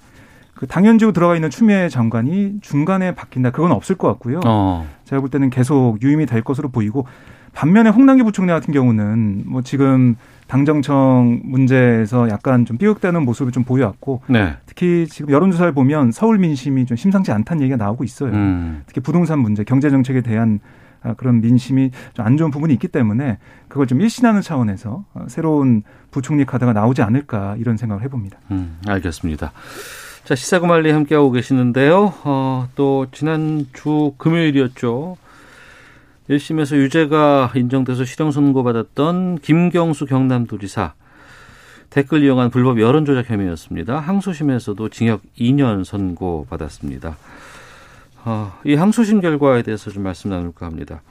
그 0.55 0.69
당연지로 0.69 1.11
들어가 1.11 1.35
있는 1.35 1.51
추미애 1.51 1.89
장관이 1.89 2.61
중간에 2.63 3.17
바뀐다. 3.17 3.51
그건 3.51 3.73
없을 3.73 3.97
것 3.97 4.07
같고요. 4.07 4.43
어. 4.47 4.89
제가 5.07 5.21
볼 5.21 5.29
때는 5.29 5.51
계속 5.51 6.01
유임이 6.01 6.27
될 6.27 6.43
것으로 6.43 6.69
보이고 6.69 7.05
반면에 7.53 7.91
홍남기 7.91 8.23
부총리 8.23 8.53
같은 8.53 8.73
경우는 8.73 9.43
뭐 9.47 9.63
지금 9.63 10.15
당정청 10.47 11.41
문제에서 11.45 12.29
약간 12.29 12.65
좀 12.65 12.77
삐걱대는 12.79 13.25
모습을 13.25 13.53
좀 13.53 13.65
보여왔고 13.65 14.23
네. 14.29 14.55
특히 14.67 15.07
지금 15.09 15.31
여론조사를 15.31 15.73
보면 15.73 16.13
서울 16.13 16.39
민심이 16.39 16.87
좀 16.87 16.97
심상치 16.97 17.33
않다는 17.33 17.63
얘기가 17.63 17.77
나오고 17.77 18.05
있어요. 18.05 18.31
음. 18.33 18.83
특히 18.87 19.01
부동산 19.01 19.39
문제, 19.39 19.65
경제 19.65 19.91
정책에 19.91 20.21
대한 20.21 20.61
아, 21.03 21.13
그런 21.15 21.41
민심이 21.43 21.91
좀 22.15 22.25
안 22.25 22.37
좋은 22.39 22.51
부분이 22.51 22.73
있기 22.75 22.89
때문에 22.89 23.39
그걸 23.69 23.87
좀 23.87 24.01
일신하는 24.01 24.41
차원에서 24.41 25.05
어, 25.13 25.25
새로운 25.29 25.83
부총리 26.11 26.45
카드가 26.47 26.73
나오지 26.73 27.03
않을까 27.03 27.57
이런 27.59 27.77
생각을 27.77 28.03
해봅니다. 28.03 28.39
음, 28.51 28.79
알겠습니다. 28.87 29.53
자, 30.25 30.35
시사구말리 30.35 30.91
함께하고 30.91 31.31
계시는데요. 31.33 32.15
어, 32.25 32.69
또, 32.75 33.07
지난주 33.13 34.15
금요일이었죠. 34.17 35.19
1심에서 36.29 36.77
유죄가 36.77 37.53
인정돼서 37.55 38.05
실형 38.05 38.31
선고받았던 38.31 39.41
김경수 39.41 40.07
경남도지사. 40.07 40.95
댓글 41.91 42.25
이용한 42.25 42.51
불법 42.51 42.81
여론조작 42.81 43.29
혐의였습니다. 43.29 44.01
항소심에서도 44.01 44.89
징역 44.89 45.21
2년 45.39 45.85
선고받았습니다. 45.85 47.17
어, 48.25 48.59
이 48.65 48.75
항소심 48.75 49.21
결과에 49.21 49.63
대해서 49.63 49.91
좀 49.91 50.03
말씀 50.03 50.31
나눌까 50.31 50.65
합니다. 50.65 51.03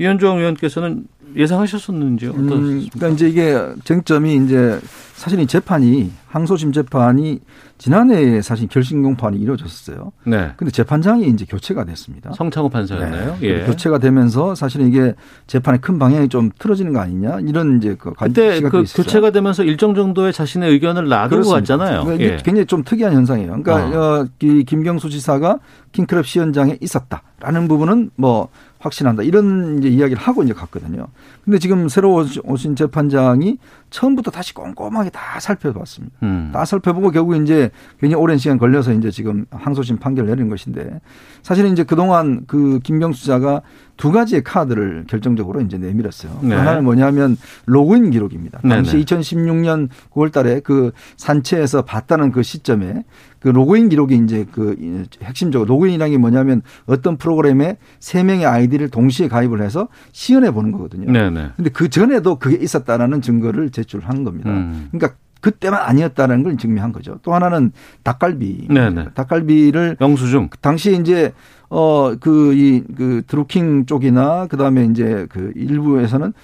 이현종 0.00 0.38
의원께서는 0.38 1.04
예상하셨었는지요? 1.36 2.30
음? 2.32 2.46
그러니까 2.92 3.08
이제 3.08 3.28
이게 3.28 3.56
쟁점이 3.84 4.34
이제 4.36 4.80
사실 5.14 5.38
이 5.38 5.46
재판이 5.46 6.10
항소심 6.26 6.72
재판이 6.72 7.40
지난해에 7.78 8.40
사실 8.42 8.66
결심 8.68 9.02
공판이 9.02 9.38
이루어졌어요. 9.38 10.10
네. 10.24 10.52
근데 10.56 10.70
재판장이 10.72 11.28
이제 11.28 11.44
교체가 11.48 11.84
됐습니다. 11.84 12.32
성창호 12.32 12.68
판사였나요? 12.70 13.36
네. 13.40 13.48
예. 13.48 13.64
교체가 13.64 13.98
되면서 13.98 14.54
사실은 14.54 14.88
이게 14.88 15.14
재판의 15.46 15.80
큰 15.80 15.98
방향이 15.98 16.28
좀 16.28 16.50
틀어지는 16.58 16.92
거 16.94 17.00
아니냐 17.00 17.40
이런 17.40 17.76
이제 17.76 17.94
그 17.98 18.12
관- 18.12 18.28
그때 18.28 18.60
그 18.60 18.82
있었어요. 18.82 19.04
교체가 19.04 19.30
되면서 19.30 19.62
일정 19.62 19.94
정도의 19.94 20.32
자신의 20.32 20.70
의견을 20.72 21.08
놔둔 21.08 21.42
것. 21.42 21.48
같잖아요. 21.50 22.04
그러니까 22.04 22.14
이게 22.14 22.32
예. 22.34 22.36
굉장히 22.42 22.66
좀 22.66 22.82
특이한 22.82 23.12
현상이에요. 23.14 23.62
그러니까 23.62 23.98
어. 24.20 24.26
이 24.42 24.64
김경수 24.64 25.10
지사가 25.10 25.58
킹크랩 25.92 26.24
시연장에 26.24 26.76
있었다라는 26.80 27.68
부분은 27.68 28.10
뭐 28.16 28.48
확신한다 28.80 29.22
이런 29.22 29.78
이제 29.78 29.88
이야기를 29.88 30.20
하고 30.20 30.42
이제 30.42 30.52
갔거든요. 30.52 31.06
근데 31.44 31.58
지금 31.58 31.88
새로 31.88 32.24
오신 32.44 32.76
재판장이 32.76 33.58
처음부터 33.90 34.30
다시 34.30 34.54
꼼꼼하게 34.54 35.10
다 35.10 35.38
살펴봤습니다. 35.38 36.16
음. 36.22 36.50
다 36.52 36.64
살펴보고 36.64 37.10
결국 37.10 37.36
이제 37.36 37.70
굉장히 38.00 38.20
오랜 38.20 38.38
시간 38.38 38.58
걸려서 38.58 38.92
이제 38.92 39.10
지금 39.10 39.44
항소심 39.50 39.98
판결을 39.98 40.30
내린 40.30 40.48
것인데 40.48 41.00
사실은 41.42 41.72
이제 41.72 41.84
그동안 41.84 42.44
그 42.46 42.80
김경수 42.82 43.26
자가 43.26 43.62
두 43.96 44.12
가지의 44.12 44.42
카드를 44.42 45.04
결정적으로 45.08 45.60
이제 45.60 45.76
내밀었어요. 45.76 46.38
네. 46.42 46.54
하나는 46.54 46.84
뭐냐면 46.84 47.36
로그인 47.66 48.10
기록입니다. 48.10 48.60
당시 48.60 48.92
네네. 48.92 49.04
2016년 49.04 49.88
9월 50.12 50.32
달에 50.32 50.60
그 50.60 50.92
산채에서 51.18 51.82
봤다는 51.82 52.32
그 52.32 52.42
시점에 52.42 53.04
그 53.40 53.48
로그인 53.48 53.88
기록이 53.88 54.16
이제 54.16 54.46
그 54.52 55.06
핵심적으로 55.22 55.66
로그인이라는 55.68 56.12
게 56.12 56.18
뭐냐면 56.18 56.62
어떤 56.86 57.16
프로그램에 57.16 57.78
세 57.98 58.22
명의 58.22 58.46
아이디를 58.46 58.90
동시에 58.90 59.28
가입을 59.28 59.62
해서 59.62 59.88
시연해 60.12 60.50
보는 60.52 60.72
거거든요. 60.72 61.10
네네. 61.10 61.50
근데 61.56 61.70
그 61.70 61.88
전에도 61.88 62.38
그게 62.38 62.56
있었다라는 62.56 63.22
증거를 63.22 63.70
제출한 63.70 64.24
겁니다. 64.24 64.50
음. 64.50 64.88
그러니까 64.92 65.18
그때만 65.40 65.80
아니었다는 65.80 66.42
걸 66.42 66.58
증명한 66.58 66.92
거죠. 66.92 67.18
또 67.22 67.34
하나는 67.34 67.72
닭갈비. 68.02 68.68
네네. 68.68 69.08
닭갈비를 69.14 69.96
영수증. 70.00 70.50
당시에 70.60 70.92
이제 70.94 71.32
어그이그 71.70 73.22
드루킹 73.26 73.86
쪽이나 73.86 74.46
그다음에 74.48 74.84
이제 74.84 75.26
그 75.30 75.52
일부에서는 75.56 76.34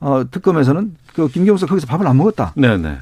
어 0.00 0.24
특검에서는 0.30 0.94
그 1.14 1.28
김경수 1.28 1.66
거기서 1.66 1.86
밥을 1.86 2.06
안 2.06 2.16
먹었다. 2.16 2.52
네네. 2.56 2.96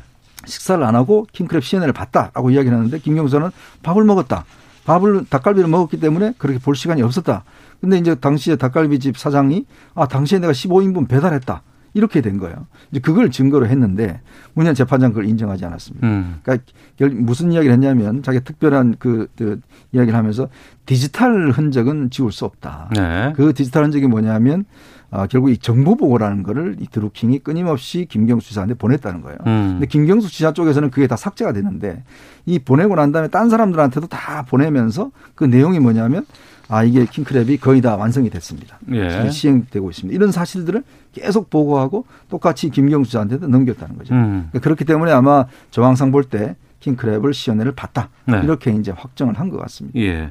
식사를 0.46 0.82
안 0.82 0.94
하고 0.94 1.26
킹크랩 1.32 1.62
CNN을 1.62 1.92
봤다라고 1.92 2.50
이야기를 2.50 2.76
하는데 2.76 2.98
김경수는 2.98 3.50
밥을 3.82 4.04
먹었다. 4.04 4.44
밥을 4.84 5.26
닭갈비를 5.28 5.68
먹었기 5.68 5.98
때문에 5.98 6.34
그렇게 6.38 6.58
볼 6.58 6.76
시간이 6.76 7.02
없었다. 7.02 7.44
근데 7.80 7.98
이제 7.98 8.14
당시에 8.14 8.56
닭갈비집 8.56 9.16
사장이 9.18 9.66
아 9.94 10.06
당시에 10.06 10.38
내가 10.38 10.52
15인분 10.52 11.08
배달했다. 11.08 11.62
이렇게 11.94 12.20
된 12.20 12.38
거예요. 12.38 12.66
이제 12.90 13.00
그걸 13.00 13.30
증거로 13.30 13.66
했는데 13.68 14.20
문현 14.54 14.74
재판장 14.74 15.10
그걸 15.10 15.26
인정하지 15.26 15.64
않았습니다. 15.64 16.06
음. 16.06 16.40
그러니까 16.42 16.66
무슨 17.12 17.52
이야기를 17.52 17.72
했냐면 17.72 18.22
자기 18.22 18.40
특별한 18.40 18.96
그, 18.98 19.28
그 19.36 19.60
이야기를 19.92 20.18
하면서 20.18 20.48
디지털 20.86 21.52
흔적은 21.52 22.10
지울 22.10 22.32
수 22.32 22.44
없다. 22.44 22.90
네. 22.96 23.32
그 23.36 23.54
디지털 23.54 23.84
흔적이 23.84 24.08
뭐냐면 24.08 24.64
아, 25.16 25.28
결국 25.28 25.50
이 25.50 25.56
정보 25.56 25.94
보고라는 25.94 26.42
거를 26.42 26.74
이 26.80 26.88
드루킹이 26.88 27.38
끊임없이 27.38 28.04
김경수 28.10 28.48
지사한테 28.48 28.74
보냈다는 28.74 29.22
거예요. 29.22 29.38
음. 29.46 29.68
근데 29.74 29.86
김경수 29.86 30.28
지사 30.28 30.52
쪽에서는 30.52 30.90
그게 30.90 31.06
다 31.06 31.14
삭제가 31.14 31.52
되는데 31.52 32.02
이 32.46 32.58
보내고 32.58 32.96
난 32.96 33.12
다음에 33.12 33.28
딴 33.28 33.48
사람들한테도 33.48 34.08
다 34.08 34.44
보내면서 34.48 35.12
그 35.36 35.44
내용이 35.44 35.78
뭐냐면 35.78 36.26
아 36.66 36.82
이게 36.82 37.04
킹크랩이 37.04 37.60
거의 37.60 37.80
다 37.80 37.94
완성이 37.94 38.28
됐습니다. 38.28 38.80
예. 38.90 39.08
지금 39.08 39.30
시행되고 39.30 39.88
있습니다. 39.88 40.16
이런 40.16 40.32
사실들을 40.32 40.82
계속 41.12 41.48
보고하고 41.48 42.06
똑같이 42.28 42.70
김경수 42.70 43.10
지사한테도 43.10 43.46
넘겼다는 43.46 43.96
거죠. 43.96 44.14
음. 44.14 44.48
그러니까 44.50 44.58
그렇기 44.58 44.84
때문에 44.84 45.12
아마 45.12 45.46
정황상 45.70 46.10
볼때 46.10 46.56
킹크랩을 46.84 47.32
시연회를 47.32 47.72
봤다 47.72 48.08
네. 48.26 48.40
이렇게 48.44 48.70
이제 48.72 48.92
확정을 48.94 49.38
한 49.38 49.48
것 49.50 49.58
같습니다. 49.60 49.98
예. 50.00 50.30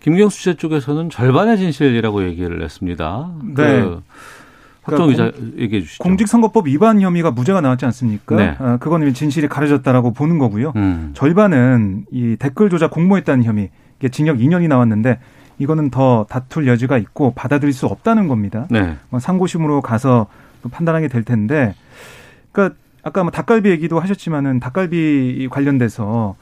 김경수 0.00 0.40
씨 0.40 0.54
쪽에서는 0.56 1.10
절반의 1.10 1.58
진실이라고 1.58 2.24
얘기를 2.24 2.62
했습니다. 2.62 3.30
네. 3.42 3.54
그 3.82 4.02
확정 4.82 5.08
기자 5.08 5.30
그러니까 5.30 5.60
얘기해 5.62 5.82
주시죠. 5.82 6.02
공직선거법 6.04 6.66
위반 6.66 7.00
혐의가 7.00 7.30
무죄가 7.30 7.60
나왔지 7.60 7.84
않습니까? 7.86 8.36
네. 8.36 8.56
어, 8.58 8.76
그거는 8.80 9.14
진실이 9.14 9.48
가려졌다라고 9.48 10.12
보는 10.12 10.38
거고요. 10.38 10.72
음. 10.76 11.10
절반은 11.14 12.06
이 12.10 12.36
댓글 12.38 12.68
조작 12.68 12.90
공모했다는 12.90 13.44
혐의, 13.44 13.70
이게 13.98 14.08
징역 14.08 14.38
2년이 14.38 14.68
나왔는데 14.68 15.20
이거는 15.58 15.90
더 15.90 16.26
다툴 16.28 16.66
여지가 16.66 16.98
있고 16.98 17.32
받아들일 17.34 17.72
수 17.72 17.86
없다는 17.86 18.28
겁니다. 18.28 18.66
네. 18.70 18.96
뭐 19.10 19.20
상고심으로 19.20 19.80
가서 19.82 20.26
또 20.62 20.68
판단하게 20.68 21.08
될 21.08 21.22
텐데, 21.22 21.74
그러니까 22.52 22.76
아까 23.04 23.22
뭐 23.22 23.30
닭갈비 23.30 23.68
얘기도 23.70 24.00
하셨지만은 24.00 24.60
닭갈비 24.60 25.48
관련돼서 25.50 26.36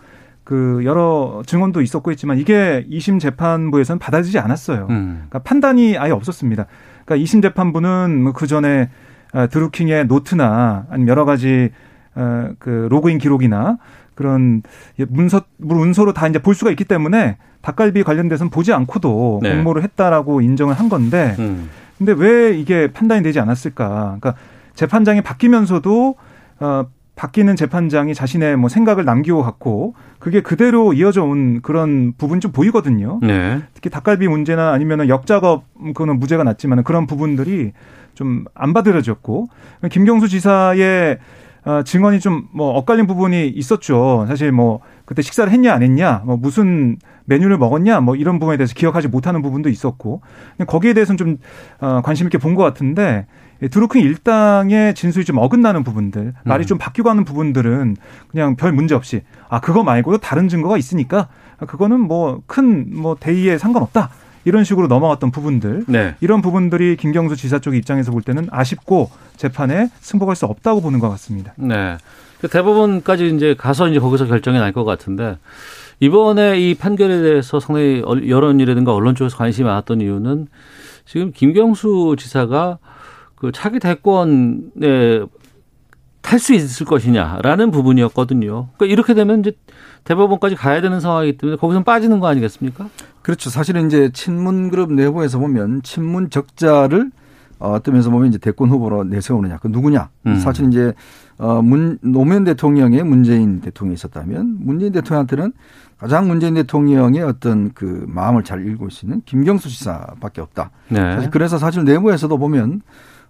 그 0.45 0.81
여러 0.85 1.43
증언도 1.45 1.83
있었고 1.83 2.11
했지만 2.13 2.39
이게 2.39 2.87
2심 2.91 3.21
재판부에서는 3.21 3.99
받아들이지 3.99 4.39
않았어요. 4.39 4.87
음. 4.91 5.25
그러니까 5.29 5.41
판단이 5.41 5.99
아예 5.99 6.13
없었습니다. 6.13 6.67
그러니까 7.05 7.25
2심 7.25 7.43
재판부는 7.43 8.23
뭐그 8.23 8.47
전에 8.47 8.91
어, 9.35 9.49
드루킹의 9.49 10.07
노트나 10.07 10.87
아니면 10.91 11.09
여러 11.09 11.25
가지 11.25 11.71
어, 12.15 12.51
그 12.59 12.87
로그인 12.91 13.19
기록이나 13.19 13.79
그런 14.15 14.63
문서 15.09 15.43
문서로 15.57 16.13
다 16.13 16.29
이제 16.29 16.39
볼 16.39 16.55
수가 16.55 16.71
있기 16.71 16.85
때문에 16.85 17.39
닭갈비 17.63 18.03
관련돼서는 18.03 18.51
보지 18.51 18.73
않고도 18.73 19.41
네. 19.43 19.55
공모를 19.55 19.83
했다라고 19.83 20.43
인정을 20.43 20.75
한 20.75 20.89
건데 20.89 21.35
음. 21.39 21.71
근데 21.99 22.13
왜 22.13 22.53
이게 22.57 22.89
판단이 22.93 23.23
되지 23.23 23.41
않았을까? 23.41 24.17
그러니까 24.21 24.35
재판장이 24.75 25.23
바뀌면서도 25.23 26.17
어 26.63 26.87
바뀌는 27.15 27.57
재판장이 27.57 28.15
자신의 28.15 28.57
뭐 28.57 28.69
생각을 28.71 29.05
남기고 29.05 29.43
갔고 29.43 29.95
그게 30.19 30.41
그대로 30.41 30.93
이어져 30.95 31.23
온 31.25 31.61
그런 31.61 32.15
부분이 32.17 32.41
좀 32.41 32.53
보이거든요. 32.53 33.21
네. 33.23 33.61
특히 33.75 33.91
닭갈비 33.91 34.29
문제나 34.29 34.73
아니면은 34.73 35.09
역작업 35.09 35.65
그거는 35.79 36.19
무죄가 36.19 36.43
났지만 36.45 36.83
그런 36.85 37.07
부분들이 37.07 37.73
좀 38.15 38.45
안 38.55 38.73
받아들여졌고 38.73 39.47
김경수 39.91 40.29
지사의 40.29 41.19
어, 41.65 41.83
증언이 41.85 42.21
좀 42.21 42.49
뭐 42.55 42.77
엇갈린 42.79 43.07
부분이 43.07 43.49
있었죠. 43.49 44.25
사실 44.29 44.51
뭐 44.53 44.81
그때 45.05 45.23
식사를 45.23 45.51
했냐 45.53 45.73
안 45.73 45.83
했냐, 45.83 46.23
뭐 46.25 46.37
무슨 46.37 46.97
메뉴를 47.27 47.57
먹었냐, 47.59 48.01
뭐 48.01 48.17
이런 48.17 48.39
부분에 48.39 48.57
대해서 48.57 48.75
기억하지 48.75 49.09
못하는 49.09 49.43
부분도 49.43 49.69
있었고 49.69 50.23
거기에 50.67 50.93
대해서는 50.95 51.17
좀 51.19 51.39
어, 51.81 52.01
관심 52.03 52.27
있게 52.27 52.39
본 52.39 52.55
것 52.57 52.63
같은데 52.65 53.27
이 53.27 53.42
드루킹 53.69 54.03
일당의 54.03 54.95
진술이 54.95 55.25
좀 55.25 55.39
어긋나는 55.39 55.85
부분들, 55.85 56.35
말이 56.45 56.65
음. 56.65 56.67
좀 56.67 56.79
바뀌고 56.79 57.09
하는 57.11 57.25
부분들은 57.25 57.97
그냥 58.29 58.57
별 58.57 58.73
문제 58.73 58.95
없이 58.95 59.23
아 59.49 59.61
그거 59.61 59.83
말고도 59.85 60.19
다른 60.19 60.49
증거가 60.49 60.77
있으니까 60.77 61.29
그거는 61.67 62.01
뭐큰뭐 62.01 63.17
대의에 63.21 63.59
상관없다. 63.59 64.11
이런 64.45 64.65
식으로 64.65 64.89
넘어갔던 64.89 65.31
부분들 65.31 65.85
네. 65.87 66.17
이런 66.21 66.43
부분들이 66.43 66.97
김경수 66.97 67.37
지사 67.37 67.61
쪽 67.61 67.77
입장에서 67.77 68.11
볼 68.11 68.23
때는 68.23 68.49
아쉽고 68.51 69.09
재판에 69.37 69.89
승복할 70.01 70.35
수 70.35 70.47
없다고 70.47 70.81
보는 70.81 70.99
것 70.99 71.09
같습니다. 71.11 71.53
네. 71.57 71.97
그 72.41 72.49
대법원까지 72.49 73.29
이제 73.37 73.55
가서 73.57 73.87
이제 73.89 74.01
거기서 74.01 74.27
결정이 74.27 74.59
날 74.59 74.73
것 74.73 74.83
같은데 74.85 75.39
이번에 76.01 76.59
이 76.59 76.75
판결에 76.75 77.23
대해서 77.23 77.61
상당히 77.61 78.03
얼- 78.05 78.29
여론이라든가 78.29 78.93
언론 78.93 79.15
쪽에서 79.15 79.37
관심이 79.37 79.65
많았던 79.69 80.01
이유는 80.01 80.49
지금 81.05 81.31
김경수 81.33 82.17
지사가 82.19 82.79
그 83.43 83.51
차기 83.51 83.81
대권에 83.81 85.27
탈 86.21 86.39
수 86.39 86.55
있을 86.55 86.87
것이냐라는 86.87 87.73
부분이었거든요. 87.73 88.69
그러니까 88.77 88.87
이렇게 88.87 89.15
되면 89.15 89.41
이제 89.41 89.51
대법원까지 90.05 90.55
가야 90.55 90.81
되는 90.81 91.01
상황이기 91.01 91.39
때문에 91.39 91.57
거기서 91.57 91.83
빠지는 91.83 92.21
거 92.21 92.29
아니겠습니까? 92.29 92.89
그렇죠. 93.21 93.51
사실은 93.51 93.87
이제 93.87 94.11
친문 94.13 94.71
그룹 94.71 94.93
내부에서 94.93 95.41
보면 95.41 95.83
친문 95.83 96.31
적자를 96.31 97.11
어, 97.59 97.81
면에서 97.85 98.11
보면 98.11 98.29
이제 98.29 98.39
대권 98.39 98.71
후보로 98.71 99.03
내세우느냐, 99.05 99.59
그 99.59 99.67
누구냐. 99.67 100.11
음. 100.27 100.39
사실 100.39 100.69
이제 100.69 100.95
어, 101.39 101.63
문, 101.63 101.99
노무현 102.01 102.45
대통령의 102.45 103.03
문재인 103.03 103.61
대통령이 103.61 103.95
있었다면 103.95 104.59
문재인 104.61 104.93
대통령한테는 104.93 105.53
가장 105.99 106.29
문재인 106.29 106.55
대통령의 106.55 107.23
어떤 107.23 107.73
그 107.73 108.05
마음을 108.07 108.45
잘 108.45 108.65
읽고 108.65 108.87
있는 109.03 109.23
김경수 109.25 109.69
지사밖에 109.69 110.41
없다. 110.41 110.71
네. 110.89 111.01
사실 111.01 111.31
그래서 111.31 111.59
사실 111.59 111.85
내부에서도 111.85 112.39
보면 112.39 112.83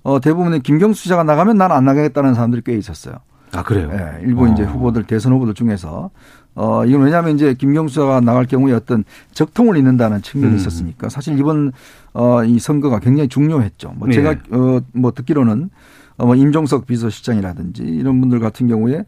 어, 0.03 0.21
대부분의 0.21 0.61
김경수 0.61 1.03
지사가 1.05 1.23
나가면 1.25 1.57
난 1.59 1.71
안 1.73 1.85
나가겠다는 1.85 2.35
사람들이 2.35 2.63
꽤 2.65 2.75
있었어요. 2.77 3.15
아 3.55 3.63
그래요. 3.63 3.91
예, 3.93 4.23
일부 4.27 4.49
이제 4.49 4.63
어. 4.63 4.67
후보들 4.67 5.05
대선 5.05 5.33
후보들 5.35 5.53
중에서 5.55 6.11
어 6.55 6.85
이건 6.87 7.03
왜냐하면 7.03 7.35
이제 7.35 7.53
김경수가 7.55 8.21
나갈 8.23 8.47
경우에 8.47 8.73
어떤 8.73 9.05
적통을 9.33 9.77
잇는다는 9.77 10.23
측면이 10.23 10.55
음. 10.55 10.57
있었으니까 10.57 11.09
사실 11.11 11.39
이번 11.39 11.73
어이 12.15 12.59
선거가 12.59 12.99
굉장히 13.01 13.29
중요했죠. 13.29 13.93
뭐 13.97 14.11
제가 14.11 14.33
예. 14.33 14.39
어뭐 14.51 15.13
듣기로는 15.15 15.69
어뭐 16.17 16.35
임종석 16.37 16.87
비서실장이라든지 16.87 17.83
이런 17.83 18.21
분들 18.21 18.41
같은 18.41 18.69
경우에 18.69 19.05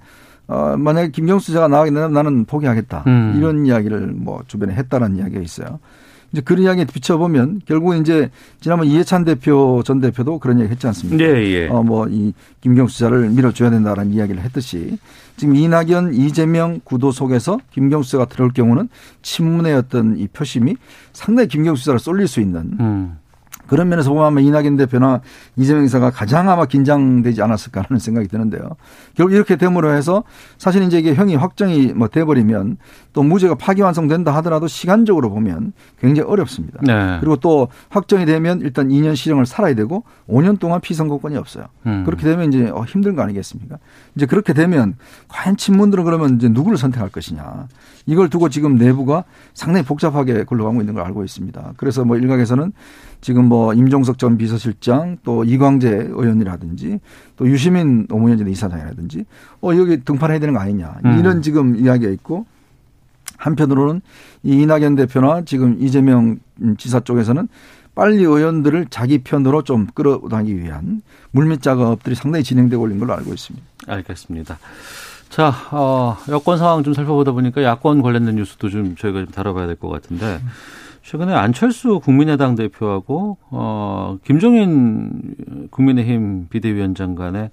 어 0.47 0.77
만약에 0.77 1.11
김경수 1.11 1.53
씨가 1.53 1.69
나가게 1.69 1.91
되면 1.91 2.13
나는 2.13 2.45
포기하겠다 2.45 3.05
음. 3.07 3.35
이런 3.39 3.65
이야기를 3.65 4.09
뭐 4.09 4.43
주변에 4.47 4.75
했다는 4.75 5.17
이야기가 5.17 5.41
있어요. 5.41 5.81
이제 6.35 6.41
그런 6.41 6.65
이야기에 6.65 6.87
비춰보면 6.87 7.61
결국 7.65 7.95
이제 7.95 8.29
지난번 8.61 8.89
이해찬 8.89 9.25
대표 9.25 9.83
전 9.85 10.01
대표도 10.01 10.41
그런 10.41 10.59
얘기 10.59 10.69
했지 10.69 10.85
않습니까? 10.89 11.25
예, 11.25 11.29
예. 11.45 11.69
어, 11.69 11.85
뭐, 11.85 12.09
이, 12.09 12.33
김경수 12.61 12.97
지사를 12.97 13.31
밀어줘야 13.31 13.71
된다라는 13.71 14.13
이야기를 14.13 14.43
했듯이 14.43 14.99
지금 15.37 15.55
이낙연, 15.55 16.15
이재명 16.15 16.81
구도 16.83 17.13
속에서 17.13 17.61
김경수 17.71 18.11
지사가 18.11 18.25
들어올 18.27 18.53
경우는 18.53 18.89
친문의 19.23 19.75
어떤 19.75 20.19
이 20.19 20.27
표심이 20.27 20.77
상당히 21.13 21.49
김경수 21.49 21.83
지사를 21.83 22.01
쏠릴 22.01 22.27
수 22.27 22.41
있는 22.41 22.77
음. 22.81 23.17
그런 23.67 23.89
면에서 23.89 24.11
보면 24.11 24.27
아마 24.27 24.41
이낙연 24.41 24.77
대표나 24.77 25.21
이재명 25.57 25.85
지사가 25.85 26.11
가장 26.11 26.49
아마 26.49 26.67
긴장되지 26.67 27.43
않았을까 27.43 27.85
하는 27.89 27.99
생각이 27.99 28.29
드는데요. 28.29 28.63
결국 29.15 29.35
이렇게 29.35 29.57
됨으로 29.57 29.93
해서 29.93 30.25
사실 30.59 30.83
이제 30.83 30.99
이게 30.99 31.15
형이 31.15 31.37
확정이 31.37 31.93
뭐 31.95 32.09
돼버리면 32.09 32.77
또 33.13 33.23
무죄가 33.23 33.55
파기완성된다 33.55 34.35
하더라도 34.37 34.67
시간적으로 34.67 35.31
보면 35.31 35.73
굉장히 36.01 36.29
어렵습니다. 36.29 36.81
네. 36.83 37.19
그리고 37.21 37.37
또 37.37 37.69
확정이 37.89 38.27
되면 38.27 38.61
일단 38.61 38.89
2년 38.89 39.17
실형을 39.17 39.47
살아야 39.47 39.75
되고 39.75 40.05
5년 40.29 40.59
동안 40.59 40.81
피선거권이 40.81 41.37
없어요. 41.37 41.67
음. 41.87 42.05
그렇게 42.05 42.25
되면 42.25 42.53
이제 42.53 42.71
어, 42.71 42.85
힘든 42.85 43.15
거 43.17 43.23
아니겠습니까? 43.23 43.79
이제 44.17 44.27
그렇게 44.27 44.53
되면 44.53 44.97
과연 45.29 45.57
친문들은 45.57 46.05
그러면 46.05 46.37
이제 46.37 46.49
누구를 46.49 46.77
선택할 46.77 47.11
것이냐. 47.11 47.69
이걸 48.07 48.29
두고 48.29 48.49
지금 48.49 48.77
내부가 48.77 49.25
상당히 49.55 49.85
복잡하게 49.85 50.45
굴러가고 50.45 50.81
있는 50.81 50.95
걸 50.95 51.05
알고 51.05 51.25
있습니다. 51.25 51.75
그래서 51.77 52.05
뭐 52.05 52.17
일각에서는 52.17 52.73
지금 53.21 53.47
뭐 53.47 53.73
임종석 53.73 54.19
전 54.19 54.37
비서실장 54.37 55.19
또 55.25 55.45
이광재 55.45 55.89
의원이라든지 56.11 57.01
또 57.37 57.49
유시민 57.49 58.07
노무현 58.07 58.37
전 58.37 58.49
이사장이라든지 58.49 59.25
어 59.63 59.71
여기 59.77 60.05
등판해야 60.05 60.39
되는 60.39 60.55
거 60.55 60.61
아니냐 60.61 60.97
음. 61.05 61.19
이런 61.19 61.41
지금 61.41 61.77
이야기가 61.77 62.11
있고 62.13 62.47
한편으로는 63.39 64.01
이 64.43 64.63
이낙연 64.63 64.97
대표나 64.97 65.43
지금 65.45 65.77
이재명 65.81 66.39
지사 66.79 67.01
쪽에서는 67.01 67.49
빨리 67.95 68.19
의원들을 68.19 68.87
자기 68.91 69.19
편으로 69.19 69.63
좀 69.63 69.87
끌어당기기 69.95 70.61
위한 70.61 71.03
물밑 71.31 71.63
작업들이 71.63 72.15
상당히 72.15 72.43
진행되고 72.45 72.87
있는 72.87 72.99
걸로 72.99 73.15
알고 73.15 73.33
있습니다. 73.33 73.65
알겠습니다. 73.87 74.59
자, 75.35 75.53
어, 75.73 76.17
여권 76.29 76.59
상황 76.59 76.85
좀 76.85 76.95
살펴보다 76.95 77.33
보니까 77.33 77.65
야권 77.65 78.03
관련된 78.03 78.37
뉴스도 78.37 78.71
좀 78.71 78.95
저희가 78.95 79.19
좀 79.19 79.27
다뤄봐야 79.31 79.67
될 79.67 79.75
것 79.75 79.89
같은데 79.89 80.39
최근에 81.03 81.35
안철수 81.35 81.99
국민의당 81.99 82.55
대표하고 82.55 83.37
어, 83.51 84.17
김종인 84.25 85.35
국민의힘 85.73 86.47
비대위원장 86.51 87.17
간의 87.17 87.51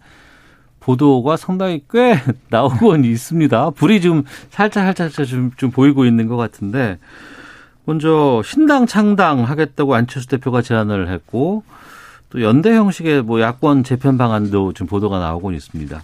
보도가 0.80 1.38
상당히 1.38 1.84
꽤 1.90 2.20
나오곤 2.52 3.04
있습니다. 3.04 3.72
불이 3.72 4.00
좀 4.02 4.26
살짝 4.52 4.96
살짝 4.96 5.26
좀, 5.26 5.50
좀 5.58 5.72
보이고 5.72 6.06
있는 6.06 6.28
것 6.28 6.38
같은데 6.38 7.00
먼저 7.86 8.44
신당 8.46 8.86
창당 8.86 9.44
하겠다고 9.44 9.96
안철수 9.96 10.28
대표가 10.28 10.62
제안을 10.62 11.10
했고 11.10 11.64
또 12.30 12.44
연대 12.44 12.76
형식의 12.76 13.24
뭐 13.24 13.42
야권 13.42 13.84
재편 13.86 14.20
방안도 14.20 14.74
지금 14.74 14.86
보도가 14.86 15.18
나오고 15.18 15.52
있습니다. 15.52 16.00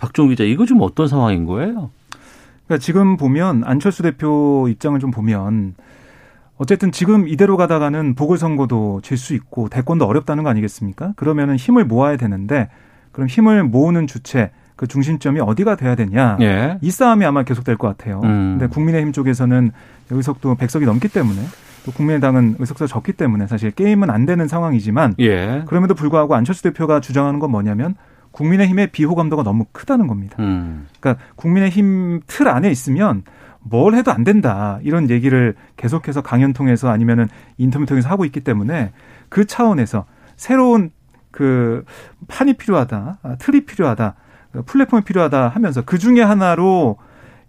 박종 0.00 0.28
기자, 0.30 0.44
이거 0.44 0.64
좀 0.64 0.80
어떤 0.80 1.06
상황인 1.08 1.44
거예요? 1.44 1.90
그러니까 2.66 2.82
지금 2.82 3.16
보면 3.16 3.64
안철수 3.64 4.02
대표 4.02 4.66
입장을 4.68 4.98
좀 4.98 5.10
보면 5.10 5.74
어쨌든 6.56 6.90
지금 6.92 7.28
이대로 7.28 7.56
가다가는 7.56 8.14
보궐선거도 8.14 9.00
질 9.02 9.18
수 9.18 9.34
있고 9.34 9.68
대권도 9.68 10.06
어렵다는 10.06 10.42
거 10.44 10.50
아니겠습니까? 10.50 11.12
그러면은 11.16 11.56
힘을 11.56 11.84
모아야 11.84 12.16
되는데 12.16 12.68
그럼 13.12 13.28
힘을 13.28 13.64
모으는 13.64 14.06
주체 14.06 14.50
그 14.76 14.86
중심점이 14.86 15.40
어디가 15.40 15.76
돼야 15.76 15.94
되냐 15.94 16.38
예. 16.40 16.78
이 16.80 16.90
싸움이 16.90 17.24
아마 17.26 17.42
계속될 17.42 17.76
것 17.76 17.88
같아요. 17.88 18.20
음. 18.24 18.56
근데 18.58 18.66
국민의힘 18.72 19.12
쪽에서는 19.12 19.72
의석도 20.10 20.54
100석이 20.54 20.86
넘기 20.86 21.08
때문에 21.08 21.42
또 21.84 21.92
국민의당은 21.92 22.56
의석수가 22.58 22.86
적기 22.86 23.12
때문에 23.12 23.46
사실 23.46 23.70
게임은 23.70 24.08
안 24.08 24.24
되는 24.24 24.48
상황이지만 24.48 25.14
예. 25.18 25.64
그럼에도 25.66 25.94
불구하고 25.94 26.34
안철수 26.34 26.62
대표가 26.62 27.00
주장하는 27.00 27.40
건 27.40 27.50
뭐냐면 27.50 27.94
국민의힘의 28.32 28.88
비호감도가 28.88 29.42
너무 29.42 29.64
크다는 29.72 30.06
겁니다. 30.06 30.36
음. 30.38 30.86
그러니까 31.00 31.24
국민의힘 31.36 32.20
틀 32.26 32.48
안에 32.48 32.70
있으면 32.70 33.22
뭘 33.60 33.94
해도 33.94 34.12
안 34.12 34.24
된다 34.24 34.78
이런 34.82 35.10
얘기를 35.10 35.54
계속해서 35.76 36.22
강연 36.22 36.52
통해서 36.52 36.88
아니면은 36.88 37.28
인터뷰 37.58 37.86
통해서 37.86 38.08
하고 38.08 38.24
있기 38.24 38.40
때문에 38.40 38.92
그 39.28 39.44
차원에서 39.44 40.06
새로운 40.36 40.90
그 41.30 41.84
판이 42.28 42.54
필요하다, 42.54 43.18
아, 43.22 43.36
틀이 43.36 43.66
필요하다, 43.66 44.14
그 44.52 44.62
플랫폼이 44.62 45.02
필요하다 45.02 45.48
하면서 45.48 45.82
그 45.82 45.98
중에 45.98 46.22
하나로 46.22 46.96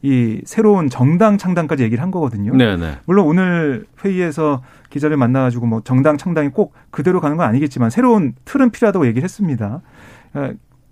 이 0.03 0.41
새로운 0.45 0.89
정당 0.89 1.37
창당까지 1.37 1.83
얘기를 1.83 2.01
한 2.01 2.09
거거든요. 2.11 2.55
네네. 2.55 2.99
물론 3.05 3.27
오늘 3.27 3.85
회의에서 4.03 4.63
기자를 4.89 5.15
만나가지고 5.17 5.67
뭐 5.67 5.81
정당 5.83 6.17
창당이 6.17 6.49
꼭 6.49 6.73
그대로 6.89 7.21
가는 7.21 7.37
건 7.37 7.47
아니겠지만 7.47 7.91
새로운 7.91 8.33
틀은 8.45 8.71
필요하다고 8.71 9.05
얘기를 9.07 9.23
했습니다. 9.23 9.81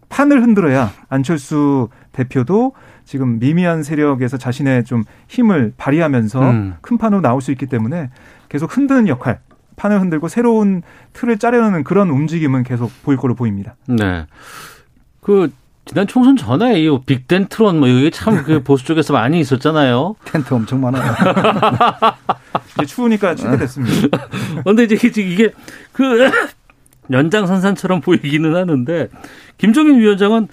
어, 0.09 0.15
판을 0.15 0.41
흔들어야 0.41 0.91
안철수 1.09 1.89
대표도 2.11 2.73
지금 3.05 3.39
미미한 3.39 3.83
세력에서 3.83 4.37
자신의 4.37 4.83
좀 4.83 5.03
힘을 5.27 5.73
발휘하면서 5.77 6.41
음. 6.49 6.75
큰 6.81 6.97
판으로 6.97 7.21
나올 7.21 7.41
수 7.41 7.51
있기 7.51 7.65
때문에 7.67 8.09
계속 8.49 8.75
흔드는 8.75 9.07
역할, 9.07 9.39
판을 9.77 9.99
흔들고 10.01 10.27
새로운 10.27 10.81
틀을 11.13 11.37
짜려는 11.37 11.83
그런 11.83 12.09
움직임은 12.09 12.63
계속 12.63 12.91
보일 13.03 13.17
거로 13.17 13.35
보입니다. 13.35 13.75
네. 13.87 14.25
그 15.21 15.51
지난 15.85 16.05
총선 16.05 16.35
전에 16.37 16.79
이 16.79 16.99
빅텐트론 17.05 17.79
뭐 17.79 17.87
이게 17.87 18.11
참 18.11 18.43
그 18.43 18.61
보수 18.61 18.85
쪽에서 18.85 19.13
많이 19.13 19.39
있었잖아요. 19.39 20.15
텐트 20.25 20.53
엄청 20.53 20.81
많아요. 20.81 21.13
이제 22.77 22.85
추우니까 22.85 23.33
치게 23.35 23.57
됐습니다. 23.57 24.27
근데 24.63 24.83
이제 24.83 24.95
이게 25.21 25.51
그 25.91 26.29
연장선상처럼 27.11 28.01
보이기는 28.01 28.55
하는데 28.55 29.09
김종인 29.57 29.99
위원장은 29.99 30.47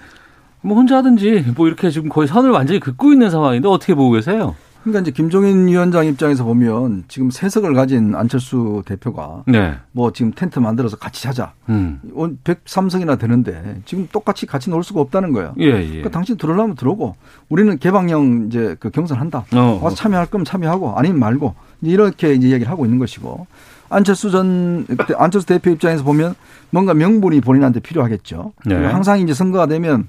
뭐 0.63 0.77
혼자 0.77 0.97
하든지 0.97 1.53
뭐 1.57 1.69
이렇게 1.69 1.91
지금 1.91 2.09
거의 2.09 2.27
선을 2.27 2.51
완전히 2.51 2.81
긋고 2.81 3.13
있는 3.13 3.31
상황인데 3.31 3.69
어떻게 3.69 3.95
보고 3.95 4.11
계세요? 4.11 4.57
그러니까 4.87 5.01
이제 5.01 5.11
김종인 5.11 5.67
위원장 5.67 6.07
입장에서 6.07 6.45
보면 6.45 7.05
지금 7.09 7.29
세석을 7.29 7.75
가진 7.75 8.15
안철수 8.15 8.85
대표가 8.87 9.43
네. 9.49 9.75
뭐 9.91 10.13
지금 10.13 10.31
텐트 10.33 10.61
만들어서 10.61 10.97
같이 10.97 11.25
자자. 11.25 11.55
음. 11.69 12.01
103석이나 12.45 13.19
되는데 13.19 13.81
지금 13.85 14.09
똑같이 14.13 14.47
같이 14.47 14.71
놀 14.71 14.85
수가 14.85 15.01
없다는 15.01 15.33
거예요. 15.33 15.55
예, 15.59 15.65
예. 15.65 15.87
그러니까 15.87 16.11
당신 16.11 16.37
들어오려면 16.37 16.77
들어오고 16.77 17.17
우리는 17.49 17.77
개방형 17.81 18.47
이제 18.47 18.77
그 18.79 18.91
경선한다. 18.91 19.47
어. 19.57 19.81
와서 19.83 19.97
참여할 19.97 20.27
거면 20.27 20.45
참여하고 20.45 20.97
아니면 20.97 21.19
말고 21.19 21.57
이렇게 21.83 22.35
이제 22.35 22.47
이야기를 22.47 22.71
하고 22.71 22.85
있는 22.85 23.01
것이고 23.01 23.49
안철수 23.89 24.31
전 24.31 24.87
안철수 25.17 25.47
대표 25.47 25.71
입장에서 25.71 26.05
보면 26.05 26.35
뭔가 26.71 26.95
명분이 26.95 27.41
본인한테 27.41 27.81
필요하겠죠. 27.81 28.53
네. 28.67 28.75
항상 28.75 29.21
이제 29.21 29.35
선거가 29.35 29.67
되면 29.67 30.09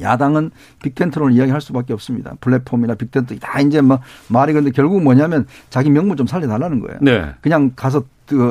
야당은 0.00 0.50
빅텐트론을 0.82 1.34
이야기할 1.34 1.60
수밖에 1.60 1.92
없습니다. 1.92 2.34
플랫폼이나 2.40 2.94
빅텐트 2.94 3.38
다 3.38 3.60
이제 3.60 3.80
뭐 3.80 4.00
말이 4.28 4.52
근데 4.52 4.70
결국 4.70 5.02
뭐냐면 5.02 5.46
자기 5.70 5.90
명분 5.90 6.16
좀 6.16 6.26
살려달라는 6.26 6.80
거예요. 6.80 6.98
네. 7.00 7.34
그냥 7.40 7.72
가서 7.74 8.00
그 8.00 8.06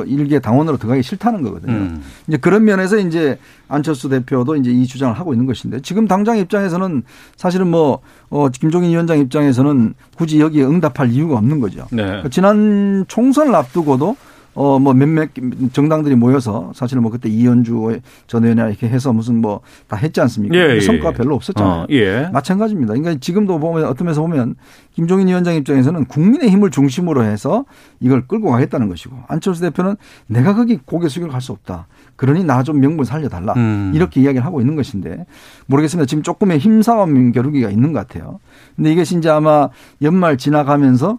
일개 0.06 0.38
당원으로 0.38 0.76
들어가기 0.76 1.02
싫다는 1.02 1.42
거거든요. 1.42 1.72
음. 1.72 2.02
이제 2.26 2.36
그런 2.36 2.64
면에서 2.64 2.98
이제 2.98 3.38
안철수 3.68 4.08
대표도 4.08 4.56
이제 4.56 4.70
이 4.70 4.86
주장을 4.86 5.14
하고 5.18 5.34
있는 5.34 5.46
것인데 5.46 5.80
지금 5.80 6.06
당장 6.06 6.38
입장에서는 6.38 7.02
사실은 7.36 7.68
뭐 7.68 8.00
어, 8.30 8.48
김종인 8.48 8.90
위원장 8.90 9.18
입장에서는 9.18 9.94
굳이 10.16 10.40
여기에 10.40 10.64
응답할 10.64 11.10
이유가 11.10 11.36
없는 11.36 11.60
거죠. 11.60 11.86
네. 11.90 12.22
지난 12.30 13.04
총선을 13.08 13.54
앞두고도 13.54 14.16
어, 14.56 14.78
뭐 14.80 14.92
몇몇 14.94 15.28
정당들이 15.72 16.16
모여서 16.16 16.72
사실은 16.74 17.02
뭐 17.02 17.12
그때 17.12 17.28
이현주 17.28 18.00
전 18.26 18.42
의원이나 18.42 18.68
이렇게 18.68 18.88
해서 18.88 19.12
무슨 19.12 19.40
뭐 19.40 19.60
다 19.88 19.96
했지 19.96 20.20
않습니까? 20.20 20.56
예, 20.56 20.76
예, 20.76 20.80
성과가 20.80 21.10
예. 21.10 21.12
별로 21.12 21.34
없었잖아요. 21.36 21.82
어, 21.82 21.86
예. 21.90 22.28
마찬가지입니다. 22.32 22.94
그러니까 22.94 23.20
지금도 23.20 23.58
보면 23.60 23.84
어떤 23.84 24.06
면에서 24.06 24.20
보면 24.22 24.56
김종인 24.94 25.28
위원장 25.28 25.54
입장에서는 25.54 26.06
국민의 26.06 26.50
힘을 26.50 26.70
중심으로 26.70 27.22
해서 27.22 27.64
이걸 28.00 28.26
끌고 28.26 28.50
가겠다는 28.50 28.88
것이고 28.88 29.16
안철수 29.28 29.60
대표는 29.60 29.96
내가 30.26 30.54
거기 30.54 30.78
고개 30.84 31.08
숙여 31.08 31.28
갈수 31.28 31.52
없다. 31.52 31.86
그러니 32.16 32.42
나 32.44 32.62
좀 32.64 32.80
명분 32.80 33.04
살려달라. 33.04 33.52
음. 33.56 33.92
이렇게 33.94 34.20
이야기를 34.22 34.44
하고 34.44 34.60
있는 34.60 34.74
것인데 34.74 35.26
모르겠습니다. 35.66 36.06
지금 36.06 36.22
조금의 36.24 36.58
힘싸움 36.58 37.30
겨루기가 37.30 37.70
있는 37.70 37.92
것 37.92 38.08
같아요. 38.08 38.40
근데 38.74 38.92
이것이 38.92 39.18
이제 39.18 39.28
아마 39.28 39.68
연말 40.02 40.36
지나가면서 40.36 41.18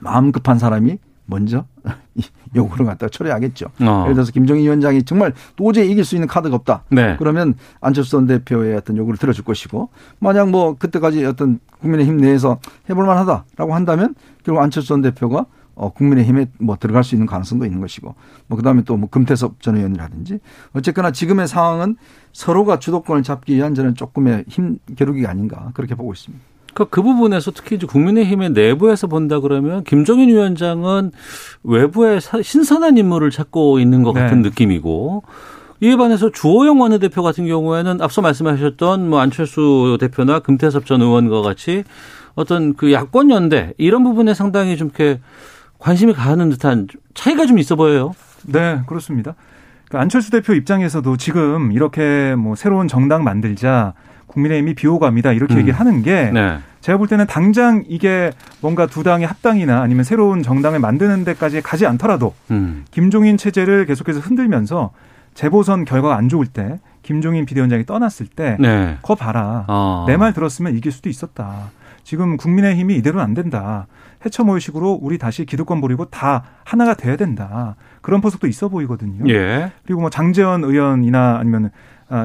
마음 0.00 0.30
급한 0.30 0.58
사람이 0.58 0.98
먼저 1.26 1.64
요구를 2.54 2.86
갖다가 2.86 3.08
처리하겠죠. 3.10 3.66
어. 3.80 4.02
예를 4.04 4.14
들어서 4.14 4.32
김종인 4.32 4.64
위원장이 4.64 5.04
정말 5.04 5.32
도저히 5.56 5.90
이길 5.90 6.04
수 6.04 6.14
있는 6.14 6.28
카드가 6.28 6.54
없다. 6.56 6.84
네. 6.90 7.16
그러면 7.18 7.54
안철수 7.80 8.10
전 8.10 8.26
대표의 8.26 8.76
어떤 8.76 8.96
요구를 8.96 9.18
들어줄 9.18 9.44
것이고 9.44 9.88
만약 10.18 10.50
뭐 10.50 10.76
그때까지 10.76 11.24
어떤 11.24 11.60
국민의힘 11.80 12.18
내에서 12.18 12.58
해볼 12.90 13.06
만하다라고 13.06 13.74
한다면 13.74 14.14
결국 14.44 14.60
안철수 14.60 14.88
전 14.88 15.02
대표가 15.02 15.46
어, 15.74 15.90
국민의힘에 15.90 16.48
뭐 16.58 16.76
들어갈 16.78 17.02
수 17.02 17.14
있는 17.14 17.26
가능성도 17.26 17.64
있는 17.64 17.80
것이고 17.80 18.14
뭐 18.46 18.56
그다음에 18.58 18.82
또 18.82 18.96
뭐 18.96 19.08
금태섭 19.08 19.62
전 19.62 19.76
의원이라든지 19.76 20.38
어쨌거나 20.74 21.10
지금의 21.12 21.48
상황은 21.48 21.96
서로가 22.32 22.78
주도권을 22.78 23.22
잡기 23.22 23.54
위한 23.56 23.74
저는 23.74 23.94
조금의 23.94 24.44
힘 24.48 24.78
겨루기가 24.96 25.30
아닌가 25.30 25.70
그렇게 25.74 25.94
보고 25.94 26.12
있습니다. 26.12 26.44
그, 26.74 26.86
그 26.88 27.02
부분에서 27.02 27.50
특히 27.50 27.76
이제 27.76 27.86
국민의힘의 27.86 28.50
내부에서 28.50 29.06
본다 29.06 29.40
그러면 29.40 29.84
김종인 29.84 30.28
위원장은 30.28 31.12
외부에 31.64 32.20
사- 32.20 32.40
신선한 32.42 32.96
인물을 32.96 33.30
찾고 33.30 33.78
있는 33.78 34.02
것 34.02 34.12
같은 34.12 34.42
네. 34.42 34.48
느낌이고 34.48 35.22
이에 35.80 35.96
반해서 35.96 36.30
주호영 36.30 36.80
원내대표 36.80 37.22
같은 37.22 37.46
경우에는 37.46 38.00
앞서 38.00 38.22
말씀하셨던 38.22 39.10
뭐 39.10 39.20
안철수 39.20 39.98
대표나 40.00 40.38
금태섭 40.38 40.86
전 40.86 41.02
의원과 41.02 41.42
같이 41.42 41.84
어떤 42.34 42.74
그 42.74 42.92
야권 42.92 43.30
연대 43.30 43.74
이런 43.78 44.04
부분에 44.04 44.32
상당히 44.32 44.76
좀 44.76 44.88
이렇게 44.88 45.20
관심이 45.78 46.12
가는 46.12 46.48
듯한 46.50 46.86
차이가 47.14 47.46
좀 47.46 47.58
있어 47.58 47.74
보여요. 47.76 48.14
네, 48.46 48.80
그렇습니다. 48.86 49.34
그러니까 49.88 50.02
안철수 50.02 50.30
대표 50.30 50.54
입장에서도 50.54 51.16
지금 51.16 51.72
이렇게 51.72 52.34
뭐 52.36 52.54
새로운 52.54 52.86
정당 52.88 53.24
만들자 53.24 53.92
국민의힘이 54.32 54.74
비호감이다 54.74 55.32
이렇게 55.32 55.54
음. 55.54 55.60
얘기를 55.60 55.78
하는 55.78 56.02
게 56.02 56.30
네. 56.32 56.58
제가 56.80 56.98
볼 56.98 57.06
때는 57.06 57.26
당장 57.26 57.84
이게 57.88 58.32
뭔가 58.60 58.86
두 58.86 59.02
당의 59.02 59.26
합당이나 59.26 59.80
아니면 59.82 60.04
새로운 60.04 60.42
정당을 60.42 60.80
만드는 60.80 61.24
데까지 61.24 61.60
가지 61.60 61.86
않더라도 61.86 62.34
음. 62.50 62.84
김종인 62.90 63.36
체제를 63.36 63.86
계속해서 63.86 64.20
흔들면서 64.20 64.90
재보선 65.34 65.84
결과가 65.84 66.16
안 66.16 66.28
좋을 66.28 66.46
때 66.46 66.80
김종인 67.02 67.46
비대위원장이 67.46 67.86
떠났을 67.86 68.26
때 68.26 68.56
네. 68.60 68.98
거 69.02 69.14
봐라. 69.14 69.64
어. 69.68 70.04
내말 70.08 70.32
들었으면 70.32 70.76
이길 70.76 70.92
수도 70.92 71.08
있었다. 71.08 71.70
지금 72.04 72.36
국민의힘이 72.36 72.96
이대로는 72.96 73.24
안 73.24 73.34
된다. 73.34 73.86
해처모의식으로 74.24 74.98
우리 75.02 75.18
다시 75.18 75.44
기득권 75.44 75.80
버리고 75.80 76.06
다 76.06 76.44
하나가 76.64 76.94
돼야 76.94 77.16
된다. 77.16 77.76
그런 78.00 78.20
포석도 78.20 78.46
있어 78.46 78.68
보이거든요. 78.68 79.24
예. 79.28 79.72
그리고 79.84 80.00
뭐 80.00 80.10
장재원 80.10 80.64
의원이나 80.64 81.38
아니면 81.38 81.66
아, 81.66 81.70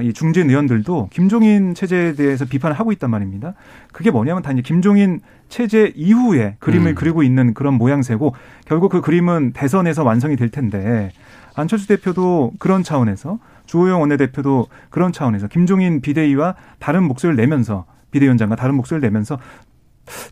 이 0.03 0.11
중진 0.11 0.49
의원들도 0.49 1.09
김종인 1.13 1.73
체제에 1.73 2.13
대해서 2.13 2.45
비판을 2.45 2.77
하고 2.77 2.91
있단 2.91 3.09
말입니다. 3.09 3.53
그게 3.93 4.11
뭐냐면 4.11 4.41
다 4.43 4.51
이제 4.51 4.61
김종인 4.61 5.21
체제 5.47 5.93
이후에 5.95 6.57
그림을 6.59 6.91
음. 6.91 6.95
그리고 6.95 7.23
있는 7.23 7.53
그런 7.53 7.75
모양새고 7.75 8.35
결국 8.65 8.91
그 8.91 9.01
그림은 9.01 9.53
대선에서 9.53 10.03
완성이 10.03 10.35
될 10.35 10.49
텐데 10.49 11.11
안철수 11.55 11.87
대표도 11.87 12.53
그런 12.59 12.83
차원에서 12.83 13.39
주호영 13.65 14.01
원내대표도 14.01 14.67
그런 14.89 15.11
차원에서 15.11 15.47
김종인 15.47 16.01
비대위와 16.01 16.55
다른 16.79 17.03
목소리를 17.03 17.37
내면서 17.37 17.85
비대위원장과 18.11 18.55
다른 18.55 18.75
목소리를 18.75 19.07
내면서 19.07 19.39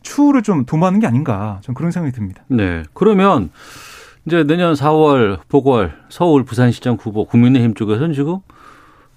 추후를 0.02 0.44
좀 0.44 0.66
도모하는 0.66 1.00
게 1.00 1.08
아닌가 1.08 1.60
좀 1.62 1.76
그런 1.76 1.92
생각이 1.92 2.14
듭니다. 2.14 2.44
네. 2.48 2.84
그러면 2.94 3.50
이제 4.26 4.44
내년 4.44 4.74
4월 4.74 5.40
보궐 5.50 5.94
서울 6.10 6.44
부산시장 6.44 6.98
후보 7.00 7.26
국민의힘 7.26 7.74
쪽에서는 7.74 8.14
지금 8.14 8.40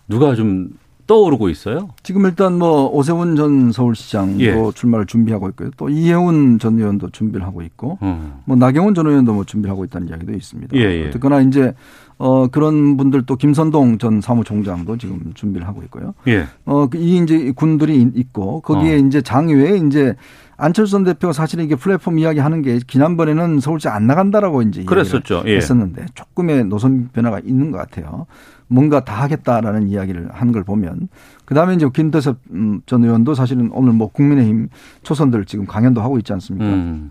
누가 0.08 0.34
좀 0.34 0.70
떠오르고 1.08 1.48
있어요? 1.48 1.88
지금 2.02 2.26
일단 2.26 2.58
뭐 2.58 2.86
오세훈 2.90 3.34
전 3.34 3.72
서울시장도 3.72 4.44
예. 4.44 4.54
출마를 4.74 5.06
준비하고 5.06 5.48
있고요. 5.50 5.70
또 5.78 5.88
이혜훈 5.88 6.58
전 6.58 6.78
의원도 6.78 7.10
준비를 7.10 7.46
하고 7.46 7.62
있고 7.62 7.98
음. 8.02 8.34
뭐 8.44 8.56
나경원 8.56 8.94
전 8.94 9.06
의원도 9.06 9.32
뭐 9.32 9.44
준비를 9.44 9.70
하고 9.70 9.84
있다는 9.84 10.08
이야기도 10.08 10.34
있습니다. 10.34 10.76
예, 10.76 10.80
예. 10.80 11.08
어쨌거나 11.08 11.40
이제 11.40 11.72
어 12.18 12.48
그런 12.48 12.98
분들 12.98 13.22
또 13.24 13.36
김선동 13.36 13.96
전 13.96 14.20
사무총장도 14.20 14.98
지금 14.98 15.32
준비를 15.34 15.66
하고 15.66 15.82
있고요. 15.84 16.12
예. 16.28 16.44
어이 16.66 16.88
그 16.90 16.98
이제 16.98 17.52
군들이 17.56 18.10
있고 18.14 18.60
거기에 18.60 18.96
어. 18.96 18.98
이제 18.98 19.22
장외에 19.22 19.78
이제 19.78 20.14
안철수 20.58 20.90
전 20.90 21.04
대표가 21.04 21.32
사실은 21.32 21.64
이게 21.64 21.74
플랫폼 21.74 22.18
이야기 22.18 22.40
하는 22.40 22.60
게 22.60 22.80
지난번에는 22.86 23.60
서울시 23.60 23.88
안 23.88 24.06
나간다라고 24.06 24.60
이제 24.60 24.84
그랬었죠. 24.84 25.44
예. 25.46 25.56
했었는데 25.56 26.04
조금의 26.14 26.64
노선 26.64 27.08
변화가 27.14 27.40
있는 27.40 27.70
것 27.70 27.78
같아요. 27.78 28.26
뭔가 28.68 29.04
다 29.04 29.22
하겠다라는 29.22 29.88
이야기를 29.88 30.28
하는 30.32 30.52
걸 30.52 30.62
보면 30.62 31.08
그다음에 31.44 31.74
이제 31.74 31.88
김대섭 31.92 32.38
음, 32.50 32.82
전 32.86 33.02
의원도 33.02 33.34
사실은 33.34 33.70
오늘 33.72 33.92
뭐 33.92 34.08
국민의힘 34.08 34.68
초선들 35.02 35.46
지금 35.46 35.66
강연도 35.66 36.02
하고 36.02 36.18
있지 36.18 36.32
않습니까? 36.34 36.66
음. 36.66 37.10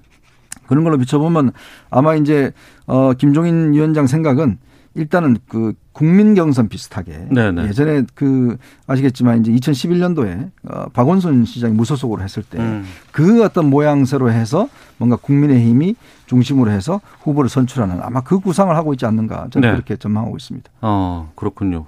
그런 0.67 0.83
걸로 0.83 0.97
비춰보면 0.97 1.51
아마 1.89 2.15
이제 2.15 2.51
어 2.85 3.13
김종인 3.13 3.73
위원장 3.73 4.05
생각은 4.05 4.59
일단은 4.93 5.37
그 5.47 5.73
국민 5.91 6.33
경선 6.33 6.69
비슷하게 6.69 7.27
네네. 7.31 7.67
예전에 7.67 8.03
그 8.13 8.57
아시겠지만 8.87 9.41
이제 9.41 9.51
2011년도에 9.51 10.51
어 10.63 10.85
박원순 10.93 11.45
시장이 11.45 11.73
무소속으로 11.73 12.21
했을 12.21 12.43
때 12.43 12.59
음. 12.59 12.85
그 13.11 13.43
어떤 13.43 13.69
모양새로 13.69 14.31
해서 14.31 14.67
뭔가 14.97 15.15
국민의힘이 15.15 15.95
중심으로 16.27 16.69
해서 16.71 17.01
후보를 17.21 17.49
선출하는 17.49 18.01
아마 18.03 18.21
그 18.21 18.39
구상을 18.39 18.73
하고 18.75 18.93
있지 18.93 19.05
않는가 19.05 19.47
저는 19.49 19.67
네. 19.69 19.73
그렇게 19.73 19.95
전망하고 19.95 20.37
있습니다. 20.37 20.69
어, 20.81 21.31
그렇군요. 21.35 21.87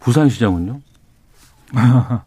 부산시장은요? 0.00 0.80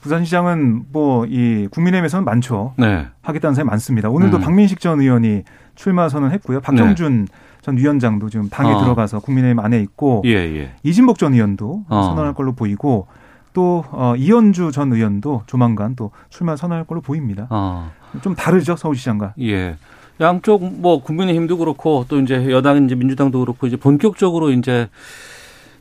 부산시장은 0.00 0.84
뭐 0.92 1.26
이 1.26 1.68
국민의힘에서는 1.70 2.24
많죠. 2.24 2.74
네. 2.76 3.06
하겠다는 3.22 3.54
사람이 3.54 3.68
많습니다. 3.70 4.08
오늘도 4.10 4.38
음. 4.38 4.42
박민식 4.42 4.80
전 4.80 5.00
의원이 5.00 5.44
출마 5.74 6.08
선언했고요. 6.08 6.60
박정준 6.60 7.28
전 7.62 7.76
위원장도 7.76 8.30
지금 8.30 8.48
당에 8.48 8.72
어. 8.72 8.80
들어가서 8.82 9.20
국민의힘 9.20 9.58
안에 9.60 9.80
있고 9.82 10.22
예, 10.24 10.30
예. 10.30 10.72
이진복 10.82 11.18
전 11.18 11.34
의원도 11.34 11.84
어. 11.88 12.02
선언할 12.02 12.32
걸로 12.32 12.52
보이고 12.52 13.06
또 13.52 13.84
어, 13.90 14.14
이현주 14.16 14.72
전 14.72 14.92
의원도 14.92 15.42
조만간 15.46 15.94
또 15.94 16.10
출마 16.30 16.56
선언할 16.56 16.84
걸로 16.84 17.00
보입니다. 17.02 17.46
어. 17.50 17.90
좀 18.22 18.34
다르죠 18.34 18.76
서울시장과. 18.76 19.34
예. 19.42 19.76
양쪽 20.20 20.62
뭐 20.64 21.02
국민의힘도 21.02 21.56
그렇고 21.58 22.04
또 22.08 22.20
이제 22.20 22.50
여당 22.50 22.84
이제 22.84 22.94
민주당도 22.94 23.40
그렇고 23.40 23.66
이제 23.66 23.76
본격적으로 23.76 24.50
이제 24.52 24.88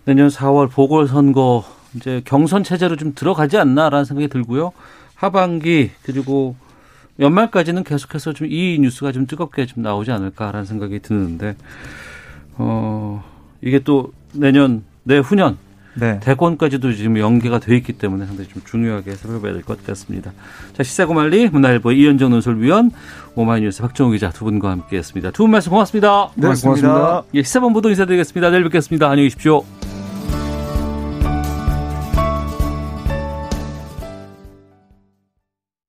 내년 0.06 0.30
4월 0.30 0.70
보궐선거 0.72 1.64
이제 1.96 2.22
경선 2.24 2.64
체제로 2.64 2.96
좀 2.96 3.14
들어가지 3.14 3.58
않나라는 3.58 4.06
생각이 4.06 4.30
들고요. 4.30 4.72
하반기 5.16 5.92
그리고 6.04 6.56
연말까지는 7.20 7.84
계속해서 7.84 8.32
좀 8.34 8.48
이 8.50 8.78
뉴스가 8.80 9.12
좀 9.12 9.28
뜨겁게 9.28 9.66
좀 9.66 9.84
나오지 9.84 10.12
않을까라는 10.12 10.66
생각이 10.66 11.00
드는데 11.00 11.56
어 12.58 13.24
이게 13.62 13.80
또 13.80 14.14
내년 14.34 14.84
내후년 15.04 15.58
네. 16.00 16.20
대권까지도 16.22 16.94
지금 16.94 17.18
연계가 17.18 17.60
돼 17.60 17.76
있기 17.78 17.94
때문에 17.94 18.26
상당히 18.26 18.50
좀 18.50 18.62
중요하게 18.66 19.16
살펴봐야 19.16 19.54
될 19.54 19.62
것 19.64 19.84
같습니다. 19.86 20.32
자, 20.74 20.84
시사고말리 20.84 21.50
문화일보 21.50 21.92
이현정 21.92 22.32
논설위원 22.32 22.92
오마이뉴스 23.36 23.82
박정우 23.82 24.12
기자 24.12 24.30
두 24.32 24.46
분과 24.46 24.72
함께했습니다. 24.72 25.32
두 25.32 25.44
분 25.44 25.52
말씀 25.52 25.72
고맙습니다. 25.72 26.30
네, 26.36 26.42
고맙습니다. 26.44 27.24
예, 27.34 27.44
시사본부도 27.44 27.90
인사드리겠습니다. 27.90 28.50
내일 28.50 28.64
뵙겠습니다. 28.64 29.08
안녕히 29.10 29.30
계십시오. 29.30 29.79